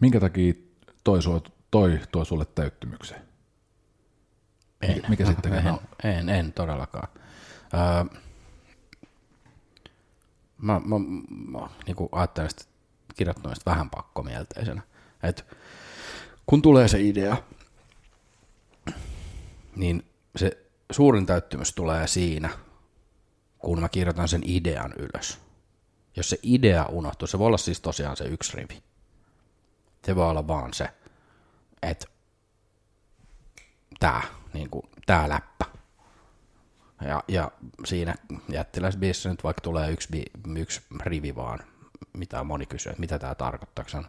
minkä 0.00 0.20
takia 0.20 0.54
toi, 1.04 1.22
sua, 1.22 1.40
toi, 1.76 2.00
toi 2.12 2.26
sulle 2.26 2.44
täyttymyksen? 2.44 3.18
En. 4.82 4.94
Mikä, 4.94 5.08
mikä 5.08 5.26
sitten 5.26 5.54
en, 5.58 5.66
on? 5.66 5.78
en, 6.04 6.28
en 6.28 6.52
todellakaan. 6.52 7.08
Öö, 7.74 8.20
Mä, 10.58 10.80
mä, 10.84 10.96
mä 11.28 11.68
niin 11.86 11.96
kuin 11.96 12.08
ajattelen 12.12 12.50
sitä 12.50 12.64
kirjoittamista 13.16 13.70
vähän 13.70 13.90
pakkomielteisenä. 13.90 14.82
Et 15.22 15.46
kun 16.46 16.62
tulee 16.62 16.88
se 16.88 17.00
idea, 17.00 17.36
niin 19.76 20.04
se 20.36 20.66
suurin 20.90 21.26
täyttymys 21.26 21.72
tulee 21.72 22.06
siinä, 22.06 22.48
kun 23.58 23.80
mä 23.80 23.88
kirjoitan 23.88 24.28
sen 24.28 24.42
idean 24.44 24.92
ylös. 24.92 25.38
Jos 26.16 26.30
se 26.30 26.38
idea 26.42 26.86
unohtuu, 26.86 27.28
se 27.28 27.38
voi 27.38 27.46
olla 27.46 27.58
siis 27.58 27.80
tosiaan 27.80 28.16
se 28.16 28.24
yksi 28.24 28.56
rivi. 28.56 28.82
Se 30.04 30.16
voi 30.16 30.30
olla 30.30 30.48
vaan 30.48 30.74
se, 30.74 30.88
että 31.82 32.06
tämä, 34.00 34.22
niin 34.54 34.68
tää 35.06 35.28
läppä. 35.28 35.64
Ja, 37.00 37.24
ja 37.28 37.50
siinä 37.84 38.14
jättiläisbiisissä 38.48 39.28
nyt 39.28 39.44
vaikka 39.44 39.60
tulee 39.60 39.90
yksi, 39.90 40.22
yksi 40.56 40.82
rivi 41.00 41.36
vaan, 41.36 41.58
mitä 42.12 42.44
moni 42.44 42.66
kysyy, 42.66 42.90
että 42.90 43.00
mitä 43.00 43.18
tämä 43.18 43.34
tarkoittaa, 43.34 43.84
on 43.94 44.06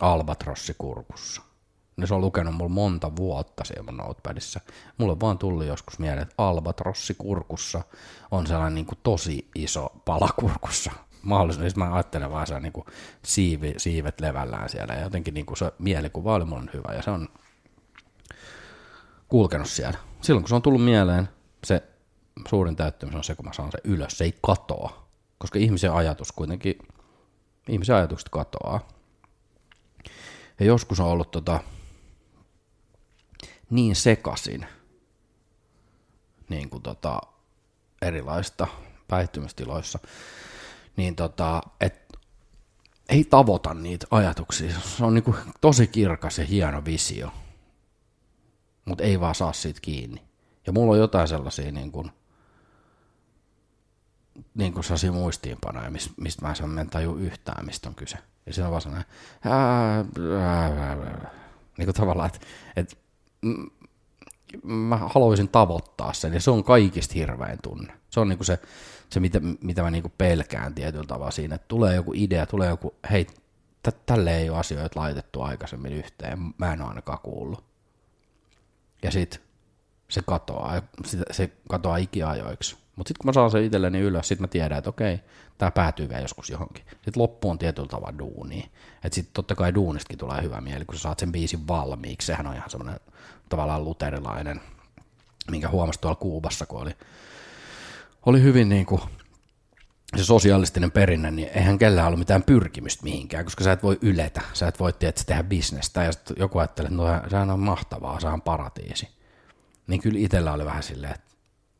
albatrossi 0.00 0.74
kurkussa. 0.78 1.42
No 1.96 2.06
se 2.06 2.14
on 2.14 2.20
lukenut 2.20 2.54
mulla 2.54 2.68
monta 2.68 3.16
vuotta 3.16 3.64
siellä 3.64 3.82
mun 3.82 3.96
notepadissa. 3.96 4.60
Mulle 4.98 5.12
on 5.12 5.20
vaan 5.20 5.38
tullut 5.38 5.64
joskus 5.64 5.98
mieleen, 5.98 6.22
että 6.22 6.34
albatrossi 6.38 7.14
kurkussa 7.14 7.82
on 8.30 8.46
sellainen 8.46 8.74
niin 8.74 8.86
kuin 8.86 8.98
tosi 9.02 9.48
iso 9.54 9.92
pala 10.04 10.28
kurkussa. 10.36 10.92
Mahdollisuus, 11.22 11.62
niin 11.62 11.84
mä 11.84 11.94
ajattelen 11.94 12.30
vaan 12.30 12.46
se 12.46 12.60
niin 12.60 12.72
kuin 12.72 12.86
siivi, 13.22 13.74
siivet 13.76 14.20
levällään 14.20 14.68
siellä 14.68 14.94
ja 14.94 15.02
jotenkin 15.02 15.34
niin 15.34 15.46
kuin 15.46 15.56
se 15.56 15.72
mielikuva 15.78 16.34
oli 16.34 16.44
mulle 16.44 16.70
hyvä 16.74 16.94
ja 16.94 17.02
se 17.02 17.10
on 17.10 17.28
kulkenut 19.28 19.68
siellä. 19.68 19.98
Silloin 20.20 20.42
kun 20.42 20.48
se 20.48 20.54
on 20.54 20.62
tullut 20.62 20.84
mieleen, 20.84 21.28
se 21.64 21.82
suurin 22.48 22.76
täyttymys 22.76 23.14
on 23.14 23.24
se, 23.24 23.34
kun 23.34 23.44
mä 23.44 23.52
saan 23.52 23.72
se 23.72 23.78
ylös. 23.84 24.18
Se 24.18 24.24
ei 24.24 24.34
katoa, 24.42 25.08
koska 25.38 25.58
ihmisen 25.58 25.92
ajatus 25.92 26.32
kuitenkin, 26.32 26.78
ihmisen 27.68 27.96
ajatukset 27.96 28.28
katoaa. 28.28 28.88
Ja 30.60 30.66
joskus 30.66 31.00
on 31.00 31.06
ollut 31.06 31.30
tota, 31.30 31.60
niin 33.70 33.96
sekasin 33.96 34.66
niin 36.48 36.70
kuin 36.70 36.82
tota, 36.82 37.20
erilaista 38.02 38.66
päihtymistiloissa, 39.08 39.98
niin 40.98 41.16
tota, 41.16 41.62
et 41.80 42.18
ei 43.08 43.24
tavoita 43.24 43.74
niitä 43.74 44.06
ajatuksia. 44.10 44.80
Se 44.80 45.04
on 45.04 45.14
niin 45.14 45.24
kuin 45.24 45.36
tosi 45.60 45.86
kirkas 45.86 46.38
ja 46.38 46.44
hieno 46.44 46.84
visio, 46.84 47.30
mutta 48.84 49.04
ei 49.04 49.20
vaan 49.20 49.34
saa 49.34 49.52
siitä 49.52 49.80
kiinni. 49.82 50.22
Ja 50.66 50.72
mulla 50.72 50.92
on 50.92 50.98
jotain 50.98 51.28
sellaisia 51.28 51.72
niin 51.72 51.92
kuin, 51.92 52.10
niin 54.54 54.72
kuin 54.72 54.84
sellaisia 54.84 55.12
muistiinpanoja, 55.12 55.90
mistä, 55.90 56.42
mä 56.42 56.54
en 56.72 56.78
en 56.78 56.90
taju 56.90 57.16
yhtään, 57.16 57.66
mistä 57.66 57.88
on 57.88 57.94
kyse. 57.94 58.18
Ja 58.46 58.52
se 58.52 58.64
on 58.64 58.70
vaan 58.70 58.82
sellainen, 58.82 59.08
ää, 59.44 60.04
ää, 60.40 60.64
ää, 60.64 61.30
niin 61.78 61.86
kuin 61.86 61.94
tavallaan, 61.94 62.30
että, 62.34 62.46
että 62.76 62.96
mä 64.62 64.96
haluaisin 64.96 65.48
tavoittaa 65.48 66.12
sen, 66.12 66.34
ja 66.34 66.40
se 66.40 66.50
on 66.50 66.64
kaikista 66.64 67.14
hirvein 67.14 67.58
tunne. 67.62 67.92
Se 68.10 68.20
on 68.20 68.28
niinku 68.28 68.44
se, 68.44 68.58
se 69.10 69.20
mitä, 69.20 69.40
mitä 69.60 69.82
mä 69.82 69.90
niinku 69.90 70.12
pelkään 70.18 70.74
tietyllä 70.74 71.06
tavalla 71.06 71.30
siinä, 71.30 71.54
että 71.54 71.68
tulee 71.68 71.94
joku 71.94 72.12
idea, 72.14 72.46
tulee 72.46 72.68
joku, 72.68 72.94
hei, 73.10 73.24
t- 73.82 74.06
tälle 74.06 74.36
ei 74.36 74.50
ole 74.50 74.58
asioita 74.58 75.00
laitettu 75.00 75.42
aikaisemmin 75.42 75.92
yhteen, 75.92 76.38
mä 76.58 76.72
en 76.72 76.80
ole 76.80 76.88
ainakaan 76.88 77.18
kuullut. 77.22 77.64
Ja 79.02 79.10
sit 79.10 79.42
se 80.08 80.22
katoaa, 80.26 80.82
se 81.30 81.52
katoaa 81.68 81.96
ikiajoiksi. 81.96 82.76
Mutta 82.96 83.08
sitten 83.08 83.22
kun 83.22 83.28
mä 83.28 83.32
saan 83.32 83.50
sen 83.50 83.64
itselleni 83.64 84.00
ylös, 84.00 84.28
sitten 84.28 84.42
mä 84.42 84.48
tiedän, 84.48 84.78
että 84.78 84.90
okei, 84.90 85.20
tämä 85.58 85.70
päätyy 85.70 86.08
vielä 86.08 86.22
joskus 86.22 86.50
johonkin. 86.50 86.84
Sitten 86.88 87.12
loppu 87.16 87.50
on 87.50 87.58
tietyllä 87.58 87.88
tavalla 87.88 88.18
duuni. 88.18 88.70
Että 89.04 89.14
sitten 89.14 89.32
totta 89.34 89.54
kai 89.54 89.74
duunistakin 89.74 90.18
tulee 90.18 90.42
hyvä 90.42 90.60
mieli, 90.60 90.84
kun 90.84 90.94
sä 90.94 91.00
saat 91.00 91.18
sen 91.18 91.32
biisin 91.32 91.68
valmiiksi. 91.68 92.26
Sehän 92.26 92.46
on 92.46 92.54
ihan 92.54 92.70
semmoinen 92.70 93.00
tavallaan 93.48 93.84
luterilainen, 93.84 94.60
minkä 95.50 95.68
huomasi 95.68 96.00
tuolla 96.00 96.16
Kuubassa, 96.16 96.66
kun 96.66 96.82
oli, 96.82 96.90
oli 98.26 98.42
hyvin 98.42 98.68
niin 98.68 98.86
kuin 98.86 99.00
se 100.16 100.24
sosiaalistinen 100.24 100.90
perinne, 100.90 101.30
niin 101.30 101.48
eihän 101.48 101.78
kellään 101.78 102.06
ollut 102.06 102.18
mitään 102.18 102.42
pyrkimystä 102.42 103.04
mihinkään, 103.04 103.44
koska 103.44 103.64
sä 103.64 103.72
et 103.72 103.82
voi 103.82 103.98
yletä, 104.02 104.40
sä 104.52 104.68
et 104.68 104.80
voi 104.80 104.92
tietysti 104.92 105.26
tehdä 105.26 105.42
bisnestä, 105.42 106.04
ja 106.04 106.12
sitten 106.12 106.36
joku 106.38 106.58
ajattelee, 106.58 106.88
että 106.88 107.02
no 107.02 107.30
sehän 107.30 107.50
on 107.50 107.60
mahtavaa, 107.60 108.20
se 108.20 108.28
on 108.28 108.42
paratiisi. 108.42 109.08
Niin 109.86 110.00
kyllä 110.00 110.18
itsellä 110.18 110.52
oli 110.52 110.64
vähän 110.64 110.82
silleen, 110.82 111.14
että 111.14 111.28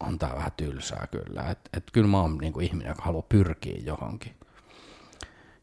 on 0.01 0.19
tää 0.19 0.35
vähän 0.35 0.53
tylsää 0.57 1.07
kyllä, 1.11 1.51
että 1.51 1.71
et 1.73 1.85
kyllä 1.93 2.09
mä 2.09 2.21
oon 2.21 2.39
niin 2.39 2.53
kuin 2.53 2.67
ihminen, 2.67 2.89
joka 2.89 3.03
haluaa 3.03 3.27
pyrkiä 3.29 3.81
johonkin. 3.85 4.35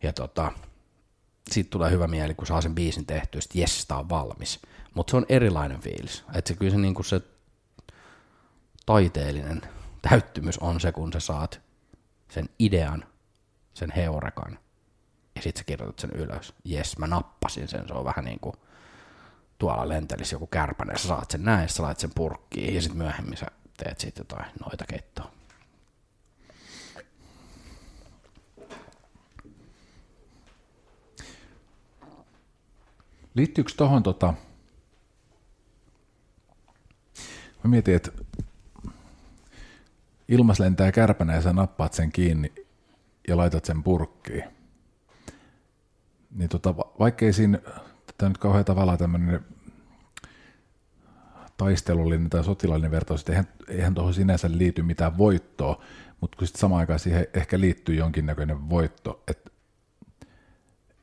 Ja 0.04 0.14
tota, 0.14 0.52
siitä 1.52 1.70
tulee 1.70 1.92
hyvä 1.92 2.08
mieli, 2.08 2.34
kun 2.34 2.48
saa 2.48 2.62
sen 2.62 2.76
biisin 2.76 3.06
tehtyä, 3.06 3.42
että 3.46 3.60
jes, 3.60 3.86
tää 3.86 3.98
on 3.98 4.10
valmis. 4.10 4.60
Mutta 4.94 5.12
se 5.12 5.18
on 5.18 5.26
erilainen 5.30 5.82
fiilis. 5.82 6.24
Että 6.34 6.48
se 6.48 6.56
kyllä 6.56 6.72
se, 6.72 6.78
niin 6.78 7.06
se 7.06 7.22
taiteellinen 8.86 9.62
täyttymys 10.10 10.58
on 10.58 10.80
se, 10.80 10.91
kun 10.91 11.13
sä 11.13 11.20
saat 11.20 11.62
sen 12.30 12.50
idean, 12.60 13.06
sen 13.74 13.91
heurekan, 13.96 14.60
ja 15.36 15.41
sitten 15.41 15.60
sä 15.60 15.63
kirjoitat 15.65 16.00
sen 16.00 16.12
ylös. 16.12 16.54
Jes, 16.63 16.98
mä 16.98 17.08
nappasin 17.08 17.68
sen. 17.68 17.88
Se 17.88 17.94
on 17.94 18.06
vähän 18.06 18.26
niin 18.26 18.39
kuin 18.39 18.56
tuolla 19.58 19.89
lentelisi 19.89 20.36
joku 20.36 20.48
kärpänen, 20.48 21.00
sä 21.00 21.08
saat 21.08 21.32
sen 21.32 21.44
näin, 21.44 21.70
sä 21.70 21.84
lait 21.84 22.00
sen 22.00 22.12
purkkiin, 22.15 22.76
ja 22.76 22.82
sitten 22.82 22.98
myöhemmin 22.98 23.38
sä 23.38 23.46
teet 23.78 24.00
sitten 24.00 24.22
jotain 24.22 24.52
noita 24.60 24.86
keittoa. 24.89 25.32
Liittyykö 33.36 33.72
tuohon 33.78 34.04
tota, 34.04 34.34
Mä 37.65 37.70
mietin, 37.70 37.96
että 37.96 38.12
ilmas 40.28 40.60
lentää 40.60 40.92
kärpänä 40.92 41.36
ja 41.36 41.42
sä 41.42 41.54
nappaat 41.54 41.94
sen 41.94 42.12
kiinni 42.12 42.54
ja 43.28 43.38
laitat 43.38 43.66
sen 43.66 43.84
purkkiin. 43.84 44.44
Niin 46.32 46.50
tota, 46.50 46.76
vaikkei 46.76 47.34
siinä, 47.34 47.60
tämä 48.18 48.30
nyt 48.30 48.38
kauhean 48.38 48.66
tavallaan 48.66 48.98
tämmöinen 48.98 49.46
taistelullinen 51.58 52.30
tai 52.30 52.44
sotilaallinen 52.44 52.92
vertaus, 52.92 53.22
että 53.22 53.32
eihän, 53.32 53.48
eihän 53.68 53.94
tuohon 53.94 54.14
sinänsä 54.14 54.50
liity 54.52 54.82
mitään 54.82 55.18
voittoa, 55.18 55.84
mutta 56.22 56.38
kun 56.38 56.48
sitten 56.48 56.60
samaan 56.60 56.80
aikaan 56.80 57.00
siihen 57.00 57.28
ehkä 57.34 57.60
liittyy 57.60 57.96
jonkinnäköinen 57.96 58.70
voitto, 58.70 59.24
että 59.28 59.52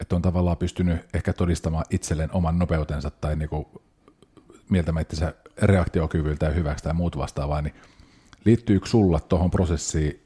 että 0.00 0.16
on 0.16 0.22
tavallaan 0.22 0.56
pystynyt 0.56 1.00
ehkä 1.14 1.32
todistamaan 1.32 1.84
itselleen 1.90 2.32
oman 2.32 2.58
nopeutensa 2.58 3.10
tai 3.10 3.36
niinku 3.36 3.82
mieltämään 4.70 5.02
itsensä 5.02 5.34
reaktiokyvyltä 5.62 6.46
ja 6.46 6.52
hyväksi 6.52 6.84
tai 6.84 6.94
muut 6.94 7.16
vastaavaa, 7.16 7.62
niin 7.62 7.74
liittyykö 8.44 8.86
sulla 8.86 9.20
tuohon 9.20 9.50
prosessiin 9.50 10.22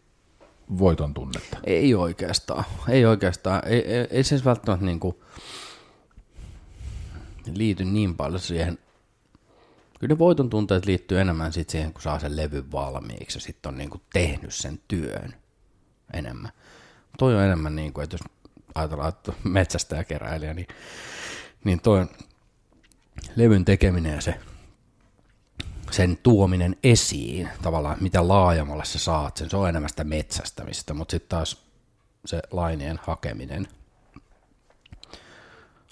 voiton 0.79 1.15
tunnetta? 1.15 1.59
Ei 1.65 1.95
oikeastaan. 1.95 2.65
Ei 2.89 3.07
oikeastaan. 3.07 3.63
Ei, 3.67 3.93
ei, 3.93 4.07
ei 4.11 4.25
siis 4.25 4.45
välttämättä 4.45 4.87
niin 4.87 5.01
kuin 5.01 5.17
liity 7.55 7.85
niin 7.85 8.17
paljon 8.17 8.41
siihen. 8.41 8.79
Kyllä 10.01 10.15
ne 10.15 10.19
voiton 10.19 10.51
tunteet 10.51 10.87
liittyy 10.87 11.21
enemmän 11.21 11.53
sit 11.53 11.71
siihen, 11.71 11.93
kun 11.93 12.03
saa 12.03 12.19
sen 12.19 12.37
levyn 12.37 12.73
valmiiksi 12.73 13.37
ja 13.37 13.43
sitten 13.43 13.69
on 13.71 13.79
niin 13.79 13.91
kuin 13.91 14.03
tehnyt 14.13 14.55
sen 14.55 14.81
työn 14.89 15.35
enemmän. 16.13 16.53
Toi 17.19 17.35
on 17.35 17.43
enemmän 17.43 17.77
niin 17.77 17.93
kuin, 17.93 18.05
että 18.05 18.15
jos 18.15 18.21
ajatellaan, 18.75 19.09
että 19.09 19.33
metsästäjäkeräilijä, 19.45 20.55
niin, 20.55 20.69
niin 21.65 21.81
toi 21.81 22.07
levyn 23.37 23.65
tekeminen 23.65 24.15
ja 24.15 24.21
se 24.21 24.35
sen 25.90 26.18
tuominen 26.22 26.77
esiin, 26.83 27.49
tavallaan 27.62 27.96
mitä 28.01 28.29
laajemmalle 28.29 28.85
sä 28.85 28.99
saat 28.99 29.37
sen, 29.37 29.51
se 29.51 29.57
on 29.57 29.68
enemmän 29.68 29.88
sitä 29.88 30.05
metsästämistä, 30.05 30.94
mutta 30.94 31.12
sitten 31.12 31.29
taas 31.29 31.66
se 32.25 32.42
lainien 32.51 33.01
hakeminen 33.03 33.68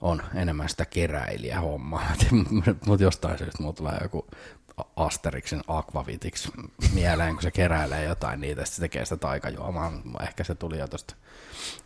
on 0.01 0.23
enemmän 0.35 0.69
sitä 0.69 0.85
keräilijähommaa, 0.85 2.13
mutta 2.87 3.03
jostain 3.03 3.39
syystä 3.39 3.63
mulla 3.63 3.73
tulee 3.73 3.99
joku 4.03 4.27
Asterixin 4.97 5.63
Aquavitix 5.67 6.49
mieleen, 6.93 7.35
kun 7.35 7.43
se 7.43 7.51
keräilee 7.51 8.05
jotain 8.05 8.41
niitä, 8.41 8.65
se 8.65 8.81
tekee 8.81 9.05
sitä 9.05 9.17
taikajuomaa. 9.17 9.93
Ehkä 10.23 10.45
se 10.45 10.55
tuli 10.55 10.79
jo 10.79 10.89
tuosta 10.89 11.15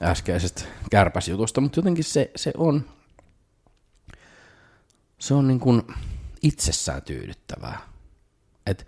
äskeisestä 0.03 0.63
kärpäsjutusta, 0.91 1.61
mutta 1.61 1.79
jotenkin 1.79 2.05
se, 2.05 2.31
se 2.37 2.53
on, 2.57 2.85
se 5.19 5.35
on 5.35 5.49
niin 5.49 5.61
kuin 5.61 5.83
itsessään 6.43 7.03
tyydyttävää. 7.03 7.88
Et, 8.69 8.87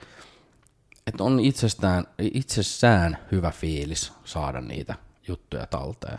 et 1.07 1.21
on 1.21 1.41
itsestään, 1.41 2.05
itsessään 2.19 3.19
hyvä 3.33 3.51
fiilis 3.51 4.13
saada 4.25 4.61
niitä 4.61 4.95
juttuja 5.29 5.67
talteen. 5.67 6.19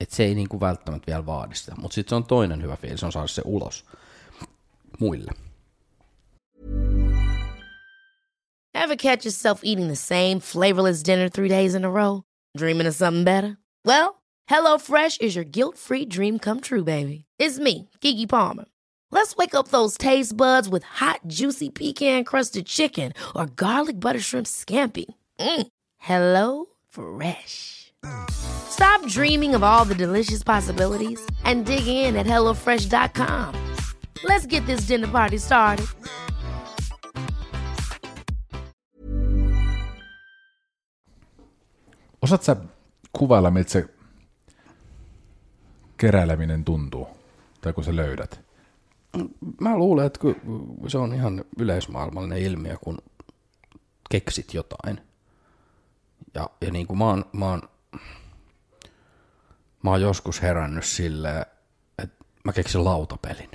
Et 0.00 0.10
se 0.10 0.24
ei 0.24 0.34
niinku 0.34 0.60
välttämättä 0.60 1.06
vielä 1.06 1.26
vaadi 1.26 1.54
sitä, 1.54 1.74
mutta 1.78 1.94
sitten 1.94 2.08
se 2.08 2.14
on 2.14 2.24
toinen 2.24 2.62
hyvä 2.62 2.76
fiilis, 2.76 3.04
on 3.04 3.12
saada 3.12 3.28
se 3.28 3.42
ulos 3.44 3.84
muille. 4.98 5.32
Ever 8.74 8.96
catch 8.96 9.24
yourself 9.24 9.60
eating 9.64 9.86
the 9.86 9.96
same 9.96 10.40
flavorless 10.40 11.06
dinner 11.06 11.30
three 11.30 11.48
days 11.48 11.74
in 11.74 11.84
a 11.84 11.90
row? 11.90 12.20
Dreaming 12.58 12.88
of 12.88 12.94
something 12.94 13.24
better? 13.24 13.56
Well, 13.86 14.22
HelloFresh 14.50 15.20
is 15.20 15.34
your 15.34 15.44
guilt 15.44 15.78
free 15.78 16.06
dream 16.06 16.38
come 16.38 16.60
true, 16.60 16.84
baby. 16.84 17.24
It's 17.38 17.58
me, 17.58 17.88
Gigi 18.00 18.26
Palmer. 18.26 18.66
Let's 19.12 19.36
wake 19.36 19.54
up 19.54 19.68
those 19.68 19.96
taste 19.96 20.36
buds 20.36 20.68
with 20.68 20.82
hot, 20.82 21.20
juicy 21.26 21.70
pecan 21.70 22.24
crusted 22.24 22.66
chicken 22.66 23.12
or 23.34 23.46
garlic 23.46 23.98
butter 24.00 24.20
shrimp 24.20 24.46
scampi. 24.46 25.06
Mm. 25.38 25.66
Hello 25.98 26.66
Fresh. 26.88 27.92
Stop 28.30 29.06
dreaming 29.06 29.54
of 29.54 29.62
all 29.62 29.84
the 29.84 29.94
delicious 29.94 30.42
possibilities 30.42 31.20
and 31.44 31.64
dig 31.64 31.86
in 31.86 32.16
at 32.16 32.26
HelloFresh.com. 32.26 33.74
Let's 34.24 34.46
get 34.46 34.64
this 34.66 34.86
dinner 34.86 35.08
party 35.08 35.38
started. 35.38 35.86
Osaat 42.22 42.42
sä 42.42 42.56
kuvailla, 43.12 43.50
miltä 43.50 43.70
se 43.70 43.84
keräileminen 45.96 46.64
tuntuu, 46.64 47.08
tai 47.60 47.72
kun 47.72 47.84
sä 47.84 47.96
löydät? 47.96 48.45
Mä 49.60 49.76
luulen, 49.78 50.06
että 50.06 50.20
se 50.88 50.98
on 50.98 51.14
ihan 51.14 51.44
yleismaailmallinen 51.58 52.38
ilmiö, 52.38 52.76
kun 52.84 52.98
keksit 54.10 54.54
jotain. 54.54 55.00
Ja, 56.34 56.50
ja 56.60 56.70
niin 56.70 56.86
kuin 56.86 56.98
mä 56.98 57.06
oon, 57.06 57.24
mä 57.32 57.50
oon, 57.50 57.62
mä 59.82 59.90
oon 59.90 60.00
joskus 60.00 60.42
herännyt 60.42 60.84
silleen, 60.84 61.46
että 61.98 62.24
mä 62.44 62.52
keksin 62.52 62.84
lautapelin. 62.84 63.50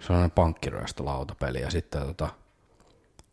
Sellainen 0.00 0.30
pankkiryöstö 0.30 1.04
lautapeli 1.04 1.60
ja 1.60 1.70
sitten 1.70 2.02
tota, 2.02 2.28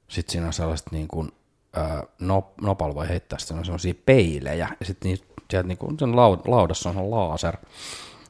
sit 0.07 0.29
siinä 0.29 0.47
on 0.47 0.53
sellaiset 0.53 0.91
niin 0.91 1.07
kuin, 1.07 1.31
ää, 1.73 2.03
nop, 2.19 2.61
nopal 2.61 2.95
voi 2.95 3.09
heittää 3.09 3.39
sellaisia 3.39 3.93
peilejä 4.05 4.67
ja 4.79 4.85
sitten 4.85 5.09
niin, 5.09 5.19
sieltä 5.51 5.67
niin 5.67 5.77
kuin 5.77 5.99
sen 5.99 6.15
laud, 6.15 6.39
laudassa 6.45 6.89
on 6.89 7.11
laser 7.11 7.57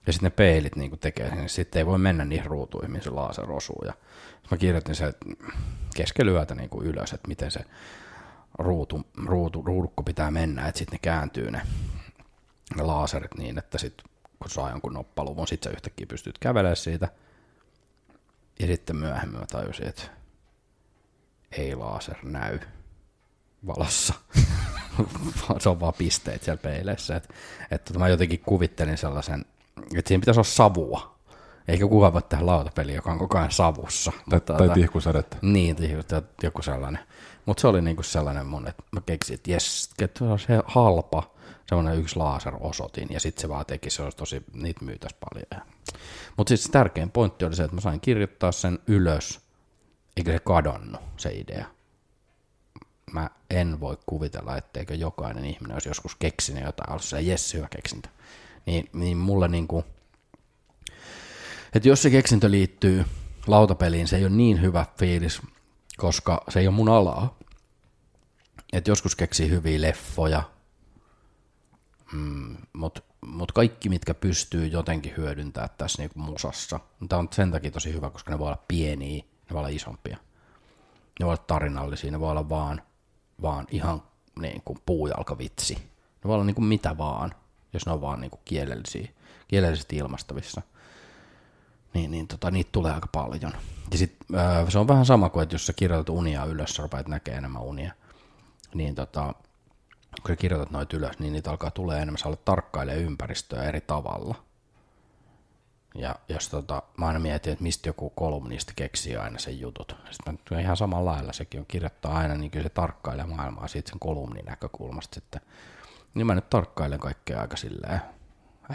ja 0.08 0.14
sitten 0.14 0.28
ne 0.28 0.30
peilit 0.36 0.76
niin 0.76 1.00
tekee 1.00 1.30
sen, 1.30 1.50
sitten 1.50 1.80
ei 1.80 1.86
voi 1.86 1.98
mennä 1.98 2.26
niihin 2.26 2.46
ruutuihin, 2.46 2.92
mihin 2.92 3.04
se 3.04 3.10
laser 3.10 3.52
osuu. 3.52 3.84
Ja 3.86 3.94
mä 4.52 4.58
kirjoitin 4.58 4.96
se 4.96 5.14
keskelyötä 5.96 6.56
niin 6.56 6.70
ylös, 6.82 7.14
että 7.14 7.28
miten 7.28 7.52
se 7.52 7.60
ruutu, 8.60 9.06
ruutu, 9.26 9.62
ruudukko 9.62 10.04
pitää 10.04 10.32
mennä, 10.32 10.68
että 10.68 10.80
sitten 10.80 10.96
ne 10.96 11.00
kääntyy 11.02 11.52
ne, 11.52 11.62
ne 12.76 12.84
laserit 12.84 13.34
niin, 13.38 13.58
että 13.58 13.78
sitten 13.78 14.06
kun 14.40 14.50
saa 14.50 14.70
jonkun 14.70 14.94
noppaluvun, 14.94 15.48
sitten 15.48 15.72
sä 15.72 15.76
yhtäkkiä 15.76 16.08
pystyt 16.08 16.38
kävelemään 16.40 16.76
siitä. 16.76 17.08
Ja 18.60 18.68
sitten 18.68 18.96
myöhemmin 18.96 19.40
mä 19.40 19.46
tajusin, 19.46 19.88
että 19.88 20.04
ei 21.52 21.76
laser 21.76 22.18
näy 22.24 22.60
valossa. 23.68 24.14
se 25.60 25.70
on 25.70 25.80
vaan 25.80 25.94
pisteet 25.94 26.44
siellä 26.44 26.62
peileissä. 26.62 27.16
Että, 27.16 27.34
että 27.72 28.00
mä 28.00 28.08
jotenkin 28.08 28.40
kuvittelin 28.40 28.98
sellaisen, 28.98 29.46
että 29.78 30.08
siinä 30.08 30.20
pitäisi 30.20 30.40
olla 30.40 30.50
savua. 30.50 31.14
Eikä 31.68 31.88
kukaan 31.88 32.14
voi 32.14 32.22
tehdä 32.22 32.46
lautapeli, 32.46 32.94
joka 32.94 33.12
on 33.12 33.20
koko 33.20 33.38
ajan 33.38 33.52
savussa. 33.52 34.12
Tai, 34.12 34.22
Mutta, 34.38 34.54
tai 34.54 34.70
tihkusadetta. 34.70 35.38
niin, 35.42 35.76
tai 36.08 36.22
joku 36.44 36.62
sellainen. 36.62 37.00
Mutta 37.46 37.62
se 37.62 37.68
oli 37.68 37.82
niinku 37.82 38.04
sellainen 38.04 38.46
mun, 38.46 38.68
että 38.68 38.84
mä 38.92 39.02
keksin, 39.06 39.34
että 39.34 39.52
jes, 39.52 39.90
että 40.00 40.20
se 40.38 40.60
halpa, 40.66 41.32
semmoinen 41.66 42.00
yksi 42.00 42.16
laserosoitin, 42.16 43.08
ja 43.12 43.20
sitten 43.20 43.42
se 43.42 43.50
vaan 43.50 43.66
teki, 43.66 43.90
se 43.90 44.04
olisi 44.04 44.18
tosi, 44.18 44.44
niitä 44.54 44.86
myytäisi 44.86 45.16
paljon. 45.20 45.68
Mutta 46.38 46.50
siis 46.50 46.70
tärkein 46.72 47.12
pointti 47.12 47.46
oli 47.46 47.56
se, 47.56 47.64
että 47.64 47.76
mä 47.76 47.82
sain 47.82 48.00
kirjoittaa 48.00 48.52
sen 48.52 48.80
ylös, 48.88 49.40
eikä 50.18 50.32
se 50.32 50.40
kadonnut, 50.40 51.02
se 51.18 51.30
idea. 51.30 51.66
Mä 53.12 53.30
en 53.50 53.80
voi 53.80 53.98
kuvitella, 54.06 54.58
etteikö 54.58 54.96
jokainen 54.96 55.46
ihminen 55.46 55.76
olisi 55.76 55.90
joskus 55.90 56.16
keksinyt 56.16 56.64
jotain, 56.64 56.90
ollut 56.90 57.04
se 57.04 57.22
jes, 57.22 57.54
hyvä 57.54 57.68
keksintö. 57.68 58.10
Niin, 58.66 58.90
niin 58.94 59.18
mulle 59.18 59.48
niinku, 59.48 59.86
että 61.74 61.90
jos 61.90 62.02
se 62.02 62.10
keksintö 62.10 62.52
liittyy 62.52 63.06
lautapeliin, 63.48 64.08
se 64.08 64.18
ei 64.18 64.26
ole 64.26 64.36
niin 64.36 64.62
hyvä 64.62 64.86
fiilis, 65.00 65.42
koska 65.98 66.44
se 66.50 66.60
ei 66.60 66.68
ole 66.68 66.76
mun 66.76 66.90
alaa. 66.90 67.38
Et 68.74 68.88
joskus 68.88 69.16
keksii 69.16 69.50
hyviä 69.50 69.82
leffoja, 69.82 70.44
mm, 72.14 72.58
mutta 72.74 73.02
mut 73.26 73.52
kaikki, 73.52 73.90
mitkä 73.90 74.14
pystyy 74.14 74.68
jotenkin 74.68 75.14
hyödyntämään 75.18 75.70
tässä 75.78 76.02
niinku 76.02 76.20
musassa, 76.20 76.80
tämä 77.10 77.20
on 77.20 77.28
sen 77.32 77.52
takia 77.52 77.72
tosi 77.72 77.94
hyvä, 77.94 78.10
koska 78.10 78.32
ne 78.32 78.40
voi 78.40 78.48
olla 78.48 78.64
pieniä, 78.68 79.24
ne 79.24 79.54
voi 79.54 79.60
olla 79.60 79.68
isompia. 79.68 80.18
Ne 81.20 81.26
voi 81.26 81.34
olla 81.34 81.44
tarinallisia, 81.48 82.12
ne 82.12 82.20
voi 82.20 82.32
olla 82.32 82.50
vaan, 82.50 82.82
vaan 83.42 83.68
ihan 83.72 84.04
niin 84.40 84.62
kuin 84.66 84.80
puujalkavitsi. 84.86 85.76
Ne 85.76 86.28
voi 86.28 86.34
olla 86.34 86.46
niin 86.46 86.56
kuin 86.56 86.66
mitä 86.66 86.98
vaan, 86.98 87.36
jos 87.74 87.86
ne 87.86 87.92
on 87.92 88.02
vaan 88.02 88.22
niin 88.22 88.32
kielellisiä, 88.46 89.08
kielellisesti 89.48 89.98
ilmastavissa 89.98 90.62
niin, 91.94 92.12
niin 92.12 92.28
tota, 92.28 92.52
niitä 92.52 92.70
tulee 92.72 92.94
aika 92.94 93.08
paljon. 93.12 93.54
Ja 93.92 93.98
sit, 93.98 94.18
öö, 94.34 94.70
se 94.70 94.80
on 94.80 94.88
vähän 94.88 95.06
sama 95.06 95.30
kuin, 95.30 95.44
että 95.44 95.56
jos 95.56 95.66
sä 95.66 95.74
kirjoitat 95.74 96.10
unia 96.10 96.46
ylös, 96.46 96.70
sä 96.70 96.84
rupeat 96.84 97.08
näkemään 97.08 97.38
enemmän 97.38 97.62
unia, 97.62 97.94
niin 98.74 98.96
tota, 98.96 99.34
kun 100.22 100.28
sä 100.28 100.36
kirjoitat 100.36 100.72
noita 100.72 100.98
ylös, 100.98 101.20
niin 101.20 101.34
niitä 101.34 101.52
alkaa 101.52 101.72
tulee 101.72 102.02
enemmän, 102.02 102.18
sä 102.18 102.28
alat 102.28 102.46
tarkkailemaan 102.46 103.04
ympäristöä 103.04 103.64
eri 103.64 103.82
tavalla. 103.82 104.36
Ja 105.96 106.16
jos 106.30 106.50
tota, 106.50 106.84
mä 106.98 107.08
aina 107.08 107.20
mietin, 107.20 107.54
että 107.54 107.64
mistä 107.64 107.90
joku 107.90 108.10
kolumnisti 108.10 108.74
keksii 108.76 109.18
aina 109.18 109.40
sen 109.40 109.60
jutut. 109.60 109.96
Sitten 110.12 110.40
mä 110.52 110.60
ihan 110.60 110.78
samalla 110.78 111.12
lailla 111.12 111.34
sekin 111.34 111.60
on 111.60 111.66
kirjoittaa 111.66 112.18
aina, 112.18 112.36
niin 112.36 112.52
kyllä 112.52 112.64
se 112.64 112.70
tarkkailee 112.70 113.26
maailmaa 113.26 113.68
siitä 113.68 113.90
sen 113.90 114.00
kolumnin 114.00 114.46
näkökulmasta 114.46 115.16
sitten. 115.16 115.42
Niin 116.14 116.28
mä 116.28 116.36
nyt 116.36 116.50
tarkkailen 116.50 117.00
kaikkea 117.00 117.42
aika 117.42 117.58
silleen, 117.58 118.02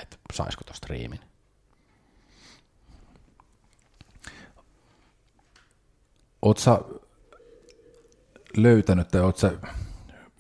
että 0.03 0.17
saisiko 0.33 0.65
tosta 0.65 0.87
riimin. 0.91 1.21
Oot 6.43 6.59
sä 6.59 6.81
löytänyt 8.57 9.09
tai 9.09 9.21
oot 9.21 9.37
sä 9.37 9.53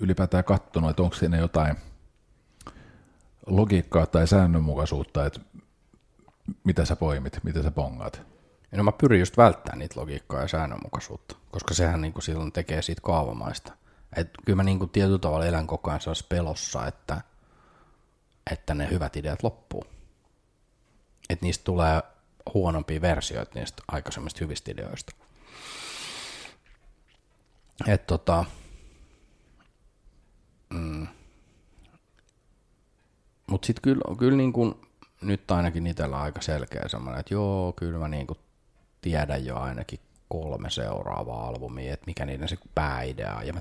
ylipäätään 0.00 0.44
kattonut, 0.44 0.90
että 0.90 1.02
onko 1.02 1.16
siinä 1.16 1.36
jotain 1.36 1.76
logiikkaa 3.46 4.06
tai 4.06 4.26
säännönmukaisuutta, 4.26 5.26
että 5.26 5.40
mitä 6.64 6.84
sä 6.84 6.96
poimit, 6.96 7.40
mitä 7.42 7.62
sä 7.62 7.70
pongaat? 7.70 8.22
No 8.72 8.82
mä 8.82 8.92
pyrin 8.92 9.20
just 9.20 9.36
välttämään 9.36 9.78
niitä 9.78 10.00
logiikkaa 10.00 10.40
ja 10.40 10.48
säännönmukaisuutta, 10.48 11.36
koska 11.50 11.74
sehän 11.74 12.00
niinku 12.00 12.20
silloin 12.20 12.52
tekee 12.52 12.82
siitä 12.82 13.02
kaavamaista. 13.04 13.77
Et 14.16 14.30
kyllä 14.46 14.56
mä 14.56 14.62
niinku 14.62 14.86
tietyllä 14.86 15.18
tavalla 15.18 15.46
elän 15.46 15.66
koko 15.66 15.90
ajan 15.90 16.00
sellaisessa 16.00 16.26
pelossa, 16.28 16.86
että, 16.86 17.20
että 18.52 18.74
ne 18.74 18.88
hyvät 18.90 19.16
ideat 19.16 19.42
loppuu. 19.42 19.84
Että 21.30 21.46
niistä 21.46 21.64
tulee 21.64 22.02
huonompia 22.54 23.00
versioita 23.00 23.52
niistä 23.54 23.82
aikaisemmista 23.88 24.38
hyvistä 24.40 24.70
ideoista. 24.70 25.12
Et 27.86 28.06
tota, 28.06 28.44
mm, 30.70 31.06
mutta 33.46 33.66
sitten 33.66 33.82
kyllä, 33.82 34.16
kyllä 34.18 34.36
niin 34.36 34.52
kun, 34.52 34.88
nyt 35.20 35.50
ainakin 35.50 35.86
itsellä 35.86 36.20
aika 36.20 36.42
selkeä 36.42 36.82
semmoinen, 36.86 37.20
että 37.20 37.34
joo, 37.34 37.72
kyllä 37.72 37.98
mä 37.98 38.08
niin 38.08 38.26
tiedän 39.00 39.44
jo 39.44 39.56
ainakin 39.56 40.00
kolme 40.28 40.70
seuraavaa 40.70 41.46
albumia, 41.46 41.94
että 41.94 42.06
mikä 42.06 42.26
niiden 42.26 42.48
se 42.48 42.58
pääidea 42.74 43.34
on. 43.36 43.46
Ja 43.46 43.52
mä, 43.52 43.60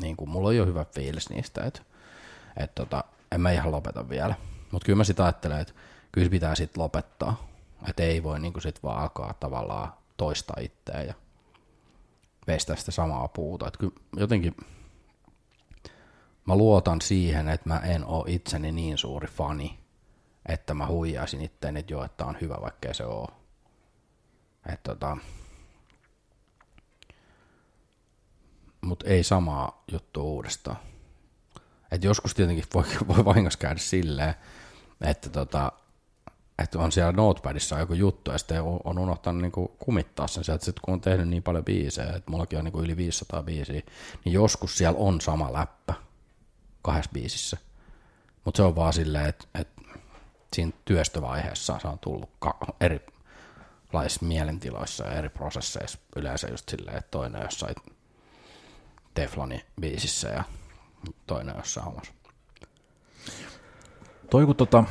niin 0.00 0.16
kun, 0.16 0.28
mulla 0.28 0.48
on 0.48 0.56
jo 0.56 0.66
hyvä 0.66 0.84
fiilis 0.84 1.30
niistä, 1.30 1.64
että 1.64 1.80
et 2.56 2.74
tota, 2.74 3.04
en 3.32 3.40
mä 3.40 3.50
ihan 3.50 3.72
lopeta 3.72 4.08
vielä. 4.08 4.34
Mutta 4.72 4.86
kyllä 4.86 4.96
mä 4.96 5.04
sitä 5.04 5.24
ajattelen, 5.24 5.60
että 5.60 5.72
kyllä 6.12 6.30
pitää 6.30 6.54
sitten 6.54 6.82
lopettaa. 6.82 7.48
Että 7.88 8.02
ei 8.02 8.22
voi 8.22 8.40
niin 8.40 8.52
sit 8.62 8.82
vaan 8.82 9.02
alkaa 9.02 9.34
tavallaan 9.40 9.92
toistaa 10.16 10.56
itseä 10.60 11.02
ja 11.02 11.14
pestä 12.46 12.76
sitä 12.76 12.90
samaa 12.90 13.28
puuta. 13.28 13.66
Että 13.66 13.78
kyllä 13.78 13.94
jotenkin 14.16 14.56
mä 16.46 16.56
luotan 16.56 17.00
siihen, 17.00 17.48
että 17.48 17.68
mä 17.68 17.78
en 17.78 18.04
ole 18.04 18.24
itseni 18.26 18.72
niin 18.72 18.98
suuri 18.98 19.28
fani, 19.28 19.78
että 20.46 20.74
mä 20.74 20.86
huijaisin 20.86 21.40
itteeni, 21.40 21.80
että 21.80 21.92
joo, 21.92 22.04
että 22.04 22.26
on 22.26 22.36
hyvä, 22.40 22.56
vaikkei 22.60 22.94
se 22.94 23.04
ole. 23.04 23.28
Että 24.72 24.94
tota, 24.94 25.16
mutta 28.88 29.06
ei 29.06 29.22
samaa 29.22 29.84
juttua 29.92 30.22
uudestaan. 30.22 30.76
Et 31.90 32.04
joskus 32.04 32.34
tietenkin 32.34 32.64
voi, 32.74 32.84
voi 33.08 33.24
vahingossa 33.24 33.58
käydä 33.58 33.80
silleen, 33.80 34.34
että 35.00 35.30
tota, 35.30 35.72
että 36.58 36.78
on 36.78 36.92
siellä 36.92 37.12
notepadissa 37.12 37.78
joku 37.78 37.94
juttu, 37.94 38.30
ja 38.30 38.38
sitten 38.38 38.62
on 38.62 38.98
unohtanut 38.98 39.42
niin 39.42 39.68
kumittaa 39.78 40.26
sen 40.26 40.44
sieltä, 40.44 40.64
että 40.68 40.80
kun 40.84 40.94
on 40.94 41.00
tehnyt 41.00 41.28
niin 41.28 41.42
paljon 41.42 41.64
biisejä, 41.64 42.12
että 42.12 42.30
mullakin 42.30 42.58
on 42.58 42.64
niin 42.64 42.84
yli 42.84 42.96
500 42.96 43.42
biisiä, 43.42 43.82
niin 44.24 44.32
joskus 44.32 44.78
siellä 44.78 44.98
on 44.98 45.20
sama 45.20 45.52
läppä 45.52 45.94
kahdessa 46.82 47.10
biisissä. 47.12 47.56
Mutta 48.44 48.56
se 48.56 48.62
on 48.62 48.76
vaan 48.76 48.92
silleen, 48.92 49.26
että, 49.26 49.44
että 49.54 49.82
siinä 50.52 50.72
työstövaiheessa 50.84 51.78
se 51.78 51.88
on 51.88 51.98
tullut 51.98 52.30
erilaisissa 52.80 54.26
mielentiloissa 54.26 55.04
ja 55.04 55.12
eri 55.12 55.28
prosesseissa 55.28 55.98
yleensä 56.16 56.48
just 56.48 56.68
silleen, 56.68 56.96
että 56.96 57.10
toinen 57.10 57.42
jossain 57.42 57.74
Tefloni 59.18 59.64
biisissä 59.80 60.28
ja 60.28 60.44
toinen 61.26 61.56
jossain 61.56 61.88
omassa 61.88 62.12
Toi 64.30 64.46
kun 64.46 64.56
tota, 64.56 64.84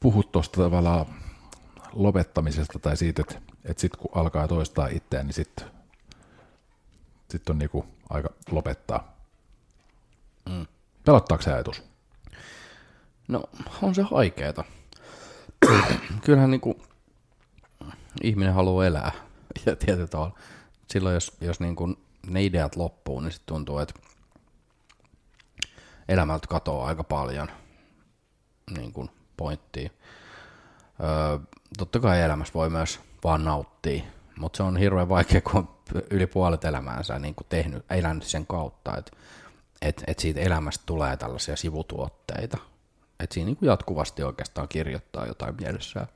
puhut 0.00 0.32
tuosta 0.32 0.62
tavallaan 0.62 1.06
lopettamisesta 1.92 2.78
tai 2.78 2.96
siitä, 2.96 3.22
että, 3.22 3.40
että 3.64 3.80
sitten 3.80 4.00
kun 4.00 4.10
alkaa 4.14 4.48
toistaa 4.48 4.86
itseään, 4.86 5.26
niin 5.26 5.34
sitten 5.34 5.70
sit 7.30 7.50
on 7.50 7.58
niinku 7.58 7.86
aika 8.10 8.28
lopettaa. 8.50 9.16
Mm. 10.48 10.66
Pelottaako 11.04 11.42
se 11.42 11.52
ajatus? 11.52 11.82
No, 13.28 13.44
on 13.82 13.94
se 13.94 14.02
haikeeta. 14.02 14.64
Kyllähän 16.24 16.50
niinku 16.50 16.82
ihminen 18.22 18.54
haluaa 18.54 18.86
elää 18.86 19.12
ja 19.66 19.76
tietyllä 19.76 20.06
tavalla. 20.06 20.38
Silloin 20.90 21.14
jos, 21.14 21.36
jos 21.40 21.60
niinku 21.60 21.96
ne 22.26 22.44
ideat 22.44 22.76
loppuu, 22.76 23.20
niin 23.20 23.32
sitten 23.32 23.54
tuntuu, 23.54 23.78
että 23.78 23.94
elämältä 26.08 26.46
katoaa 26.46 26.86
aika 26.86 27.04
paljon 27.04 27.48
niin 28.78 28.92
kuin 28.92 29.10
pointtia. 29.36 29.90
Öö, 31.00 31.38
totta 31.78 32.00
kai 32.00 32.22
elämässä 32.22 32.54
voi 32.54 32.70
myös 32.70 33.00
vaan 33.24 33.44
nauttia, 33.44 34.02
mutta 34.38 34.56
se 34.56 34.62
on 34.62 34.76
hirveän 34.76 35.08
vaikea, 35.08 35.40
kun 35.40 35.56
on 35.56 35.68
yli 36.10 36.26
puolet 36.26 36.64
elämäänsä 36.64 37.18
niin 37.18 37.34
kuin 37.34 37.46
tehnyt, 37.48 37.84
elänyt 37.90 38.24
sen 38.24 38.46
kautta, 38.46 38.96
että 38.96 39.16
et, 39.82 40.04
et 40.06 40.18
siitä 40.18 40.40
elämästä 40.40 40.82
tulee 40.86 41.16
tällaisia 41.16 41.56
sivutuotteita. 41.56 42.58
Että 43.20 43.34
siinä 43.34 43.46
niin 43.46 43.56
kuin 43.56 43.66
jatkuvasti 43.66 44.22
oikeastaan 44.22 44.68
kirjoittaa 44.68 45.26
jotain 45.26 45.54
mielessään. 45.60 46.06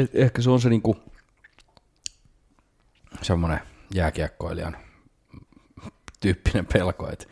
Et 0.00 0.10
ehkä 0.14 0.42
se 0.42 0.50
on 0.50 0.60
se 0.60 0.68
niin 0.68 0.82
kuin 0.82 0.98
semmoinen 3.22 3.60
jääkiekkoilijan 3.94 4.76
tyyppinen 6.20 6.66
pelko, 6.66 7.08
että, 7.12 7.26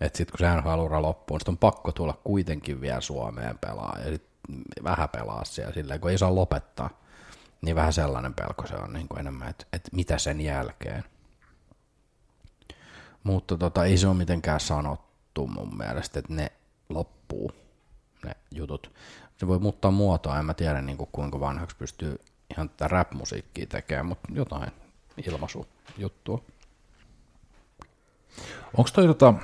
että 0.00 0.16
sitten 0.16 0.38
kun 0.38 0.46
se 0.46 0.56
NHL-ura 0.56 1.02
loppuu, 1.02 1.36
niin 1.36 1.48
on 1.48 1.58
pakko 1.58 1.92
tulla 1.92 2.20
kuitenkin 2.24 2.80
vielä 2.80 3.00
Suomeen 3.00 3.58
pelaa 3.58 3.98
ja 4.04 4.10
sit 4.10 4.26
vähän 4.84 5.08
pelaa 5.08 5.44
siellä 5.44 5.72
silleen, 5.72 6.00
kun 6.00 6.10
ei 6.10 6.18
saa 6.18 6.34
lopettaa. 6.34 6.90
Niin 7.62 7.76
vähän 7.76 7.92
sellainen 7.92 8.34
pelko 8.34 8.66
se 8.66 8.74
on 8.74 8.92
niin 8.92 9.08
kuin 9.08 9.20
enemmän, 9.20 9.48
että, 9.48 9.66
että 9.72 9.90
mitä 9.92 10.18
sen 10.18 10.40
jälkeen. 10.40 11.04
Mutta 13.22 13.56
tota, 13.56 13.84
ei 13.84 13.96
se 13.96 14.08
ole 14.08 14.16
mitenkään 14.16 14.60
sanottu 14.60 15.46
mun 15.46 15.76
mielestä, 15.76 16.18
että 16.18 16.34
ne 16.34 16.52
loppuu, 16.88 17.52
ne 18.24 18.36
jutut. 18.50 18.92
Se 19.42 19.46
voi 19.48 19.58
muuttaa 19.58 19.90
muotoa, 19.90 20.38
en 20.38 20.44
mä 20.44 20.54
tiedä 20.54 20.82
niin 20.82 20.96
kuin 20.96 21.08
kuinka 21.12 21.40
vanhaksi 21.40 21.76
pystyy 21.76 22.16
ihan 22.50 22.68
tätä 22.68 22.88
rap-musiikkia 22.88 23.66
tekemään, 23.66 24.06
mutta 24.06 24.28
jotain 24.32 24.72
ilmaisujuttua. 25.26 26.42
Onko 28.76 28.90
toi, 28.94 29.06
tota, 29.06 29.34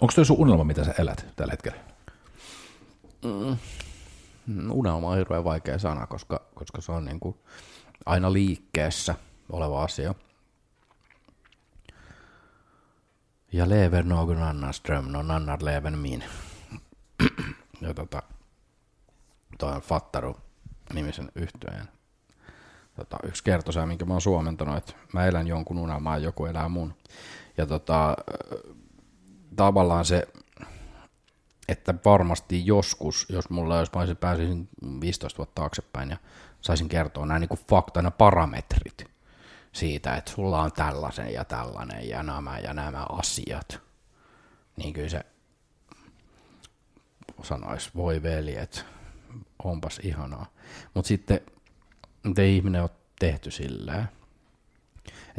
onko 0.00 0.12
toi 0.14 0.24
sun 0.24 0.36
unelma, 0.38 0.64
mitä 0.64 0.84
sä 0.84 0.94
elät 0.98 1.26
tällä 1.36 1.50
hetkellä? 1.50 1.78
Mm. 3.24 4.70
Unelma 4.70 5.08
on 5.08 5.16
hirveän 5.16 5.44
vaikea 5.44 5.78
sana, 5.78 6.06
koska, 6.06 6.40
koska 6.54 6.80
se 6.80 6.92
on 6.92 7.04
niin 7.04 7.20
kuin 7.20 7.36
aina 8.06 8.32
liikkeessä 8.32 9.14
oleva 9.48 9.82
asia. 9.82 10.14
Ja 13.52 13.68
lever 13.68 14.04
någon 14.04 14.42
annan 14.42 14.74
ström, 14.74 15.04
någon 15.04 15.30
annan 15.30 15.64
lever 15.64 15.96
min. 15.96 16.24
ja 17.80 17.94
tota, 17.94 18.22
toi 19.58 19.72
on 19.72 19.80
Fattaru 19.82 20.36
nimisen 20.94 21.32
yhtyeen 21.34 21.88
tota, 22.96 23.16
yksi 23.22 23.44
kertosa, 23.44 23.86
minkä 23.86 24.04
mä 24.04 24.14
oon 24.14 24.20
suomentanut, 24.20 24.76
että 24.76 24.92
mä 25.12 25.26
elän 25.26 25.46
jonkun 25.46 25.78
unelmaa 25.78 26.18
joku 26.18 26.46
elää 26.46 26.68
mun. 26.68 26.94
Ja 27.56 27.66
tota, 27.66 28.16
tavallaan 29.56 30.04
se, 30.04 30.28
että 31.68 31.94
varmasti 32.04 32.66
joskus, 32.66 33.26
jos 33.28 33.50
mulla 33.50 33.78
jos 33.78 33.90
mä 33.92 34.14
pääsisin 34.14 34.68
15 35.00 35.38
vuotta 35.38 35.60
taaksepäin 35.60 36.10
ja 36.10 36.16
saisin 36.60 36.88
kertoa 36.88 37.26
nämä 37.26 37.38
niin 37.38 37.66
fakta, 37.68 38.10
parametrit 38.10 39.04
siitä, 39.72 40.16
että 40.16 40.30
sulla 40.30 40.62
on 40.62 40.72
tällaisen 40.72 41.32
ja 41.32 41.44
tällainen 41.44 42.08
ja 42.08 42.22
nämä 42.22 42.58
ja 42.58 42.74
nämä 42.74 43.06
asiat, 43.08 43.80
niin 44.76 44.92
kyllä 44.92 45.08
se 45.08 45.20
sanoisi, 47.42 47.90
voi 47.94 48.22
veljet, 48.22 48.84
onpas 49.64 50.00
ihanaa. 50.02 50.46
Mutta 50.94 51.08
sitten 51.08 51.40
mutta 52.24 52.42
ei 52.42 52.56
ihminen 52.56 52.82
ole 52.82 52.90
tehty 53.18 53.50
silleen, 53.50 54.08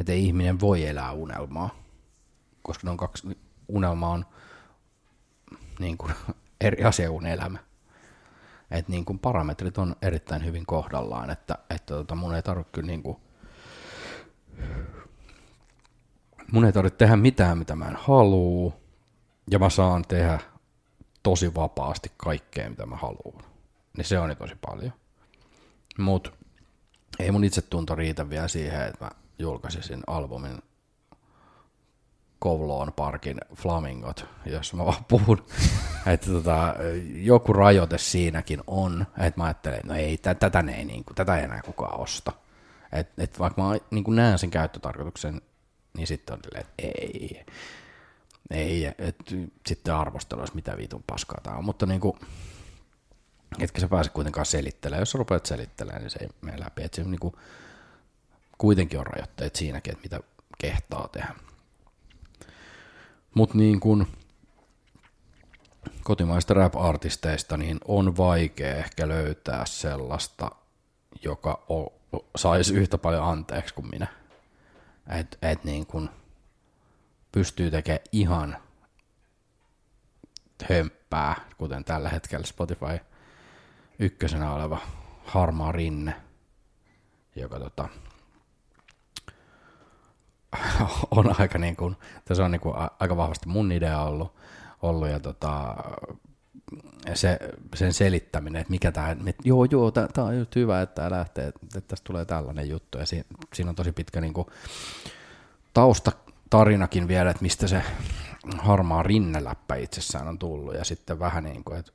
että 0.00 0.12
ei 0.12 0.26
ihminen 0.26 0.60
voi 0.60 0.86
elää 0.86 1.12
unelmaa, 1.12 1.70
koska 2.62 2.86
ne 2.86 2.90
on 2.90 2.96
kaksi, 2.96 3.38
unelma 3.68 4.08
on 4.08 4.26
niin 5.78 5.98
kuin, 5.98 6.14
eri 6.60 6.84
asia 6.84 7.10
kuin 7.10 7.26
elämä. 7.26 7.58
Että 8.70 8.92
niin 8.92 9.04
kuin 9.04 9.18
parametrit 9.18 9.78
on 9.78 9.96
erittäin 10.02 10.44
hyvin 10.44 10.66
kohdallaan, 10.66 11.30
että, 11.30 11.58
että 11.70 11.94
tota, 11.94 12.14
mun 12.14 12.34
ei 12.34 12.42
tarvitse 12.42 12.72
kyllä 12.72 12.86
niin 12.86 13.02
kuin, 13.02 13.16
mun 16.52 16.64
ei 16.64 16.72
tarvitse 16.72 16.96
tehdä 16.96 17.16
mitään, 17.16 17.58
mitä 17.58 17.76
mä 17.76 17.88
en 17.88 17.96
haluu, 17.96 18.74
ja 19.50 19.58
mä 19.58 19.70
saan 19.70 20.04
tehdä 20.08 20.38
tosi 21.22 21.54
vapaasti 21.54 22.12
kaikkea, 22.16 22.70
mitä 22.70 22.86
mä 22.86 22.96
haluan. 22.96 23.55
Niin 23.96 24.04
se 24.04 24.18
on 24.18 24.28
jo 24.28 24.34
tosi 24.34 24.54
paljon. 24.66 24.92
Mutta 25.98 26.30
ei 27.18 27.30
mun 27.30 27.44
itsetunto 27.44 27.94
riitä 27.94 28.30
vielä 28.30 28.48
siihen, 28.48 28.82
että 28.82 29.04
mä 29.04 29.10
julkaisisin 29.38 30.00
albumin 30.06 30.62
Kowloon 32.38 32.92
Parkin 32.92 33.40
Flamingot, 33.54 34.26
jos 34.46 34.74
mä 34.74 34.84
vaan 34.84 35.04
puhun. 35.04 35.46
että 36.12 36.30
tota, 36.30 36.74
joku 37.14 37.52
rajoite 37.52 37.98
siinäkin 37.98 38.60
on, 38.66 39.06
että 39.18 39.40
mä 39.40 39.44
ajattelen, 39.44 39.76
että 39.76 39.88
no 39.88 39.94
ei, 39.94 40.16
tätä, 40.16 40.64
ei, 40.76 40.84
niin 40.84 41.04
kuin, 41.04 41.14
tätä 41.14 41.36
ei 41.36 41.44
enää 41.44 41.62
kukaan 41.62 42.00
osta. 42.00 42.32
Et, 42.92 43.08
et 43.18 43.38
vaikka 43.38 43.62
mä 43.62 43.76
niin 43.90 44.04
kuin 44.04 44.16
näen 44.16 44.38
sen 44.38 44.50
käyttötarkoituksen, 44.50 45.40
niin 45.96 46.06
sitten 46.06 46.34
on 46.34 46.40
että 46.54 46.72
ei, 46.78 47.44
ei, 48.50 48.86
et, 48.98 49.16
sitten 49.66 49.94
arvostelu 49.94 50.40
olisi 50.40 50.54
mitä 50.54 50.76
viitun 50.76 51.04
paskaa 51.06 51.40
tämä 51.42 51.56
on, 51.56 51.64
mutta 51.64 51.86
niin 51.86 52.00
kuin, 52.00 52.18
etkä 53.58 53.80
sä 53.80 53.88
pääse 53.88 54.10
kuitenkaan 54.10 54.46
selittelemään. 54.46 55.00
Jos 55.00 55.10
sä 55.10 55.18
rupeat 55.18 55.46
selittelemään, 55.46 56.02
niin 56.02 56.10
se 56.10 56.18
ei 56.20 56.28
mene 56.40 56.60
läpi. 56.60 56.82
Että 56.82 56.96
se 56.96 57.04
niin 57.04 57.20
kuin, 57.20 57.34
kuitenkin 58.58 59.00
on 59.00 59.06
rajoitteet 59.06 59.56
siinäkin, 59.56 59.92
että 59.92 60.02
mitä 60.02 60.20
kehtaa 60.58 61.08
tehdä. 61.08 61.34
Mutta 63.34 63.58
niin 63.58 63.80
kuin 63.80 64.06
kotimaista 66.02 66.54
rap-artisteista, 66.54 67.56
niin 67.56 67.78
on 67.84 68.16
vaikea 68.16 68.74
ehkä 68.74 69.08
löytää 69.08 69.66
sellaista, 69.66 70.50
joka 71.22 71.64
o, 71.68 71.92
saisi 72.36 72.74
yhtä 72.74 72.98
paljon 72.98 73.24
anteeksi 73.24 73.74
kuin 73.74 73.90
minä. 73.90 74.06
Että 75.08 75.38
et 75.42 75.64
niin 75.64 75.86
kuin 75.86 76.08
pystyy 77.32 77.70
tekemään 77.70 78.04
ihan 78.12 78.56
hömppää, 80.68 81.36
kuten 81.58 81.84
tällä 81.84 82.08
hetkellä 82.08 82.46
Spotify– 82.46 83.00
ykkösenä 83.98 84.52
oleva 84.52 84.78
harmaa 85.24 85.72
rinne, 85.72 86.14
joka 87.36 87.58
tota, 87.58 87.88
on 91.10 91.40
aika 91.40 91.58
niin 91.58 91.76
kuin, 91.76 91.96
se 92.32 92.42
on 92.42 92.50
niin 92.50 92.60
kuin 92.60 92.74
aika 93.00 93.16
vahvasti 93.16 93.48
mun 93.48 93.72
idea 93.72 94.02
ollut, 94.02 94.36
ollut 94.82 95.08
ja 95.08 95.20
tota, 95.20 95.76
se, 97.14 97.38
sen 97.74 97.92
selittäminen, 97.92 98.60
että 98.60 98.70
mikä 98.70 98.92
tämä, 98.92 99.10
että 99.10 99.42
joo 99.44 99.64
joo, 99.64 99.90
tämä 99.90 100.26
on 100.26 100.38
just 100.38 100.56
hyvä, 100.56 100.82
että 100.82 100.94
tämä 100.94 101.10
lähtee, 101.10 101.46
että 101.48 101.80
tästä 101.80 102.04
tulee 102.04 102.24
tällainen 102.24 102.68
juttu. 102.68 102.98
Ja 102.98 103.06
siinä, 103.06 103.24
siinä 103.54 103.70
on 103.70 103.76
tosi 103.76 103.92
pitkä 103.92 104.20
niin 104.20 104.34
kuin, 104.34 104.46
taustatarinakin 105.74 107.08
vielä, 107.08 107.30
että 107.30 107.42
mistä 107.42 107.66
se 107.66 107.82
harmaa 108.58 109.02
rinneläppä 109.02 109.74
itsessään 109.74 110.28
on 110.28 110.38
tullut. 110.38 110.74
Ja 110.74 110.84
sitten 110.84 111.18
vähän 111.18 111.44
niin 111.44 111.64
kuin, 111.64 111.78
että 111.78 111.92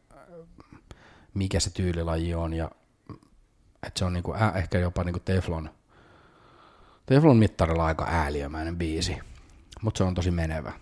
mikä 1.34 1.60
se 1.60 1.70
tyylilaji 1.70 2.34
on 2.34 2.54
ja 2.54 2.72
että 3.88 4.00
se 4.00 4.06
on 4.06 4.14
niinku, 4.14 4.34
äh, 4.34 4.58
ehkä 4.58 4.80
jopa 4.80 5.04
niinku 5.04 5.20
Teflon, 5.20 5.70
Teflon 7.06 7.38
mittarilla 7.38 7.86
aika 7.86 8.06
ääliömäinen 8.10 8.78
biisi, 8.78 9.20
mutta 9.82 9.98
se 9.98 10.04
on 10.04 10.14
tosi 10.14 10.32
menevä. 10.32 10.74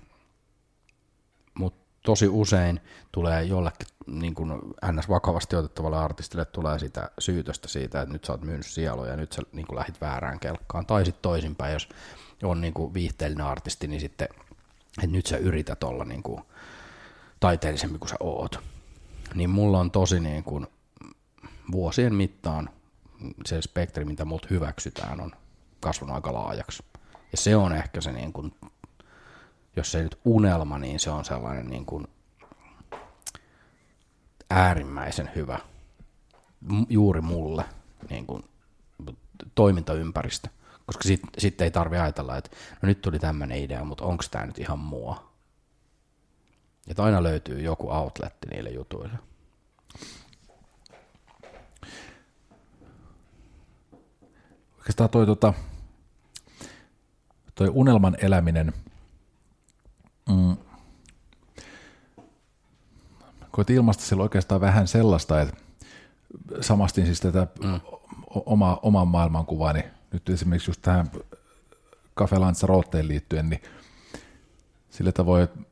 Mutta 1.54 1.80
tosi 2.06 2.28
usein 2.28 2.80
tulee 3.12 3.44
jollekin 3.44 3.88
niin 4.08 4.36
kuin 4.36 4.52
ns. 4.92 5.10
vakavasti 5.10 5.56
otettavalle 5.56 5.98
artistille 5.98 6.46
tulee 6.46 6.80
sitä 6.80 7.12
syytöstä 7.20 7.68
siitä, 7.68 8.02
että 8.02 8.14
nyt 8.14 8.26
sä 8.26 8.34
oot 8.34 8.42
myynyt 8.42 8.66
sieluja 8.66 9.12
ja 9.12 9.18
nyt 9.18 9.32
sä 9.32 9.42
niin 9.52 9.76
lähit 9.76 10.02
väärään 10.02 10.40
kelkkaan. 10.40 10.86
Tai 10.86 11.06
sitten 11.06 11.22
toisinpäin, 11.22 11.74
jos 11.74 11.90
on 12.44 12.62
niin 12.62 12.74
viihteellinen 12.94 13.46
artisti, 13.46 13.88
niin 13.88 14.02
sitten, 14.02 14.28
että 15.04 15.12
nyt 15.12 15.26
sä 15.26 15.38
yrität 15.38 15.84
olla 15.84 16.06
niin 16.06 16.24
kuin 16.24 16.42
taiteellisempi 17.40 18.00
kuin 18.00 18.10
sä 18.10 18.16
oot 18.20 18.60
niin 19.36 19.50
mulla 19.50 19.80
on 19.80 19.92
tosi 19.92 20.20
niin 20.20 20.44
kuin 20.44 20.68
vuosien 21.72 22.16
mittaan 22.16 22.70
se 23.46 23.62
spektri, 23.62 24.06
mitä 24.06 24.26
mut 24.26 24.50
hyväksytään, 24.50 25.22
on 25.22 25.32
kasvanut 25.80 26.16
aika 26.16 26.34
laajaksi. 26.34 26.84
Ja 27.32 27.38
se 27.38 27.56
on 27.56 27.74
ehkä 27.74 28.02
se 28.02 28.12
niin 28.12 28.34
kuin 28.34 28.54
jos 29.76 29.96
ei 29.96 30.04
nyt 30.04 30.20
unelma, 30.26 30.80
niin 30.80 31.00
se 31.00 31.10
on 31.10 31.26
sellainen 31.26 31.70
niin 31.70 31.86
kuin 31.86 32.08
äärimmäisen 34.50 35.32
hyvä 35.36 35.60
juuri 36.90 37.22
mulle 37.22 37.66
niin 38.10 38.26
kuin 38.26 38.44
toimintaympäristö. 39.56 40.50
Koska 40.86 41.04
sitten 41.04 41.30
sit 41.38 41.62
ei 41.62 41.72
tarvi 41.72 41.98
ajatella, 41.98 42.38
että 42.38 42.50
no 42.82 42.88
nyt 42.88 43.02
tuli 43.02 43.20
tämmöinen 43.20 43.58
idea, 43.58 43.84
mutta 43.84 44.06
onko 44.06 44.24
tämä 44.32 44.46
nyt 44.46 44.60
ihan 44.60 44.80
mua? 44.80 45.29
Että 46.90 47.04
aina 47.04 47.24
löytyy 47.24 47.62
joku 47.62 47.90
outletti 47.90 48.48
niille 48.48 48.70
jutuille. 48.70 49.20
Oikeastaan 54.78 55.10
toi, 55.10 55.26
tota, 55.26 55.54
toi 57.56 57.70
unelman 57.74 58.18
eläminen, 58.22 58.74
mm, 60.30 60.58
koet 63.52 63.70
ilmasta 63.70 64.04
sillä 64.04 64.24
oikeastaan 64.24 64.62
vähän 64.62 64.88
sellaista, 64.88 65.42
että 65.42 65.58
samastin 66.62 67.06
siis 67.06 67.20
tätä 67.20 67.48
mm. 67.64 67.80
oma, 68.30 68.80
oman 68.82 69.08
maailmankuvaani, 69.08 69.84
nyt 70.12 70.30
esimerkiksi 70.30 70.70
just 70.70 70.82
tähän 70.82 71.12
Cafe 72.18 72.40
Lanzaroteen 72.40 73.08
liittyen, 73.08 73.50
niin 73.50 73.62
sillä 74.90 75.12
tavoin, 75.12 75.44
että 75.44 75.69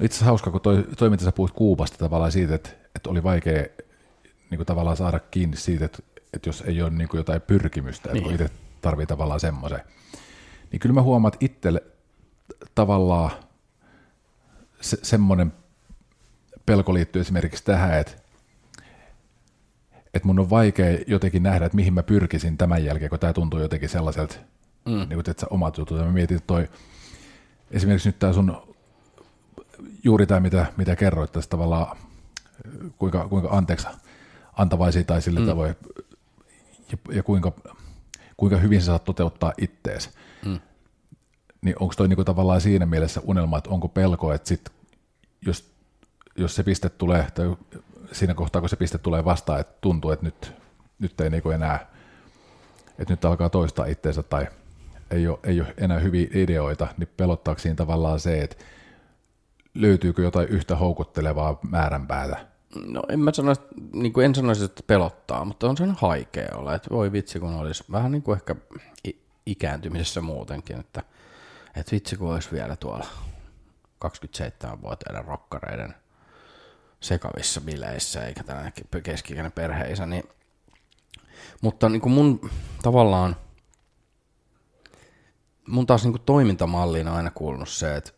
itse 0.00 0.14
asiassa 0.14 0.24
hauska, 0.24 0.50
kun 0.50 0.60
toi, 0.60 0.84
toi 0.98 1.10
mitä 1.10 1.24
sä 1.24 1.32
puhuit 1.32 1.52
Kuubasta 1.52 1.98
tavallaan 1.98 2.32
siitä, 2.32 2.54
että, 2.54 2.70
että 2.96 3.10
oli 3.10 3.22
vaikea 3.22 3.64
niin 4.50 4.58
kuin 4.58 4.66
tavallaan 4.66 4.96
saada 4.96 5.18
kiinni 5.18 5.56
siitä, 5.56 5.84
että, 5.84 5.98
että 6.32 6.48
jos 6.48 6.60
ei 6.66 6.82
ole 6.82 6.90
niin 6.90 7.08
kuin 7.08 7.18
jotain 7.18 7.40
pyrkimystä, 7.40 8.12
niin. 8.12 8.22
että 8.22 8.44
itse 8.44 8.56
tarvii 8.80 9.06
tavallaan 9.06 9.40
semmoisen, 9.40 9.80
niin 10.72 10.80
kyllä 10.80 10.92
mä 10.92 11.02
huomaan, 11.02 11.34
että 11.34 11.44
itselle 11.44 11.82
tavallaan 12.74 13.30
se, 14.80 14.98
semmoinen 15.02 15.52
pelko 16.66 16.94
liittyy 16.94 17.22
esimerkiksi 17.22 17.64
tähän, 17.64 17.98
että, 17.98 18.12
että 20.14 20.26
mun 20.26 20.38
on 20.38 20.50
vaikea 20.50 20.98
jotenkin 21.06 21.42
nähdä, 21.42 21.66
että 21.66 21.76
mihin 21.76 21.94
mä 21.94 22.02
pyrkisin 22.02 22.58
tämän 22.58 22.84
jälkeen, 22.84 23.10
kun 23.10 23.18
tämä 23.18 23.32
tuntuu 23.32 23.60
jotenkin 23.60 23.88
sellaiselta, 23.88 24.34
mm. 24.84 24.92
niin 24.92 25.08
kuin, 25.08 25.30
että 25.30 25.40
sä 25.40 25.46
omat 25.50 25.78
jutut. 25.78 25.98
Ja 25.98 26.04
mä 26.04 26.12
mietin, 26.12 26.36
että 26.36 26.46
toi, 26.46 26.68
esimerkiksi 27.70 28.08
nyt 28.08 28.18
tämä 28.18 28.32
sun, 28.32 28.67
juuri 30.04 30.26
tämä, 30.26 30.40
mitä, 30.40 30.66
mitä 30.76 30.96
kerroit 30.96 31.32
tästä 31.32 31.50
tavallaan, 31.50 31.96
kuinka, 32.98 33.28
kuinka 33.28 33.48
anteeksi 33.50 33.86
antavaisia 34.52 35.04
tai 35.04 35.22
sillä 35.22 35.40
mm. 35.40 35.46
tavoin, 35.46 35.76
ja, 36.92 36.98
ja 37.14 37.22
kuinka, 37.22 37.52
kuinka 38.36 38.56
hyvin 38.56 38.80
sä 38.80 38.86
saat 38.86 39.04
toteuttaa 39.04 39.52
ittees. 39.58 40.10
Mm. 40.44 40.60
Niin 41.62 41.76
onko 41.80 41.94
toi 41.96 42.08
niinku 42.08 42.24
tavallaan 42.24 42.60
siinä 42.60 42.86
mielessä 42.86 43.20
unelma, 43.24 43.58
että 43.58 43.70
onko 43.70 43.88
pelko, 43.88 44.32
että 44.32 44.48
sit, 44.48 44.70
jos, 45.46 45.70
jos 46.36 46.54
se 46.54 46.62
piste 46.62 46.88
tulee, 46.88 47.26
tai 47.34 47.56
siinä 48.12 48.34
kohtaa, 48.34 48.60
kun 48.60 48.68
se 48.68 48.76
piste 48.76 48.98
tulee 48.98 49.24
vastaan, 49.24 49.60
että 49.60 49.78
tuntuu, 49.80 50.10
että 50.10 50.26
nyt, 50.26 50.52
nyt 50.98 51.20
ei 51.20 51.30
niinku 51.30 51.50
enää, 51.50 51.86
että 52.98 53.12
nyt 53.12 53.24
alkaa 53.24 53.48
toistaa 53.48 53.86
itteensä 53.86 54.22
tai 54.22 54.46
ei 55.10 55.28
ole, 55.28 55.38
ei 55.42 55.60
ole 55.60 55.74
enää 55.76 55.98
hyviä 55.98 56.28
ideoita, 56.34 56.88
niin 56.96 57.08
pelottaako 57.16 57.58
siinä 57.58 57.76
tavallaan 57.76 58.20
se, 58.20 58.40
että 58.40 58.56
löytyykö 59.78 60.22
jotain 60.22 60.48
yhtä 60.48 60.76
houkuttelevaa 60.76 61.58
määränpäätä? 61.70 62.46
No 62.86 63.02
en 63.08 63.20
mä 63.20 63.32
sano, 63.32 63.52
niin 63.92 64.12
kuin 64.12 64.26
en 64.26 64.34
sanoisi, 64.34 64.64
että 64.64 64.82
pelottaa, 64.86 65.44
mutta 65.44 65.68
on 65.68 65.76
sen 65.76 65.94
haikea 65.98 66.56
olla, 66.56 66.74
että 66.74 66.90
voi 66.90 67.12
vitsi 67.12 67.40
kun 67.40 67.54
olisi 67.54 67.84
vähän 67.92 68.12
niin 68.12 68.22
kuin 68.22 68.36
ehkä 68.36 68.56
ikääntymisessä 69.46 70.20
muutenkin, 70.20 70.80
että, 70.80 71.02
että 71.76 71.92
vitsi 71.92 72.16
kun 72.16 72.32
olisi 72.32 72.52
vielä 72.52 72.76
tuolla 72.76 73.06
27-vuotiaiden 74.04 75.24
rokkareiden 75.24 75.94
sekavissa 77.00 77.60
bileissä, 77.60 78.26
eikä 78.26 78.44
tällainen 78.44 78.72
keskikäinen 79.02 79.52
perheisä, 79.52 80.06
niin 80.06 80.24
mutta 81.60 81.88
niin 81.88 82.00
kuin 82.00 82.12
mun 82.12 82.50
tavallaan, 82.82 83.36
mun 85.68 85.86
taas 85.86 86.04
niin 86.04 86.12
kuin 86.12 86.22
toimintamalliin 86.26 87.08
on 87.08 87.14
aina 87.14 87.30
kuulunut 87.30 87.68
se, 87.68 87.96
että, 87.96 88.10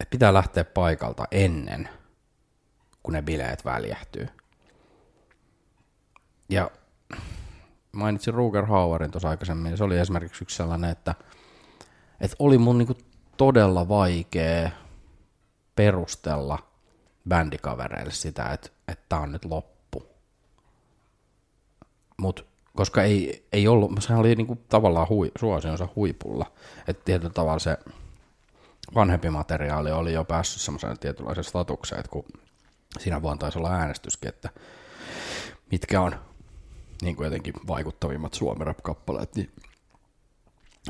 että 0.00 0.10
pitää 0.10 0.34
lähteä 0.34 0.64
paikalta 0.64 1.24
ennen, 1.30 1.88
kun 3.02 3.14
ne 3.14 3.22
bileet 3.22 3.64
väljähtyy. 3.64 4.28
Ja 6.48 6.70
mainitsin 7.92 8.34
Ruger 8.34 8.66
Hauerin 8.66 9.10
tuossa 9.10 9.28
aikaisemmin, 9.28 9.76
se 9.76 9.84
oli 9.84 9.98
esimerkiksi 9.98 10.44
yksi 10.44 10.56
sellainen, 10.56 10.90
että, 10.90 11.14
että 12.20 12.36
oli 12.38 12.58
mun 12.58 12.78
niin 12.78 12.86
kuin 12.86 12.98
todella 13.36 13.88
vaikea 13.88 14.70
perustella 15.76 16.58
bändikavereille 17.28 18.12
sitä, 18.12 18.48
että, 18.48 18.68
että 18.88 19.04
tämä 19.08 19.22
on 19.22 19.32
nyt 19.32 19.44
loppu. 19.44 20.06
Mutta 22.16 22.42
koska 22.76 23.02
ei, 23.02 23.46
ei 23.52 23.68
ollut, 23.68 23.92
sehän 24.00 24.20
oli 24.20 24.34
niinku 24.34 24.56
tavallaan 24.68 25.08
hui, 25.08 25.30
suosionsa 25.38 25.88
huipulla. 25.96 26.52
Että 26.88 27.04
tietyllä 27.04 27.32
tavalla 27.32 27.58
se 27.58 27.78
vanhempi 28.94 29.30
materiaali 29.30 29.92
oli 29.92 30.12
jo 30.12 30.24
päässyt 30.24 30.62
semmoiseen 30.62 30.98
tietynlaiseen 30.98 31.44
statukseen, 31.44 31.98
että 32.00 32.10
kun 32.10 32.24
siinä 32.98 33.22
vuonna 33.22 33.38
taisi 33.38 33.58
olla 33.58 33.70
äänestyskin, 33.70 34.28
että 34.28 34.50
mitkä 35.70 36.00
on 36.00 36.14
niin 37.02 37.16
kuin 37.16 37.24
jotenkin 37.24 37.54
vaikuttavimmat 37.66 38.34
suomi 38.34 38.64
kappaleet 38.82 39.36
niin 39.36 39.52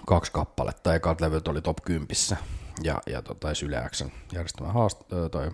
kaksi 0.07 0.33
kappaletta. 0.33 0.95
Ekat 0.95 1.21
levyt 1.21 1.49
oli 1.49 1.63
top 1.63 1.77
10 1.85 2.09
ja, 2.83 3.01
ja 3.07 3.23
tota, 3.23 3.49
Yle 3.65 3.91
järjestämä 4.33 4.73
haast- 4.73 5.31
toi, 5.31 5.51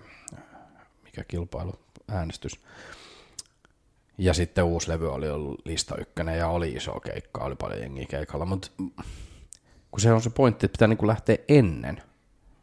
mikä 1.03 1.23
kilpailu, 1.23 1.79
äänestys. 2.07 2.59
Ja 4.17 4.33
sitten 4.33 4.63
uusi 4.63 4.89
levy 4.89 5.13
oli 5.13 5.29
ollut 5.29 5.61
lista 5.65 5.95
ykkönen 5.97 6.37
ja 6.37 6.47
oli 6.47 6.71
iso 6.71 6.99
keikka, 6.99 7.43
oli 7.43 7.55
paljon 7.55 7.81
jengiä 7.81 8.05
keikalla, 8.09 8.45
mutta 8.45 8.67
kun 9.91 9.99
se 9.99 10.13
on 10.13 10.21
se 10.21 10.29
pointti, 10.29 10.65
että 10.65 10.73
pitää 10.73 10.87
niin 10.87 11.07
lähteä 11.07 11.37
ennen. 11.47 12.01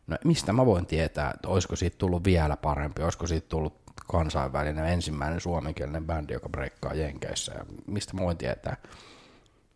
No 0.07 0.17
mistä 0.25 0.53
mä 0.53 0.67
voin 0.67 0.87
tietää, 0.87 1.31
että 1.35 1.49
olisiko 1.49 1.77
siitä 1.77 1.99
tullut 1.99 2.25
vielä 2.25 2.57
parempi, 2.57 3.03
olisiko 3.03 3.27
siitä 3.27 3.49
tullut 3.49 3.83
kansainvälinen 4.07 4.87
ensimmäinen 4.87 5.41
suomenkielinen 5.41 6.07
bändi, 6.07 6.33
joka 6.33 6.49
breikkaa 6.49 6.95
Jenkeissä, 6.95 7.53
ja 7.53 7.65
mistä 7.87 8.15
mä 8.15 8.21
voin 8.23 8.37
tietää. 8.37 8.77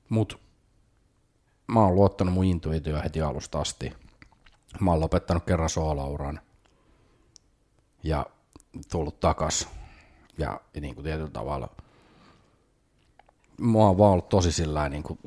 Mut 0.08 0.40
mä 1.66 1.80
oon 1.80 1.94
luottanut 1.94 2.34
mun 2.34 2.44
intuitioon 2.44 3.02
heti 3.02 3.22
alusta 3.22 3.60
asti. 3.60 3.92
Mä 4.80 4.90
oon 4.90 5.00
lopettanut 5.00 5.44
kerran 5.44 5.68
soolauran 5.68 6.40
ja 8.02 8.26
tullut 8.90 9.20
takas 9.20 9.68
ja, 10.38 10.60
ja 10.74 10.80
niin 10.80 10.94
kuin 10.94 11.04
tietyllä 11.04 11.30
tavalla 11.30 11.68
mua 13.60 13.88
on 13.88 13.98
vaan 13.98 14.12
ollut 14.12 14.28
tosi 14.28 14.52
sillä 14.52 14.88
niin 14.88 15.02
kuin, 15.02 15.18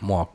mua 0.00 0.32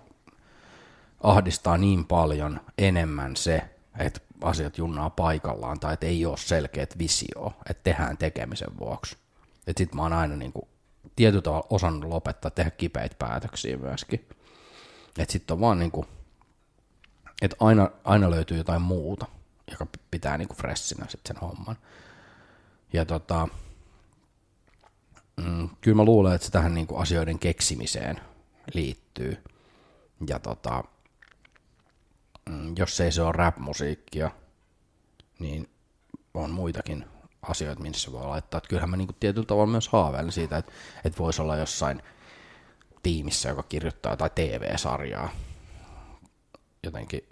ahdistaa 1.23 1.77
niin 1.77 2.05
paljon 2.05 2.61
enemmän 2.77 3.35
se, 3.35 3.74
että 3.99 4.19
asiat 4.41 4.77
junnaa 4.77 5.09
paikallaan 5.09 5.79
tai 5.79 5.93
että 5.93 6.05
ei 6.05 6.25
ole 6.25 6.37
selkeät 6.37 6.97
visio, 6.97 7.53
että 7.69 7.83
tehdään 7.83 8.17
tekemisen 8.17 8.79
vuoksi. 8.79 9.17
Että 9.67 9.83
sit 9.83 9.93
mä 9.93 10.01
oon 10.01 10.13
aina 10.13 10.35
niin 10.35 10.53
kuin, 10.53 10.67
tietyllä 11.15 11.41
tavalla 11.41 11.67
osannut 11.69 12.09
lopettaa, 12.09 12.51
tehdä 12.51 12.71
kipeitä 12.71 13.15
päätöksiä 13.19 13.77
myöskin. 13.77 14.27
Että 15.19 15.31
sit 15.31 15.51
on 15.51 15.59
vaan 15.59 15.79
niin 15.79 15.91
kuin, 15.91 16.07
että 17.41 17.55
aina, 17.59 17.89
aina 18.03 18.31
löytyy 18.31 18.57
jotain 18.57 18.81
muuta, 18.81 19.25
joka 19.71 19.87
pitää 20.11 20.37
niin 20.37 20.47
kuin 20.47 20.57
freshinä 20.57 21.05
sit 21.09 21.21
sen 21.25 21.37
homman. 21.37 21.77
Ja 22.93 23.05
tota, 23.05 23.47
mm, 25.43 25.69
kyllä 25.81 25.95
mä 25.95 26.03
luulen, 26.03 26.35
että 26.35 26.45
se 26.45 26.51
tähän 26.51 26.73
niin 26.73 26.87
kuin 26.87 27.01
asioiden 27.01 27.39
keksimiseen 27.39 28.21
liittyy. 28.73 29.43
Ja 30.27 30.39
tota, 30.39 30.83
jos 32.77 32.99
ei 33.01 33.11
se 33.11 33.21
ole 33.21 33.31
rap-musiikkia, 33.31 34.31
niin 35.39 35.69
on 36.33 36.51
muitakin 36.51 37.05
asioita, 37.41 37.81
missä 37.81 38.11
voi 38.11 38.25
laittaa. 38.25 38.57
Että 38.57 38.67
kyllähän 38.67 38.89
mä 38.89 38.97
niin 38.97 39.07
kuin 39.07 39.17
tietyllä 39.19 39.45
tavalla 39.45 39.71
myös 39.71 39.87
haaveilen 39.87 40.31
siitä, 40.31 40.57
että, 40.57 40.71
että 41.05 41.19
voisi 41.19 41.41
olla 41.41 41.55
jossain 41.55 42.01
tiimissä, 43.03 43.49
joka 43.49 43.63
kirjoittaa 43.63 44.11
jotain 44.11 44.31
TV-sarjaa. 44.35 45.29
Jotenkin, 46.83 47.29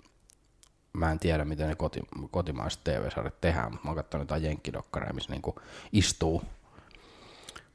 mä 0.94 1.12
en 1.12 1.20
tiedä, 1.20 1.46
miten 1.46 1.68
ne 1.70 1.76
koti, 1.76 2.00
kotimaiset 2.32 2.84
TV-sarjat 2.84 3.42
tehdään, 3.42 3.72
mutta 3.72 3.86
mä 3.86 3.90
oon 3.90 3.96
katsonut 3.98 4.26
jotain 4.26 4.44
jenkkidokkareja, 4.44 5.14
missä 5.14 5.32
niin 5.32 5.42
istuu 5.92 6.44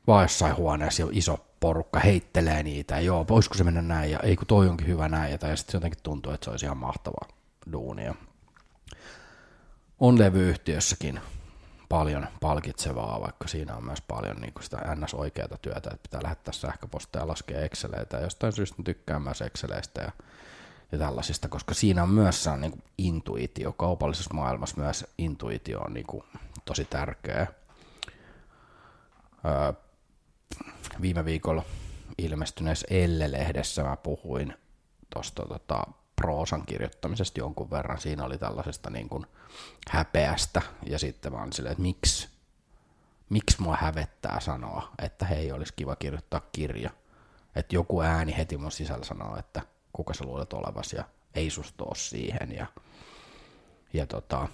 vaan 0.07 0.25
jossain 0.25 0.57
huoneessa 0.57 1.03
iso 1.13 1.48
porukka 1.61 2.01
heittelee 2.01 2.63
niitä, 2.63 2.95
ja 2.95 3.01
joo, 3.01 3.27
voisiko 3.29 3.55
se 3.55 3.65
mennä 3.65 3.83
näin, 3.83 4.11
ja 4.11 4.21
ei 4.21 4.37
kun 4.37 4.47
toi 4.47 4.69
onkin 4.69 4.87
hyvä 4.87 5.09
näin, 5.09 5.39
ja, 5.43 5.57
sitten 5.57 5.77
jotenkin 5.77 6.03
tuntuu, 6.03 6.33
että 6.33 6.45
se 6.45 6.51
olisi 6.51 6.67
ihan 6.67 6.77
mahtava 6.77 7.29
duunia. 7.73 8.15
On 10.01 10.19
levyyhtiössäkin 10.19 11.21
paljon 11.89 12.27
palkitsevaa, 12.41 13.21
vaikka 13.21 13.49
siinä 13.49 13.77
on 13.77 13.85
myös 13.85 14.01
paljon 14.01 14.37
niin 14.37 14.53
sitä 14.61 14.97
ns-oikeata 14.97 15.59
työtä, 15.63 15.91
että 15.93 16.03
pitää 16.03 16.23
lähettää 16.23 16.53
sähköpostia 16.53 17.21
ja 17.21 17.29
laskea 17.29 17.61
Exceleitä, 17.61 18.17
ja 18.17 18.23
jostain 18.23 18.53
syystä 18.53 18.83
tykkään 18.83 19.23
myös 19.23 19.43
Exceleistä, 19.43 20.01
ja 20.01 20.13
ja 20.93 20.99
tällaisista, 20.99 21.49
koska 21.49 21.75
siinä 21.75 22.03
on 22.03 22.11
myös 22.11 22.47
on 22.47 22.61
niin 22.61 22.83
intuitio, 22.99 23.73
kaupallisessa 23.73 24.35
maailmassa 24.35 24.81
myös 24.81 25.07
intuitio 25.19 25.81
on 25.81 25.95
niin 25.95 26.07
kuin 26.07 26.25
tosi 26.65 26.85
tärkeä. 26.85 27.47
Öö, 29.45 29.73
viime 31.01 31.25
viikolla 31.25 31.63
ilmestyneessä 32.19 32.87
Elle-lehdessä 32.91 33.83
mä 33.83 33.97
puhuin 33.97 34.55
tuosta 35.15 35.47
tota, 35.47 35.83
proosan 36.17 36.67
kirjoittamisesta 36.67 37.41
jonkun 37.41 37.71
verran. 37.71 38.01
Siinä 38.01 38.25
oli 38.25 38.39
tällaisesta 38.39 38.91
niin 38.91 39.09
kuin 39.09 39.27
häpeästä 39.91 40.63
ja 40.87 40.99
sitten 40.99 41.35
olin 41.35 41.53
silleen, 41.53 41.73
että 41.73 41.83
miksi, 41.83 42.29
miksi 43.31 43.63
mua 43.63 43.77
hävettää 43.81 44.41
sanoa, 44.41 44.93
että 45.03 45.27
hei, 45.27 45.53
olisi 45.53 45.75
kiva 45.77 45.97
kirjoittaa 45.97 46.41
kirja. 46.53 46.91
Että 47.57 47.75
joku 47.75 48.01
ääni 48.01 48.37
heti 48.37 48.57
mun 48.57 48.73
sisällä 48.73 49.05
sanoo, 49.05 49.37
että 49.37 49.63
kuka 49.93 50.15
sä 50.15 50.25
luulet 50.25 50.53
olevasi 50.53 50.97
ja 50.97 51.05
ei 51.35 51.51
susta 51.51 51.85
siihen. 51.95 52.53
Ja, 52.53 52.67
ja 53.93 54.07
tota, 54.07 54.49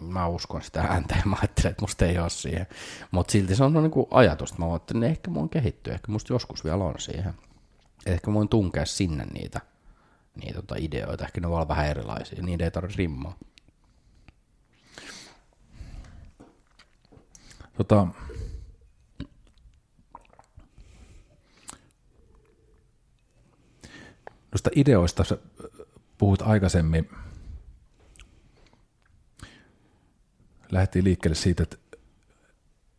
mä 0.00 0.26
uskon 0.26 0.62
sitä 0.62 0.80
ääntä 0.80 1.14
ja 1.16 1.22
mä 1.24 1.36
ajattelen, 1.36 1.70
että 1.70 1.82
musta 1.82 2.06
ei 2.06 2.18
ole 2.18 2.30
siihen. 2.30 2.66
Mutta 3.10 3.32
silti 3.32 3.56
se 3.56 3.64
on 3.64 3.72
niin 3.72 3.90
kuin 3.90 4.06
ajatus. 4.10 4.58
Mä 4.58 4.70
ajattelin, 4.70 5.02
että 5.02 5.10
ehkä 5.10 5.30
mun 5.30 5.48
kehittyy, 5.48 5.92
ehkä 5.92 6.12
musta 6.12 6.32
joskus 6.32 6.64
vielä 6.64 6.84
on 6.84 6.94
siihen. 6.98 7.34
Ehkä 8.06 8.32
voin 8.32 8.48
tunkea 8.48 8.86
sinne 8.86 9.24
niitä, 9.24 9.60
niitä 10.36 10.54
tota 10.54 10.74
ideoita, 10.78 11.24
ehkä 11.24 11.40
ne 11.40 11.48
voi 11.48 11.54
olla 11.54 11.68
vähän 11.68 11.86
erilaisia, 11.86 12.42
niitä 12.42 12.64
ei 12.64 12.70
tarvitse 12.70 12.98
rimmaa. 12.98 13.38
Tota, 17.76 18.06
noista 24.52 24.70
ideoista 24.74 25.24
sä 25.24 25.38
puhut 26.18 26.42
aikaisemmin, 26.42 27.10
lähti 30.70 31.04
liikkeelle 31.04 31.34
siitä, 31.34 31.62
että, 31.62 31.76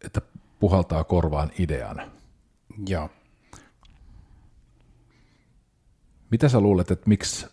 että 0.05 0.21
puhaltaa 0.59 1.03
korvaan 1.03 1.51
idean. 1.59 2.11
Joo. 2.87 3.09
Mitä 6.31 6.49
sä 6.49 6.59
luulet, 6.59 6.91
että 6.91 7.09
miksi 7.09 7.47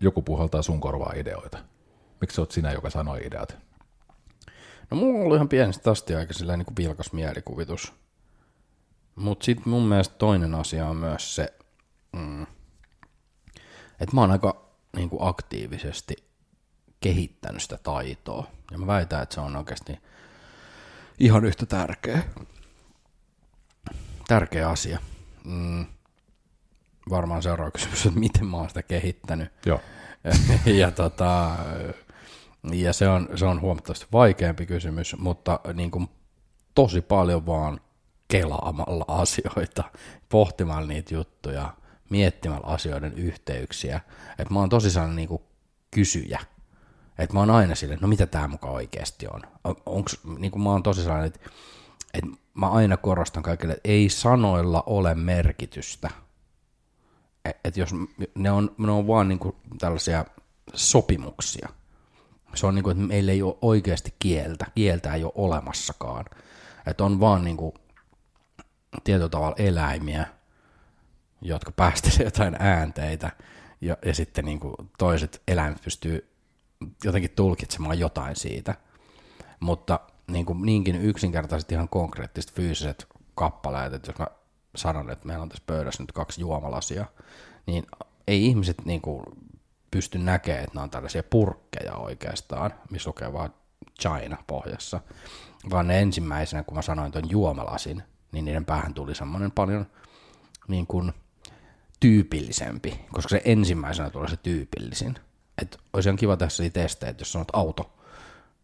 joku 0.00 0.22
puhaltaa 0.22 0.62
sun 0.62 0.80
korvaa 0.80 1.12
ideoita? 1.16 1.58
Miksi 2.20 2.34
sä 2.34 2.42
oot 2.42 2.50
sinä, 2.50 2.72
joka 2.72 2.90
sanoi 2.90 3.26
ideat? 3.26 3.56
No 4.90 4.96
mulla 4.96 5.14
on 5.18 5.22
ollut 5.24 5.36
ihan 5.36 5.48
pienestä 5.48 5.90
asti 5.90 6.14
aika 6.14 6.32
sillä 6.32 6.56
niin 6.56 6.66
kuin 6.66 6.76
vilkas 6.76 7.12
mielikuvitus. 7.12 7.92
Mutta 9.14 9.44
sitten 9.44 9.68
mun 9.68 9.82
mielestä 9.82 10.14
toinen 10.18 10.54
asia 10.54 10.86
on 10.86 10.96
myös 10.96 11.34
se, 11.34 11.54
mm, 12.12 12.42
että 14.00 14.14
mä 14.14 14.20
oon 14.20 14.30
aika 14.30 14.70
niin 14.96 15.10
kuin 15.10 15.22
aktiivisesti 15.28 16.29
kehittänyt 17.00 17.62
sitä 17.62 17.78
taitoa. 17.82 18.46
Ja 18.70 18.78
mä 18.78 18.86
väitän, 18.86 19.22
että 19.22 19.34
se 19.34 19.40
on 19.40 19.56
oikeasti 19.56 19.98
ihan 21.18 21.44
yhtä 21.44 21.66
tärkeä. 21.66 22.22
Tärkeä 24.28 24.68
asia. 24.68 24.98
Mm. 25.44 25.86
Varmaan 27.10 27.42
seuraava 27.42 27.70
kysymys, 27.70 28.06
että 28.06 28.20
miten 28.20 28.46
mä 28.46 28.56
oon 28.56 28.68
sitä 28.68 28.82
kehittänyt. 28.82 29.52
Joo. 29.66 29.80
ja, 30.80 30.90
tota, 30.90 31.56
ja 32.72 32.92
se, 32.92 33.08
on, 33.08 33.28
se 33.34 33.44
on 33.44 33.60
huomattavasti 33.60 34.06
vaikeampi 34.12 34.66
kysymys, 34.66 35.16
mutta 35.18 35.60
niin 35.74 35.90
kuin 35.90 36.08
tosi 36.74 37.00
paljon 37.00 37.46
vaan 37.46 37.80
kelaamalla 38.28 39.04
asioita, 39.22 39.84
pohtimalla 40.28 40.86
niitä 40.86 41.14
juttuja, 41.14 41.74
miettimällä 42.10 42.66
asioiden 42.66 43.12
yhteyksiä. 43.14 44.00
Et 44.38 44.50
mä 44.50 44.58
oon 44.58 44.68
tosi 44.68 44.90
sellainen 44.90 45.16
niin 45.16 45.28
kuin 45.28 45.42
kysyjä. 45.90 46.40
Et 47.20 47.32
mä 47.32 47.40
oon 47.40 47.50
aina 47.50 47.74
silleen, 47.74 48.00
no 48.00 48.08
mitä 48.08 48.26
tämä 48.26 48.48
muka 48.48 48.68
oikeasti 48.68 49.26
on. 49.26 49.42
Onks, 49.86 50.20
niin 50.38 50.50
kuin 50.50 50.62
mä 50.62 50.70
oon 50.70 50.82
tosi 50.82 51.02
sellainen, 51.02 51.26
että, 51.26 51.50
että 52.14 52.30
mä 52.54 52.70
aina 52.70 52.96
korostan 52.96 53.42
kaikille, 53.42 53.72
että 53.72 53.88
ei 53.88 54.08
sanoilla 54.08 54.82
ole 54.86 55.14
merkitystä. 55.14 56.10
Että 57.44 57.60
et 57.68 57.76
jos 57.76 57.90
ne 58.34 58.50
on, 58.50 58.74
ne 58.78 58.92
on 58.92 59.06
vaan 59.06 59.28
niin 59.28 59.38
kuin 59.38 59.56
tällaisia 59.78 60.24
sopimuksia. 60.74 61.68
Se 62.54 62.66
on 62.66 62.74
niin 62.74 62.82
kuin, 62.82 62.96
että 62.96 63.08
meillä 63.08 63.32
ei 63.32 63.42
ole 63.42 63.56
oikeasti 63.62 64.14
kieltä. 64.18 64.66
Kieltä 64.74 65.14
ei 65.14 65.24
ole 65.24 65.32
olemassakaan. 65.34 66.24
Että 66.86 67.04
on 67.04 67.20
vaan 67.20 67.44
niin 67.44 67.56
kuin 67.56 67.74
tietyllä 69.04 69.28
tavalla 69.28 69.56
eläimiä, 69.58 70.26
jotka 71.42 71.72
päästelee 71.72 72.24
jotain 72.24 72.56
äänteitä, 72.58 73.30
ja, 73.80 73.96
ja 74.04 74.14
sitten 74.14 74.44
niin 74.44 74.60
kuin 74.60 74.74
toiset 74.98 75.42
eläimet 75.48 75.82
pystyy 75.84 76.29
jotenkin 77.04 77.30
tulkitsemaan 77.30 77.98
jotain 77.98 78.36
siitä. 78.36 78.74
Mutta 79.60 80.00
niin 80.30 80.46
kuin 80.46 80.62
niinkin 80.62 80.96
yksinkertaiset 80.96 81.72
ihan 81.72 81.88
konkreettiset 81.88 82.54
fyysiset 82.54 83.06
kappaleet, 83.34 83.92
että 83.92 84.10
jos 84.10 84.18
mä 84.18 84.26
sanon, 84.76 85.10
että 85.10 85.26
meillä 85.26 85.42
on 85.42 85.48
tässä 85.48 85.64
pöydässä 85.66 86.02
nyt 86.02 86.12
kaksi 86.12 86.40
juomalasia, 86.40 87.06
niin 87.66 87.86
ei 88.26 88.46
ihmiset 88.46 88.84
niin 88.84 89.00
kuin 89.00 89.24
pysty 89.90 90.18
näkemään, 90.18 90.64
että 90.64 90.78
ne 90.78 90.82
on 90.82 90.90
tällaisia 90.90 91.22
purkkeja 91.22 91.94
oikeastaan, 91.94 92.74
missä 92.90 93.08
lukee 93.08 93.32
vaan 93.32 93.54
China 94.00 94.36
pohjassa, 94.46 95.00
vaan 95.70 95.86
ne 95.86 96.00
ensimmäisenä, 96.00 96.62
kun 96.62 96.76
mä 96.76 96.82
sanoin 96.82 97.12
tuon 97.12 97.30
juomalasin, 97.30 98.02
niin 98.32 98.44
niiden 98.44 98.64
päähän 98.64 98.94
tuli 98.94 99.14
semmoinen 99.14 99.50
paljon 99.50 99.86
niin 100.68 100.86
kuin 100.86 101.12
tyypillisempi, 102.00 103.00
koska 103.12 103.28
se 103.28 103.42
ensimmäisenä 103.44 104.10
tulee 104.10 104.28
se 104.28 104.36
tyypillisin. 104.36 105.14
Että 105.62 105.78
olisi 105.92 106.08
ihan 106.08 106.16
kiva 106.16 106.36
tässä 106.36 106.62
testejä, 106.72 107.10
että 107.10 107.20
jos 107.20 107.32
sanot 107.32 107.48
auto, 107.52 107.90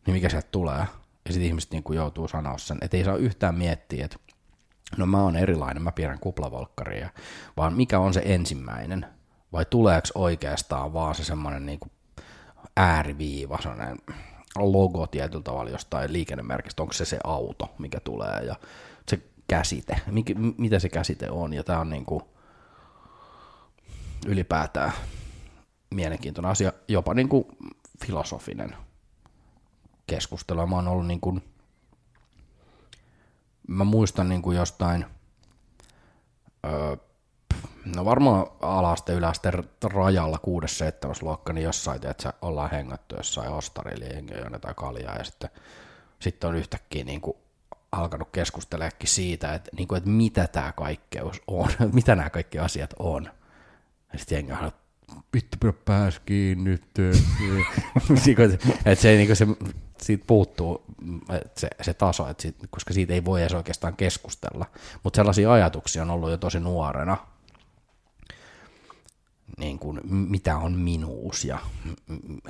niin 0.06 0.14
mikä 0.14 0.28
sieltä 0.28 0.48
tulee. 0.50 0.86
Ja 1.24 1.32
sitten 1.32 1.46
ihmiset 1.46 1.70
niin 1.70 1.82
kuin 1.82 1.96
joutuu 1.96 2.28
sanoa 2.28 2.58
sen, 2.58 2.78
että 2.80 2.96
ei 2.96 3.04
saa 3.04 3.16
yhtään 3.16 3.54
miettiä, 3.54 4.04
että 4.04 4.16
no 4.96 5.06
mä 5.06 5.22
oon 5.22 5.36
erilainen, 5.36 5.82
mä 5.82 5.92
pidän 5.92 6.18
kuplavolkkaria, 6.18 7.10
vaan 7.56 7.74
mikä 7.74 7.98
on 7.98 8.14
se 8.14 8.22
ensimmäinen, 8.24 9.06
vai 9.52 9.64
tuleeko 9.64 10.08
oikeastaan 10.14 10.92
vaan 10.92 11.14
se 11.14 11.24
semmoinen 11.24 11.66
niin 11.66 11.78
kuin 11.80 11.90
ääriviiva, 12.76 13.58
semmoinen 13.62 13.98
logo 14.56 15.06
tietyllä 15.06 15.42
tavalla 15.42 15.70
jostain 15.70 16.12
liikennemerkistä, 16.12 16.82
onko 16.82 16.92
se 16.92 17.04
se 17.04 17.18
auto, 17.24 17.74
mikä 17.78 18.00
tulee, 18.00 18.40
ja 18.44 18.56
se 19.08 19.20
käsite, 19.48 20.00
mikä, 20.10 20.34
mitä 20.58 20.78
se 20.78 20.88
käsite 20.88 21.30
on, 21.30 21.54
ja 21.54 21.64
tämä 21.64 21.80
on 21.80 21.90
niin 21.90 22.04
kuin 22.04 22.22
ylipäätään 24.26 24.92
mielenkiintoinen 25.96 26.50
asia, 26.50 26.72
jopa 26.88 27.14
niin 27.14 27.28
kuin 27.28 27.44
filosofinen 28.06 28.76
keskustelu. 30.06 30.66
Mä 30.66 30.76
oon 30.76 30.88
ollut 30.88 31.06
niin 31.06 31.20
kuin, 31.20 31.42
mä 33.68 33.84
muistan 33.84 34.28
niin 34.28 34.42
kuin 34.42 34.56
jostain, 34.56 35.06
öö, 36.66 36.96
no 37.96 38.04
varmaan 38.04 38.46
alaste 38.62 39.12
yläste 39.12 39.50
rajalla 39.84 40.38
6-7 40.46 41.18
luokka, 41.22 41.52
niin 41.52 41.64
jossain, 41.64 42.06
että 42.06 42.32
ollaan 42.42 42.70
hengattu 42.70 43.16
jossain 43.16 43.50
ostarilla 43.50 44.04
ja 44.04 44.50
jotain 44.52 44.74
kaljaa, 44.74 45.16
ja 45.16 45.24
sitten, 45.24 45.50
sitten 46.18 46.50
on 46.50 46.56
yhtäkkiä 46.56 47.04
niin 47.04 47.20
kuin 47.20 47.36
alkanut 47.92 48.28
keskusteleekin 48.32 49.08
siitä, 49.08 49.54
että, 49.54 49.70
niin 49.76 49.88
kuin, 49.88 49.96
että 49.96 50.10
mitä 50.10 50.46
tämä 50.46 50.72
kaikkeus 50.72 51.42
on, 51.46 51.68
mitä 51.92 52.14
nämä 52.14 52.30
kaikki 52.30 52.58
asiat 52.58 52.94
on. 52.98 53.30
Ja 54.12 54.18
sitten 54.18 54.36
jengi 54.36 54.52
on, 54.52 54.72
vittu 55.34 55.56
pidä 55.60 55.72
pääs 55.72 56.20
kiinni 56.20 56.70
nyt. 56.70 56.84
että 58.84 59.02
se, 59.02 59.16
niin 59.16 59.36
se, 59.36 59.46
siitä 60.02 60.24
puuttuu 60.26 60.84
se, 61.56 61.68
se 61.82 61.94
taso, 61.94 62.28
että 62.28 62.42
siitä, 62.42 62.66
koska 62.70 62.94
siitä 62.94 63.14
ei 63.14 63.24
voi 63.24 63.40
edes 63.40 63.54
oikeastaan 63.54 63.96
keskustella. 63.96 64.66
Mutta 65.02 65.16
sellaisia 65.16 65.52
ajatuksia 65.52 66.02
on 66.02 66.10
ollut 66.10 66.30
jo 66.30 66.36
tosi 66.36 66.60
nuorena, 66.60 67.16
niin 69.58 69.78
kuin, 69.78 70.00
mitä 70.04 70.56
on 70.56 70.72
minuus 70.72 71.44
ja 71.44 71.58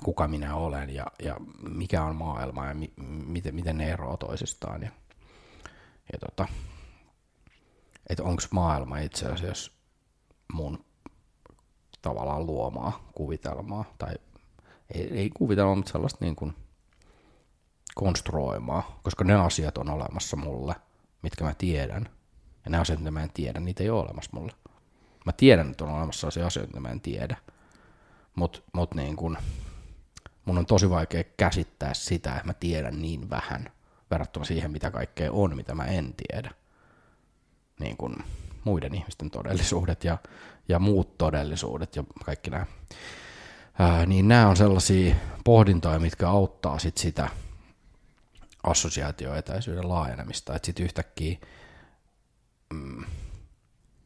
kuka 0.02 0.28
minä 0.28 0.54
olen 0.54 0.94
ja, 0.94 1.06
ja 1.22 1.36
mikä 1.70 2.02
on 2.02 2.16
maailma 2.16 2.66
ja 2.66 2.74
mi, 2.74 2.92
miten, 3.26 3.54
miten 3.54 3.78
ne 3.78 3.90
eroavat 3.90 4.20
toisistaan. 4.20 4.82
Ja, 4.82 4.90
ja 6.12 6.18
tota, 6.18 6.48
että 8.08 8.22
onko 8.22 8.42
maailma 8.50 8.98
itse 8.98 9.26
asiassa 9.26 9.72
mun 10.52 10.84
tavallaan 12.02 12.46
luomaa 12.46 13.10
kuvitelmaa, 13.14 13.84
tai 13.98 14.14
ei, 14.94 15.18
ei 15.18 15.30
kuvitelmaa, 15.30 15.74
mutta 15.74 15.92
sellaista 15.92 16.24
niin 16.24 16.36
kuin 16.36 16.54
konstruoimaa, 17.94 19.00
koska 19.02 19.24
ne 19.24 19.34
asiat 19.34 19.78
on 19.78 19.90
olemassa 19.90 20.36
mulle, 20.36 20.74
mitkä 21.22 21.44
mä 21.44 21.54
tiedän, 21.54 22.08
ja 22.64 22.70
ne 22.70 22.78
asiat, 22.78 22.98
mitä 22.98 23.10
mä 23.10 23.22
en 23.22 23.30
tiedä, 23.34 23.60
niitä 23.60 23.82
ei 23.82 23.90
ole 23.90 24.02
olemassa 24.02 24.30
mulle. 24.34 24.52
Mä 25.26 25.32
tiedän, 25.32 25.70
että 25.70 25.84
on 25.84 25.90
olemassa 25.90 26.20
sellaisia 26.20 26.46
asioita, 26.46 26.70
mitä 26.70 26.80
mä 26.80 26.88
en 26.88 27.00
tiedä, 27.00 27.36
mutta 28.34 28.60
mut 28.72 28.94
niin 28.94 29.16
kun, 29.16 29.38
mun 30.44 30.58
on 30.58 30.66
tosi 30.66 30.90
vaikea 30.90 31.24
käsittää 31.36 31.94
sitä, 31.94 32.34
että 32.34 32.46
mä 32.46 32.54
tiedän 32.54 33.02
niin 33.02 33.30
vähän 33.30 33.70
verrattuna 34.10 34.44
siihen, 34.44 34.70
mitä 34.70 34.90
kaikkea 34.90 35.32
on, 35.32 35.56
mitä 35.56 35.74
mä 35.74 35.84
en 35.84 36.14
tiedä. 36.14 36.50
Niin 37.80 37.96
kun, 37.96 38.16
muiden 38.64 38.94
ihmisten 38.94 39.30
todellisuudet 39.30 40.04
ja, 40.04 40.18
ja 40.68 40.78
muut 40.78 41.18
todellisuudet 41.18 41.96
ja 41.96 42.04
kaikki 42.24 42.50
nämä. 42.50 42.66
Ää, 43.78 44.06
niin 44.06 44.28
nämä 44.28 44.48
on 44.48 44.56
sellaisia 44.56 45.14
pohdintoja, 45.44 45.98
mitkä 45.98 46.28
auttaa 46.28 46.78
sit 46.78 46.98
sitä 46.98 47.28
assosiaatioetäisyyden 48.62 49.88
laajenemista, 49.88 50.54
että 50.54 50.66
sitten 50.66 50.84
yhtäkkiä, 50.84 51.38
mm, 52.74 53.04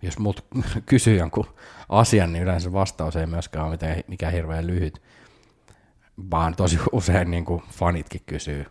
jos 0.03 0.19
mut 0.19 0.47
kysyy 0.87 1.17
jonkun 1.17 1.55
asian, 1.89 2.33
niin 2.33 2.43
yleensä 2.43 2.73
vastaus 2.73 3.17
ei 3.17 3.27
myöskään 3.27 3.65
ole 3.65 3.75
mitään, 3.75 3.97
mikään 4.09 4.33
hirveän 4.33 4.67
lyhyt, 4.67 5.03
vaan 6.31 6.57
tosi 6.57 6.79
usein 6.93 7.31
niin 7.31 7.45
kuin 7.45 7.63
fanitkin 7.71 8.23
kysyy 8.27 8.67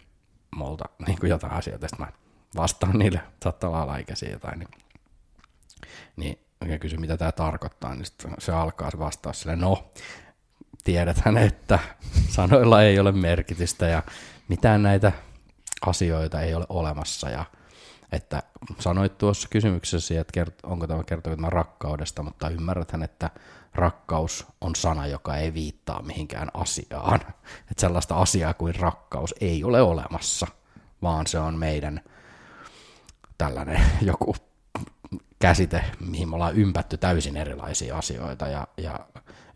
multa 0.55 0.85
niin 1.07 1.19
kuin 1.19 1.29
jotain 1.29 1.53
asioita, 1.53 1.87
sitten 1.87 2.05
mä 2.05 2.11
vastaan 2.55 2.99
niille, 2.99 3.21
saattaa 3.43 3.69
olla 3.69 3.81
alaikäisiä 3.81 4.29
jotain, 4.31 4.59
niin, 4.59 4.69
niin 6.15 6.39
ja 6.67 6.79
kysy, 6.79 6.97
mitä 6.97 7.17
tämä 7.17 7.31
tarkoittaa, 7.31 7.95
niin 7.95 8.05
sit 8.05 8.27
se 8.39 8.51
alkaa 8.51 8.91
se 8.91 8.99
vastaus 8.99 9.41
sille, 9.41 9.55
no, 9.55 9.91
tiedethän, 10.83 11.37
että 11.37 11.79
sanoilla 12.29 12.83
ei 12.83 12.99
ole 12.99 13.11
merkitystä 13.11 13.87
ja 13.87 14.03
mitään 14.47 14.83
näitä 14.83 15.11
asioita 15.81 16.41
ei 16.41 16.53
ole 16.53 16.65
olemassa 16.69 17.29
ja 17.29 17.45
että 18.11 18.43
sanoit 18.79 19.17
tuossa 19.17 19.47
kysymyksessä, 19.49 20.21
että 20.21 20.45
onko 20.63 20.87
tämä 20.87 21.03
kertoo 21.03 21.35
rakkaudesta, 21.47 22.23
mutta 22.23 22.49
ymmärräthän, 22.49 23.03
että 23.03 23.29
rakkaus 23.73 24.47
on 24.61 24.75
sana, 24.75 25.07
joka 25.07 25.37
ei 25.37 25.53
viittaa 25.53 26.01
mihinkään 26.01 26.51
asiaan. 26.53 27.19
Että 27.71 27.81
sellaista 27.81 28.15
asiaa 28.15 28.53
kuin 28.53 28.75
rakkaus 28.75 29.35
ei 29.41 29.63
ole 29.63 29.81
olemassa, 29.81 30.47
vaan 31.01 31.27
se 31.27 31.39
on 31.39 31.57
meidän 31.57 32.01
tällainen 33.37 33.81
joku 34.01 34.35
käsite, 35.39 35.83
mihin 35.99 36.29
me 36.29 36.35
ollaan 36.35 36.55
ympätty 36.55 36.97
täysin 36.97 37.37
erilaisia 37.37 37.97
asioita 37.97 38.47
ja, 38.47 38.67
ja 38.77 38.99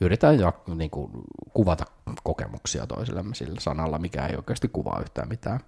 yritetään 0.01 0.39
jo, 0.39 0.63
niin 0.75 0.89
kuin, 0.89 1.11
kuvata 1.53 1.85
kokemuksia 2.23 2.87
toisillemme 2.87 3.35
sillä 3.35 3.59
sanalla, 3.59 3.99
mikä 3.99 4.25
ei 4.25 4.35
oikeasti 4.35 4.67
kuvaa 4.67 5.01
yhtään 5.01 5.29
mitään. 5.29 5.59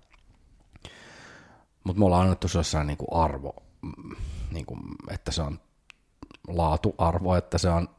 Mutta 1.84 2.00
me 2.00 2.06
ollaan 2.06 2.24
annettu 2.24 2.48
jossain 2.56 2.88
niin 2.88 2.98
kuin 2.98 3.24
arvo, 3.24 3.56
niin 4.52 4.66
kuin, 4.66 4.80
että 5.12 5.32
se 5.32 5.42
on 5.42 5.60
laatuarvo, 6.48 7.36
että 7.36 7.58
se 7.58 7.70
on 7.70 7.90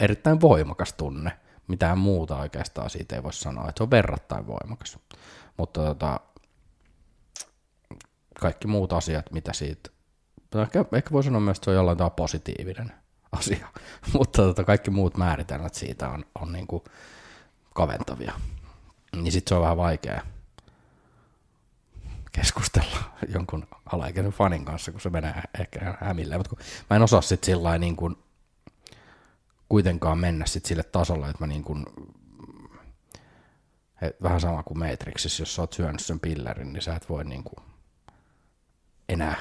erittäin 0.00 0.40
voimakas 0.40 0.92
tunne. 0.92 1.32
Mitään 1.68 1.98
muuta 1.98 2.38
oikeastaan 2.38 2.90
siitä 2.90 3.16
ei 3.16 3.22
voi 3.22 3.32
sanoa, 3.32 3.68
että 3.68 3.78
se 3.78 3.82
on 3.82 3.90
verrattain 3.90 4.46
voimakas. 4.46 4.98
Mutta 5.56 5.80
tota, 5.84 6.20
kaikki 8.40 8.66
muut 8.66 8.92
asiat, 8.92 9.32
mitä 9.32 9.52
siitä, 9.52 9.90
ehkä, 10.62 10.84
ehkä 10.92 11.10
voi 11.10 11.24
sanoa 11.24 11.40
myös, 11.40 11.58
että 11.58 11.64
se 11.64 11.70
on 11.70 11.76
jollain 11.76 11.98
tavalla 11.98 12.14
positiivinen 12.14 12.92
asia, 13.32 13.68
mutta 14.14 14.42
tota, 14.42 14.64
kaikki 14.64 14.90
muut 14.90 15.16
määritelmät 15.16 15.74
siitä 15.74 16.08
on, 16.08 16.24
on 16.34 16.52
niin 16.52 16.66
kuin 16.66 16.84
kaventavia. 17.74 18.32
Niin 19.16 19.32
sitten 19.32 19.48
se 19.48 19.54
on 19.54 19.62
vähän 19.62 19.76
vaikea 19.76 20.22
keskustella 22.32 22.98
jonkun 23.34 23.66
alaikäisen 23.92 24.32
fanin 24.32 24.64
kanssa, 24.64 24.92
kun 24.92 25.00
se 25.00 25.10
menee 25.10 25.42
ehkä 25.60 25.94
hämille. 26.00 26.38
Mutta 26.38 26.56
mä 26.90 26.96
en 26.96 27.02
osaa 27.02 27.20
sitten 27.20 27.46
sillä 27.46 27.78
niin 27.78 27.96
kuin 27.96 28.16
kuitenkaan 29.68 30.18
mennä 30.18 30.46
sit 30.46 30.64
sille 30.64 30.82
tasolle, 30.82 31.28
että 31.28 31.42
mä 31.42 31.46
niin 31.46 31.64
kuin, 31.64 31.86
et 34.02 34.22
vähän 34.22 34.40
sama 34.40 34.62
kuin 34.62 34.78
Matrixissa, 34.78 35.42
jos 35.42 35.54
sä 35.54 35.62
oot 35.62 35.72
syönyt 35.72 36.00
sen 36.00 36.20
pillerin, 36.20 36.72
niin 36.72 36.82
sä 36.82 36.96
et 36.96 37.08
voi 37.08 37.24
niin 37.24 37.44
kuin 37.44 37.64
enää 39.08 39.36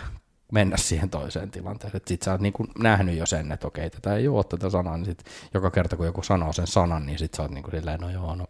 mennä 0.52 0.78
siihen 0.78 1.10
toiseen 1.10 1.52
tilanteeseen. 1.52 2.02
Sitten 2.08 2.26
sä 2.26 2.32
oot 2.32 2.42
niin 2.42 2.54
kuin 2.54 2.70
nähnyt 2.80 3.18
jo 3.18 3.26
sen, 3.26 3.52
että 3.52 3.68
okei, 3.68 3.90
tätä 3.90 4.16
ei 4.16 4.28
ole 4.28 4.44
tätä 4.44 4.70
sanaa, 4.70 4.98
niin 4.98 5.06
sit 5.06 5.26
joka 5.54 5.72
kerta 5.72 5.96
kun 5.96 6.06
joku 6.06 6.24
sanoo 6.24 6.54
sen 6.54 6.68
sanan, 6.68 7.06
niin 7.06 7.20
sit 7.20 7.34
sä 7.34 7.42
oot 7.42 7.52
niin 7.52 7.64
kuin 7.64 7.76
silleen, 7.76 8.00
no 8.00 8.10
joo, 8.10 8.36
no 8.36 8.46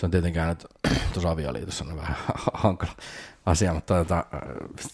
se 0.00 0.06
on 0.06 0.10
tietenkään 0.10 0.48
nyt 0.48 0.66
tuossa 1.12 1.30
avioliitossa 1.30 1.84
on 1.84 1.96
vähän 1.96 2.16
hankala 2.54 2.92
asia, 3.46 3.74
mutta 3.74 3.94
tota, 3.94 4.24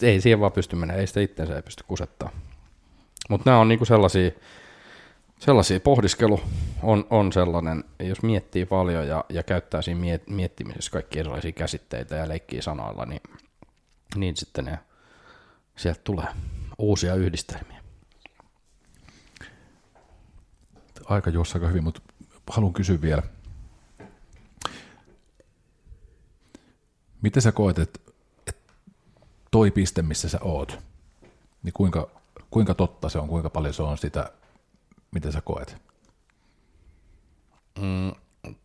ei 0.03 0.21
siihen 0.21 0.41
vaan 0.41 0.53
pysty 0.53 0.77
menemään, 0.77 1.01
ei 1.01 1.07
sitä 1.07 1.21
itseensä 1.21 1.57
ei 1.57 1.63
pysty 1.63 1.85
kusettaa. 1.89 2.31
Mutta 3.31 3.51
nämä 3.51 3.61
on 3.61 3.69
niinku 3.69 3.85
sellaisia, 3.85 4.31
sellaisia, 5.39 5.81
pohdiskelu 5.81 6.41
on, 6.83 7.07
on 7.11 7.33
sellainen, 7.33 7.85
jos 7.99 8.23
miettii 8.23 8.67
paljon 8.67 9.09
ja, 9.09 9.25
ja 9.29 9.43
käyttää 9.43 9.83
siinä 9.83 10.01
miet, 10.01 10.29
miettimisessä 10.29 10.91
kaikki 10.91 11.19
erilaisia 11.19 11.53
käsitteitä 11.53 12.17
ja 12.17 12.29
leikkii 12.29 12.63
sanoilla, 12.63 13.07
niin, 13.07 13.23
niin 14.17 14.37
sitten 14.37 14.65
ne, 14.65 14.79
sieltä 15.77 16.01
tulee 16.05 16.27
uusia 16.79 17.15
yhdistelmiä. 17.15 17.83
Aika 21.05 21.31
juossa 21.31 21.59
aika 21.59 21.69
hyvin, 21.69 21.85
mutta 21.85 22.01
haluan 22.51 22.73
kysyä 22.73 23.01
vielä– 23.01 23.23
Miten 27.27 27.43
sä 27.43 27.53
koet, 27.53 27.79
että, 27.79 27.99
toi 29.51 29.71
piste, 29.71 30.03
missä 30.03 30.29
sä 30.29 30.39
oot, 30.43 30.79
niin 31.63 31.73
kuinka, 31.73 32.09
kuinka 32.51 32.75
totta 32.75 33.09
se 33.09 33.19
on, 33.19 33.29
kuinka 33.29 33.51
paljon 33.51 33.75
se 33.75 33.83
on 33.83 33.99
sitä, 33.99 34.33
miten 35.11 35.33
sä 35.33 35.41
koet? 35.41 35.77
Mm, 37.81 38.13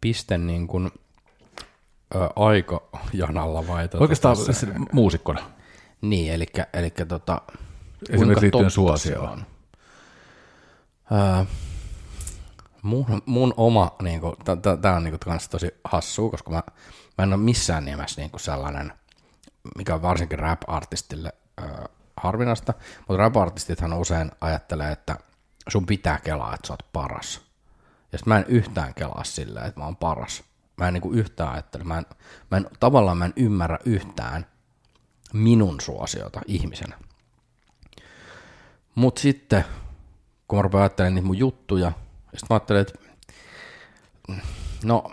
piste 0.02 0.38
niin 0.38 0.68
kuin, 0.68 0.92
ä, 2.16 2.30
aikajanalla 2.36 3.68
vai? 3.68 3.88
Tuota, 3.88 4.04
Oikeastaan 4.04 4.38
tässä, 4.46 4.68
muusikkona. 4.92 5.52
Niin, 6.02 6.34
eli, 6.34 6.46
eli 6.74 6.92
tota, 7.08 7.42
Esimerkiksi 8.10 8.42
liittyen 8.42 8.72
suosioon. 8.72 9.46
mun, 12.82 13.22
mun 13.26 13.54
oma, 13.58 13.96
niin 14.04 14.22
tämä 14.82 14.96
on 14.96 15.04
niin 15.04 15.20
kuin, 15.20 15.40
tosi 15.52 15.76
hassua, 15.84 16.30
koska 16.30 16.52
mä 16.52 16.64
mä 17.18 17.24
en 17.24 17.34
ole 17.34 17.42
missään 17.42 17.86
nimessä 17.86 18.22
niin 18.22 18.32
kuin 18.32 18.42
sellainen, 18.42 18.94
mikä 19.78 19.96
on 19.96 20.02
varsinkin 20.02 20.40
rap-artistille 20.40 21.34
äh, 21.62 21.70
harvinaista, 22.18 22.74
mutta 23.08 23.18
rap-artistithan 23.18 23.94
usein 23.94 24.32
ajattelee, 24.42 24.92
että 24.92 25.18
sun 25.68 25.86
pitää 25.86 26.20
kelaa, 26.24 26.54
että 26.56 26.68
sä 26.68 26.74
oot 26.74 26.86
paras. 26.94 27.42
Ja 28.12 28.18
sitten 28.18 28.34
mä 28.34 28.38
en 28.38 28.46
yhtään 28.48 28.94
kelaa 28.94 29.24
silleen, 29.24 29.66
että 29.66 29.80
mä 29.80 29.86
oon 29.86 29.96
paras. 29.96 30.44
Mä 30.78 30.88
en 30.88 30.94
niin 30.94 31.02
kuin 31.02 31.20
yhtään 31.20 31.52
ajattele, 31.52 31.84
mä 31.84 31.98
en, 31.98 32.06
mä 32.52 32.58
en, 32.58 32.68
tavallaan 32.80 33.18
mä 33.18 33.26
en 33.26 33.34
ymmärrä 33.36 33.80
yhtään 33.86 34.46
minun 35.34 35.82
suosiota 35.82 36.42
ihmisenä. 36.48 36.98
Mutta 38.96 39.22
sitten, 39.22 39.66
kun 40.48 40.58
mä 40.58 40.62
rupean 40.62 40.82
ajattelemaan 40.82 41.16
niitä 41.16 41.28
mun 41.28 41.38
juttuja, 41.38 41.92
ja 42.34 42.40
sitten 42.40 42.48
mä 42.50 42.56
ajattelen, 42.56 42.82
että 42.82 43.00
no, 44.84 45.12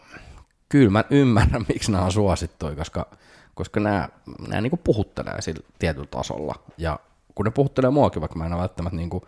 kyllä 0.69 0.91
mä 0.91 1.05
ymmärrän, 1.11 1.65
miksi 1.69 1.93
nämä 1.93 2.05
on 2.05 2.13
suosittuja, 2.13 2.77
koska, 2.77 3.07
koska 3.55 3.81
nämä, 3.81 4.09
nämä 4.49 4.61
niin 4.61 4.81
puhuttelee 4.85 5.43
sillä 5.43 5.67
tietyllä 5.79 6.09
tasolla. 6.11 6.55
Ja 6.79 6.99
kun 7.35 7.45
ne 7.45 7.51
puhuttelee 7.51 7.91
muakin, 7.91 8.21
vaikka 8.21 8.39
mä 8.39 8.47
en 8.47 8.59
välttämättä 8.59 8.97
niin 8.97 9.11
kuin, 9.11 9.23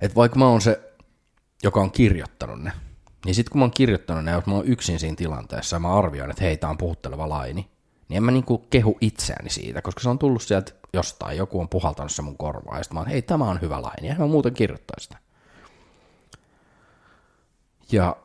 että 0.00 0.14
vaikka 0.14 0.38
mä 0.38 0.48
oon 0.48 0.60
se, 0.60 0.94
joka 1.62 1.80
on 1.80 1.90
kirjoittanut 1.90 2.62
ne, 2.62 2.72
niin 3.24 3.34
sitten 3.34 3.52
kun 3.52 3.58
mä 3.58 3.64
oon 3.64 3.70
kirjoittanut 3.70 4.24
ne, 4.24 4.30
jos 4.30 4.46
mä 4.46 4.54
oon 4.54 4.66
yksin 4.66 4.98
siinä 4.98 5.16
tilanteessa 5.16 5.76
ja 5.76 5.80
mä 5.80 5.94
arvioin, 5.94 6.30
että 6.30 6.44
hei, 6.44 6.56
tää 6.56 6.70
on 6.70 6.78
puhutteleva 6.78 7.28
laini, 7.28 7.70
niin 8.08 8.16
en 8.16 8.22
mä 8.22 8.30
niinku 8.30 8.58
kehu 8.58 8.98
itseäni 9.00 9.50
siitä, 9.50 9.82
koska 9.82 10.00
se 10.00 10.08
on 10.08 10.18
tullut 10.18 10.42
sieltä 10.42 10.72
jostain, 10.92 11.38
joku 11.38 11.60
on 11.60 11.68
puhaltanut 11.68 12.12
se 12.12 12.22
mun 12.22 12.38
korvaa, 12.38 12.76
ja 12.78 12.82
sitten 12.82 12.94
mä 12.94 13.00
oon, 13.00 13.08
hei, 13.08 13.22
tämä 13.22 13.44
on 13.44 13.60
hyvä 13.60 13.82
laini, 13.82 14.08
ja 14.08 14.14
mä 14.18 14.26
muuten 14.26 14.54
kirjoittaisin 14.54 15.02
sitä. 15.02 15.18
Ja 17.92 18.16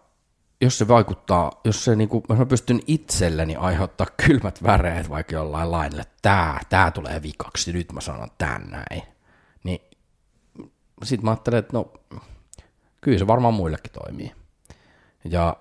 jos 0.61 0.77
se 0.77 0.88
vaikuttaa, 0.88 1.51
jos 1.63 1.86
se 1.86 1.95
niinku, 1.95 2.23
mä 2.29 2.45
pystyn 2.45 2.79
itselleni 2.88 3.55
aiheuttaa 3.55 4.07
kylmät 4.25 4.63
väreet 4.63 5.09
vaikka 5.09 5.36
jollain 5.36 5.71
lainille, 5.71 6.05
tää, 6.21 6.61
tää 6.69 6.91
tulee 6.91 7.21
vikaksi, 7.21 7.73
nyt 7.73 7.91
mä 7.91 8.01
sanon 8.01 8.31
tän 8.38 8.67
näin, 8.69 9.03
niin 9.63 9.79
sit 11.03 11.23
mä 11.23 11.31
ajattelen, 11.31 11.59
että 11.59 11.77
no, 11.77 11.93
kyllä 13.01 13.17
se 13.17 13.27
varmaan 13.27 13.53
muillekin 13.53 13.91
toimii. 13.91 14.31
Ja 15.23 15.57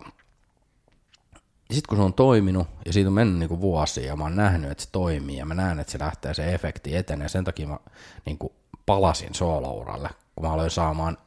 sitten 1.75 1.89
kun 1.89 1.99
se 1.99 2.03
on 2.03 2.15
toiminut 2.15 2.69
ja 2.87 2.93
siitä 2.93 3.09
on 3.09 3.15
mennyt 3.15 3.39
niinku 3.39 3.61
vuosia 3.61 4.07
ja 4.07 4.17
mä 4.17 4.25
oon 4.25 4.37
nähnyt, 4.37 4.71
että 4.71 4.85
se 4.85 4.89
toimii 4.93 5.37
ja 5.37 5.47
mä 5.47 5.55
näen, 5.55 5.81
että 5.81 5.93
se 5.93 5.99
lähtee 5.99 6.35
se 6.35 6.55
efekti 6.55 6.97
etenee, 6.97 7.29
sen 7.29 7.45
takia 7.45 7.69
mä 7.69 7.79
niinku 8.25 8.53
palasin 8.87 9.35
soolouralle, 9.35 10.11
kun 10.37 10.47
mä 10.47 10.53
aloin 10.53 10.71
saamaan 10.71 11.19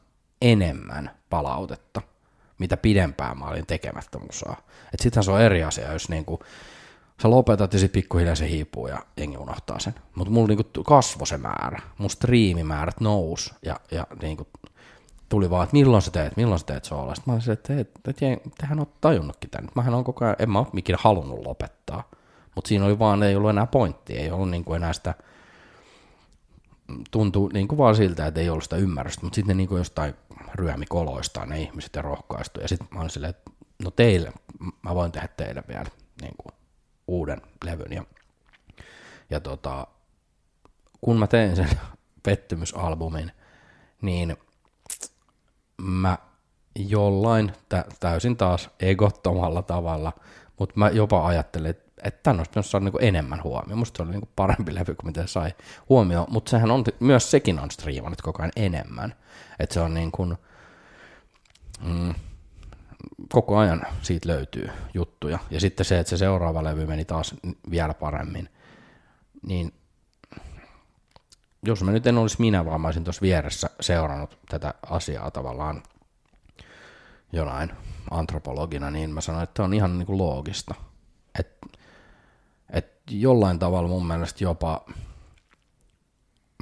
enemmän 0.42 1.10
palautetta– 1.30 2.02
mitä 2.58 2.76
pidempään 2.76 3.38
mä 3.38 3.44
olin 3.44 3.66
tekemättä 3.66 4.18
musaa. 4.18 4.56
Et 4.94 5.00
sittenhän 5.00 5.24
se 5.24 5.30
on 5.30 5.40
eri 5.40 5.64
asia, 5.64 5.92
jos 5.92 6.08
niinku, 6.08 6.40
sä 7.22 7.30
lopetat 7.30 7.72
ja 7.72 7.78
sitten 7.78 8.02
pikkuhiljaa 8.02 8.34
se 8.34 8.48
hiipuu 8.48 8.86
ja 8.86 9.02
jengi 9.16 9.36
unohtaa 9.36 9.78
sen. 9.78 9.94
Mutta 10.14 10.32
mulla 10.32 10.48
niinku 10.48 10.82
kasvoi 10.84 11.26
se 11.26 11.38
määrä, 11.38 11.82
mun 11.98 12.10
striimimäärät 12.10 13.00
nousi 13.00 13.50
ja, 13.62 13.80
ja 13.90 14.06
niinku 14.22 14.48
tuli 15.28 15.50
vaan, 15.50 15.64
että 15.64 15.76
milloin 15.76 16.02
sä 16.02 16.10
teet, 16.10 16.36
milloin 16.36 16.58
sä 16.58 16.66
teet 16.66 16.84
soola. 16.84 17.14
Sitten 17.14 17.34
mä 17.34 17.38
olin 17.38 17.50
että, 17.52 17.80
että, 17.80 18.10
että, 18.10 18.32
että 18.32 18.50
tehän 18.58 18.80
on 18.80 18.86
tajunnutkin 19.00 19.50
tämän. 19.50 19.70
Mähän 19.74 19.94
on 19.94 20.04
koko 20.04 20.24
ajan, 20.24 20.36
en 20.38 20.50
mä 20.50 20.58
ole 20.58 20.66
ikinä 20.76 20.98
halunnut 21.00 21.46
lopettaa. 21.46 22.10
Mutta 22.54 22.68
siinä 22.68 22.84
oli 22.84 22.98
vaan, 22.98 23.22
ei 23.22 23.36
ollut 23.36 23.50
enää 23.50 23.66
pointtia, 23.66 24.20
ei 24.20 24.30
ollut 24.30 24.50
niinku 24.50 24.74
enää 24.74 24.92
sitä 24.92 25.14
tuntui 27.10 27.50
niin 27.52 27.68
kuin 27.68 27.78
vaan 27.78 27.96
siltä, 27.96 28.26
että 28.26 28.40
ei 28.40 28.50
ollut 28.50 28.64
sitä 28.64 28.76
ymmärrystä, 28.76 29.22
mutta 29.22 29.34
sitten 29.34 29.56
ne 29.56 29.58
niin 29.58 29.68
kuin 29.68 29.78
jostain 29.78 30.14
ryömi 30.54 30.86
koloistaan 30.86 31.48
ne 31.48 31.60
ihmiset 31.60 31.96
ja 31.96 32.02
rohkaistu. 32.02 32.60
Ja 32.60 32.68
sitten 32.68 32.88
mä 32.90 33.00
olin 33.00 33.10
silleen, 33.10 33.30
että 33.30 33.50
no 33.84 33.90
teille, 33.90 34.32
mä 34.82 34.94
voin 34.94 35.12
tehdä 35.12 35.28
teille 35.36 35.64
vielä 35.68 35.86
niin 36.20 36.34
kuin 36.38 36.54
uuden 37.08 37.42
levyn. 37.64 37.92
Ja, 37.92 38.04
ja 39.30 39.40
tota, 39.40 39.86
kun 41.00 41.18
mä 41.18 41.26
tein 41.26 41.56
sen 41.56 41.70
pettymysalbumin, 42.22 43.32
niin 44.02 44.36
mä 45.82 46.18
jollain 46.74 47.52
tä- 47.68 47.84
täysin 48.00 48.36
taas 48.36 48.70
egottomalla 48.80 49.62
tavalla, 49.62 50.12
mutta 50.58 50.74
mä 50.76 50.88
jopa 50.88 51.26
ajattelin, 51.26 51.70
että 51.70 51.86
että 52.04 52.20
tämän 52.22 52.40
olisi 52.40 52.50
pitänyt 52.50 52.66
saada 52.66 52.84
niin 52.84 52.94
enemmän 53.00 53.42
huomioon. 53.44 53.78
Musta 53.78 53.96
se 53.96 54.02
oli 54.02 54.10
niin 54.10 54.28
parempi 54.36 54.74
levy 54.74 54.94
kuin 54.94 55.06
mitä 55.06 55.26
sai 55.26 55.54
huomioon, 55.88 56.26
mutta 56.30 56.50
sehän 56.50 56.70
on, 56.70 56.84
myös 57.00 57.30
sekin 57.30 57.60
on 57.60 57.70
striimannut 57.70 58.22
koko 58.22 58.42
ajan 58.42 58.52
enemmän. 58.56 59.14
Että 59.58 59.74
se 59.74 59.80
on 59.80 59.94
niin 59.94 60.12
kuin, 60.12 60.36
mm, 61.86 62.14
koko 63.32 63.58
ajan 63.58 63.82
siitä 64.02 64.28
löytyy 64.28 64.70
juttuja. 64.94 65.38
Ja 65.50 65.60
sitten 65.60 65.86
se, 65.86 65.98
että 65.98 66.10
se 66.10 66.16
seuraava 66.16 66.64
levy 66.64 66.86
meni 66.86 67.04
taas 67.04 67.34
vielä 67.70 67.94
paremmin, 67.94 68.48
niin 69.42 69.72
jos 71.66 71.82
mä 71.82 71.90
nyt 71.90 72.06
en 72.06 72.18
olisi 72.18 72.40
minä, 72.40 72.64
vaan 72.64 72.80
mä 72.80 72.88
olisin 72.88 73.04
tuossa 73.04 73.22
vieressä 73.22 73.70
seurannut 73.80 74.38
tätä 74.48 74.74
asiaa 74.90 75.30
tavallaan 75.30 75.82
jonain 77.32 77.72
antropologina, 78.10 78.90
niin 78.90 79.10
mä 79.10 79.20
sanoin, 79.20 79.44
että 79.44 79.62
on 79.62 79.74
ihan 79.74 79.98
niin 79.98 80.06
kuin 80.06 80.18
loogista. 80.18 80.74
Että 81.38 81.66
et 82.70 82.92
jollain 83.10 83.58
tavalla 83.58 83.88
mun 83.88 84.06
mielestä 84.06 84.44
jopa, 84.44 84.84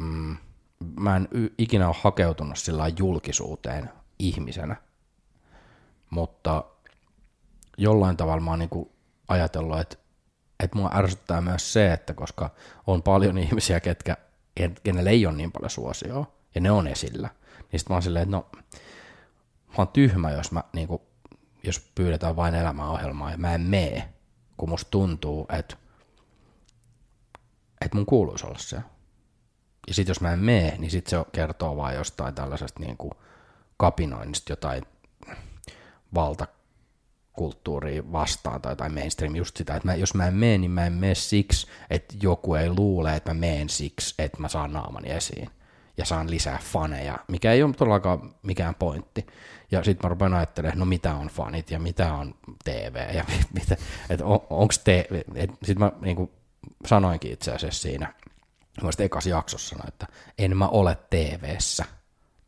mm, 0.01 0.37
mä 1.01 1.17
en 1.17 1.29
y- 1.31 1.55
ikinä 1.59 1.87
ole 1.87 1.97
hakeutunut 2.03 2.59
sillä 2.59 2.89
julkisuuteen 2.99 3.91
ihmisenä, 4.19 4.77
mutta 6.11 6.65
jollain 7.79 8.17
tavalla 8.17 8.41
mä 8.41 8.51
oon 8.51 8.59
niin 8.59 8.91
ajatellut, 9.29 9.81
että, 9.81 9.97
että 10.61 10.79
mua 10.79 10.91
ärsyttää 10.95 11.41
myös 11.41 11.73
se, 11.73 11.93
että 11.93 12.15
koska 12.15 12.51
on 12.87 13.03
paljon 13.03 13.39
ihmisiä, 13.39 13.81
ketkä, 13.81 14.17
kenelle 14.83 15.11
ei 15.11 15.27
ole 15.27 15.37
niin 15.37 15.53
paljon 15.53 15.71
suosioa, 15.71 16.33
ja 16.55 16.61
ne 16.61 16.71
on 16.71 16.87
esillä, 16.87 17.29
niin 17.73 17.81
sitten 17.81 17.93
mä 17.93 17.95
oon 17.95 18.03
silleen, 18.03 18.23
että 18.23 18.37
no, 18.37 18.51
mä 19.69 19.75
oon 19.79 19.89
tyhmä, 19.89 20.31
jos, 20.31 20.53
mä, 20.53 20.65
niin 20.73 20.89
kuin, 20.89 21.03
jos 21.63 21.91
pyydetään 21.95 22.37
vain 22.37 22.55
elämäohjelmaa 22.55 23.31
ja 23.31 23.39
mä 23.39 23.55
en 23.55 23.61
mee, 23.61 24.15
kun 24.57 24.69
musta 24.69 24.91
tuntuu, 24.91 25.47
että, 25.59 25.77
että 27.81 27.97
mun 27.97 28.07
kuuluisi 28.07 28.47
olla 28.47 28.59
se. 28.59 28.77
Ja 29.89 29.95
sitten 29.95 30.11
jos 30.11 30.21
mä 30.21 30.33
en 30.33 30.39
mee, 30.39 30.79
niin 30.79 30.91
sitten 30.91 31.11
se 31.11 31.31
kertoo 31.33 31.77
vain 31.77 31.97
jostain 31.97 32.35
tällaisesta 32.35 32.81
niin 32.81 32.97
kuin 32.97 33.13
kapinoinnista, 33.77 34.53
jotain 34.53 34.83
valtakulttuuria 37.35 38.13
vastaan 38.13 38.63
tai, 38.63 38.77
tai 38.77 38.89
mainstream 38.89 39.37
just 39.37 39.57
sitä, 39.57 39.77
että 39.77 39.89
mä, 39.89 39.95
jos 39.95 40.15
mä 40.15 40.27
en 40.27 40.35
mene, 40.35 40.59
niin 40.59 40.71
mä 40.71 40.87
en 40.87 40.93
mene 40.93 41.15
siksi, 41.15 41.67
että 41.91 42.15
joku 42.23 42.55
ei 42.55 42.71
luule, 42.71 43.17
että 43.17 43.35
mä 43.35 43.41
menen 43.41 43.69
siksi, 43.69 44.15
että 44.19 44.41
mä 44.41 44.49
saan 44.49 44.73
naamani 44.73 45.11
esiin 45.11 45.51
ja 45.97 46.05
saan 46.05 46.31
lisää 46.31 46.59
faneja, 46.63 47.19
mikä 47.29 47.53
ei 47.53 47.63
ole 47.63 47.75
todellakaan 47.75 48.35
mikään 48.43 48.75
pointti. 48.75 49.27
Ja 49.71 49.85
sitten 49.85 50.07
mä 50.07 50.09
rupean 50.09 50.35
ajattelemaan, 50.35 50.79
no 50.79 50.85
mitä 50.85 51.15
on 51.15 51.29
fanit 51.29 51.71
ja 51.71 51.79
mitä 51.79 52.15
on 52.15 52.35
TV 52.65 53.15
ja 53.15 53.25
mitä, 53.61 53.77
että 54.11 54.25
on, 54.25 54.41
onko 54.51 54.75
TV, 54.85 55.23
sitten 55.63 55.79
mä 55.79 55.93
niin 56.01 56.17
kuin 56.17 56.31
sanoinkin 56.87 57.33
itse 57.33 57.53
asiassa 57.53 57.83
siinä, 57.83 58.15
mä 58.83 58.91
ekas 58.99 59.27
jaksossa 59.27 59.69
sanoin, 59.69 59.89
että 59.89 60.07
en 60.39 60.57
mä 60.57 60.69
ole 60.69 60.99
TVssä. 61.11 61.85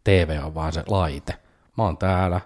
TV 0.05 0.41
on 0.45 0.55
vaan 0.55 0.73
se 0.73 0.83
laite. 0.87 1.35
Mä 1.77 1.85
oon 1.85 1.99
täällä, 1.99 2.41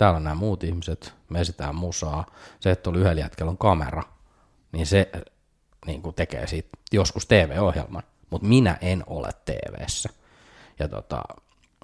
täällä 0.00 0.16
on 0.16 0.24
nämä 0.24 0.34
muut 0.34 0.64
ihmiset, 0.64 1.14
me 1.28 1.40
esitään 1.40 1.74
musaa. 1.74 2.26
Se, 2.60 2.70
että 2.70 2.90
oli 2.90 2.98
yhdellä 2.98 3.20
jätkellä 3.20 3.50
on 3.50 3.58
kamera, 3.58 4.02
niin 4.72 4.86
se 4.86 5.10
niin 5.86 6.02
kuin 6.02 6.14
tekee 6.14 6.46
siitä 6.46 6.68
joskus 6.92 7.26
TV-ohjelman, 7.26 8.02
mutta 8.30 8.48
minä 8.48 8.78
en 8.80 9.04
ole 9.06 9.28
TVssä. 9.44 10.08
Ja 10.78 10.88
tota, 10.88 11.22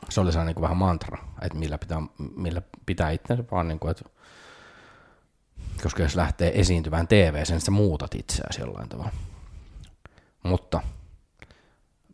se 0.08 0.20
oli 0.20 0.32
sellainen 0.32 0.46
niin 0.46 0.54
kuin 0.54 0.62
vähän 0.62 0.76
mantra, 0.76 1.18
että 1.42 1.58
millä 1.58 1.78
pitää, 1.78 2.02
millä 2.36 2.62
pitää 2.86 3.10
itsensä 3.10 3.44
vaan, 3.50 3.68
niin 3.68 3.78
kuin, 3.78 3.90
että 3.90 4.04
koska 5.82 6.02
jos 6.02 6.16
lähtee 6.16 6.60
esiintymään 6.60 7.08
TV, 7.08 7.42
niin 7.48 7.60
sä 7.60 7.70
muutat 7.70 8.14
itseäsi 8.14 8.60
jollain 8.60 8.88
tavalla. 8.88 9.12
Mutta 10.42 10.80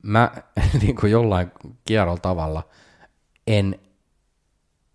mä 0.02 0.30
niin 0.82 0.96
kuin 0.96 1.12
jollain 1.12 1.52
kierrolla 1.84 2.20
tavalla 2.20 2.68
en 3.46 3.78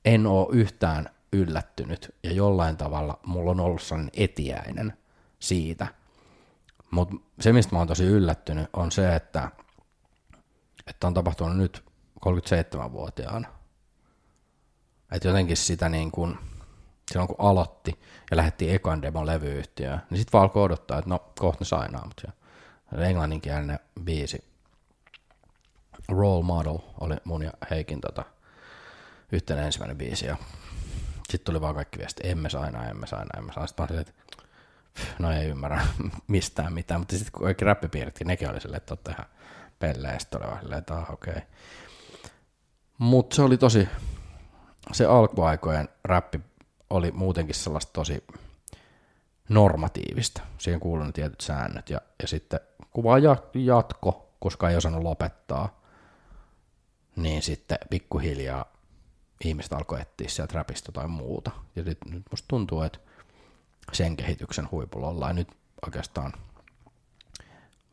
en 0.07 0.27
ole 0.27 0.47
yhtään 0.51 1.09
yllättynyt 1.33 2.15
ja 2.23 2.33
jollain 2.33 2.77
tavalla 2.77 3.19
mulla 3.25 3.51
on 3.51 3.59
ollut 3.59 3.81
sellainen 3.81 4.11
etiäinen 4.13 4.93
siitä. 5.39 5.87
Mutta 6.91 7.15
se, 7.39 7.53
mistä 7.53 7.75
mä 7.75 7.79
oon 7.79 7.87
tosi 7.87 8.03
yllättynyt, 8.03 8.69
on 8.73 8.91
se, 8.91 9.15
että, 9.15 9.51
että 10.87 11.07
on 11.07 11.13
tapahtunut 11.13 11.57
nyt 11.57 11.83
37-vuotiaana. 12.25 13.47
Että 15.11 15.27
jotenkin 15.27 15.57
sitä 15.57 15.89
niin 15.89 16.11
kuin, 16.11 16.37
silloin 17.11 17.27
kun 17.27 17.35
aloitti 17.39 17.99
ja 18.31 18.37
lähetti 18.37 18.71
ekan 18.71 19.01
demon 19.01 19.25
levyyhtiöön, 19.25 20.01
niin 20.09 20.17
sitten 20.17 20.33
vaan 20.33 20.43
alkoi 20.43 20.63
odottaa, 20.63 20.97
että 20.97 21.09
no 21.09 21.19
kohta 21.39 21.61
ne 21.61 21.65
sainaa, 21.65 22.05
mutta 22.05 22.31
englanninkielinen 22.97 23.79
biisi 24.03 24.43
Role 26.09 26.43
Model 26.43 26.77
oli 26.99 27.15
mun 27.23 27.43
ja 27.43 27.51
Heikin 27.69 28.01
tota, 28.01 28.25
yhtenä 29.31 29.61
ensimmäinen 29.61 29.97
biisi 29.97 30.25
ja 30.25 30.37
sitten 31.29 31.45
tuli 31.45 31.61
vaan 31.61 31.75
kaikki 31.75 31.99
viesti, 31.99 32.21
emme 32.29 32.49
saa 32.49 32.67
enää, 32.67 32.89
emme 32.89 33.07
saa 33.07 33.21
enää, 33.21 33.37
emme 33.37 33.53
saa. 33.53 33.67
Sitten 33.67 33.87
mä 33.89 34.01
että 34.01 34.13
no 35.19 35.31
ei 35.31 35.47
ymmärrä 35.47 35.87
mistään 36.27 36.73
mitään, 36.73 37.01
mutta 37.01 37.15
sitten 37.15 37.31
kun 37.31 37.43
kaikki 37.43 37.65
räppipiiritkin, 37.65 38.27
nekin 38.27 38.49
oli 38.49 38.61
silleen, 38.61 38.77
että 38.77 38.93
olette 38.93 39.11
ihan 39.11 39.25
pelleä, 39.79 40.13
ja 40.13 40.19
sitten 40.19 40.41
oli 40.41 40.49
vaan 40.49 40.61
silleen, 40.61 40.79
että 40.79 40.97
ah, 40.97 41.11
okei. 41.11 41.31
Okay. 41.31 41.47
Mutta 42.97 43.35
se 43.35 43.41
oli 43.41 43.57
tosi, 43.57 43.89
se 44.91 45.05
alkuaikojen 45.05 45.89
räppi 46.03 46.39
oli 46.89 47.11
muutenkin 47.11 47.55
sellaista 47.55 47.93
tosi 47.93 48.23
normatiivista. 49.49 50.41
Siihen 50.57 50.79
kuului 50.79 51.05
ne 51.05 51.11
tietyt 51.11 51.41
säännöt 51.41 51.89
ja, 51.89 52.01
ja 52.21 52.27
sitten 52.27 52.59
kun 52.91 53.03
vaan 53.03 53.21
jatko, 53.53 54.33
koska 54.39 54.69
ei 54.69 54.75
osannut 54.75 55.03
lopettaa, 55.03 55.81
niin 57.15 57.41
sitten 57.41 57.77
pikkuhiljaa 57.89 58.76
ihmiset 59.45 59.73
alkoi 59.73 60.01
etsiä 60.01 60.27
sieltä 60.29 60.53
räpistä 60.53 60.91
tai 60.91 61.07
muuta. 61.07 61.51
Ja 61.75 61.83
nyt, 61.83 61.97
nyt 62.05 62.23
musta 62.31 62.47
tuntuu, 62.47 62.81
että 62.81 62.99
sen 63.93 64.17
kehityksen 64.17 64.71
huipulla 64.71 65.07
ollaan. 65.07 65.35
Nyt 65.35 65.47
oikeastaan 65.85 66.33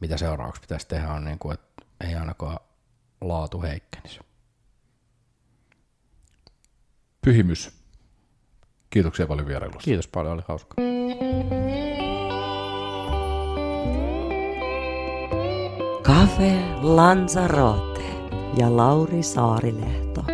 mitä 0.00 0.16
seuraavaksi 0.16 0.60
pitäisi 0.60 0.88
tehdä 0.88 1.12
on, 1.12 1.24
niin 1.24 1.38
kuin, 1.38 1.54
että 1.54 1.84
ei 2.08 2.14
ainakaan 2.14 2.58
laatu 3.20 3.62
heikkenisi. 3.62 4.20
Pyhimys. 7.22 7.70
Kiitoksia 8.90 9.26
paljon 9.26 9.48
vierailusta. 9.48 9.84
Kiitos 9.84 10.08
paljon, 10.08 10.34
oli 10.34 10.42
hauska. 10.48 10.74
Cafe 16.02 16.60
Lanzarote 16.82 18.04
ja 18.56 18.76
Lauri 18.76 19.22
Saarilehto. 19.22 20.33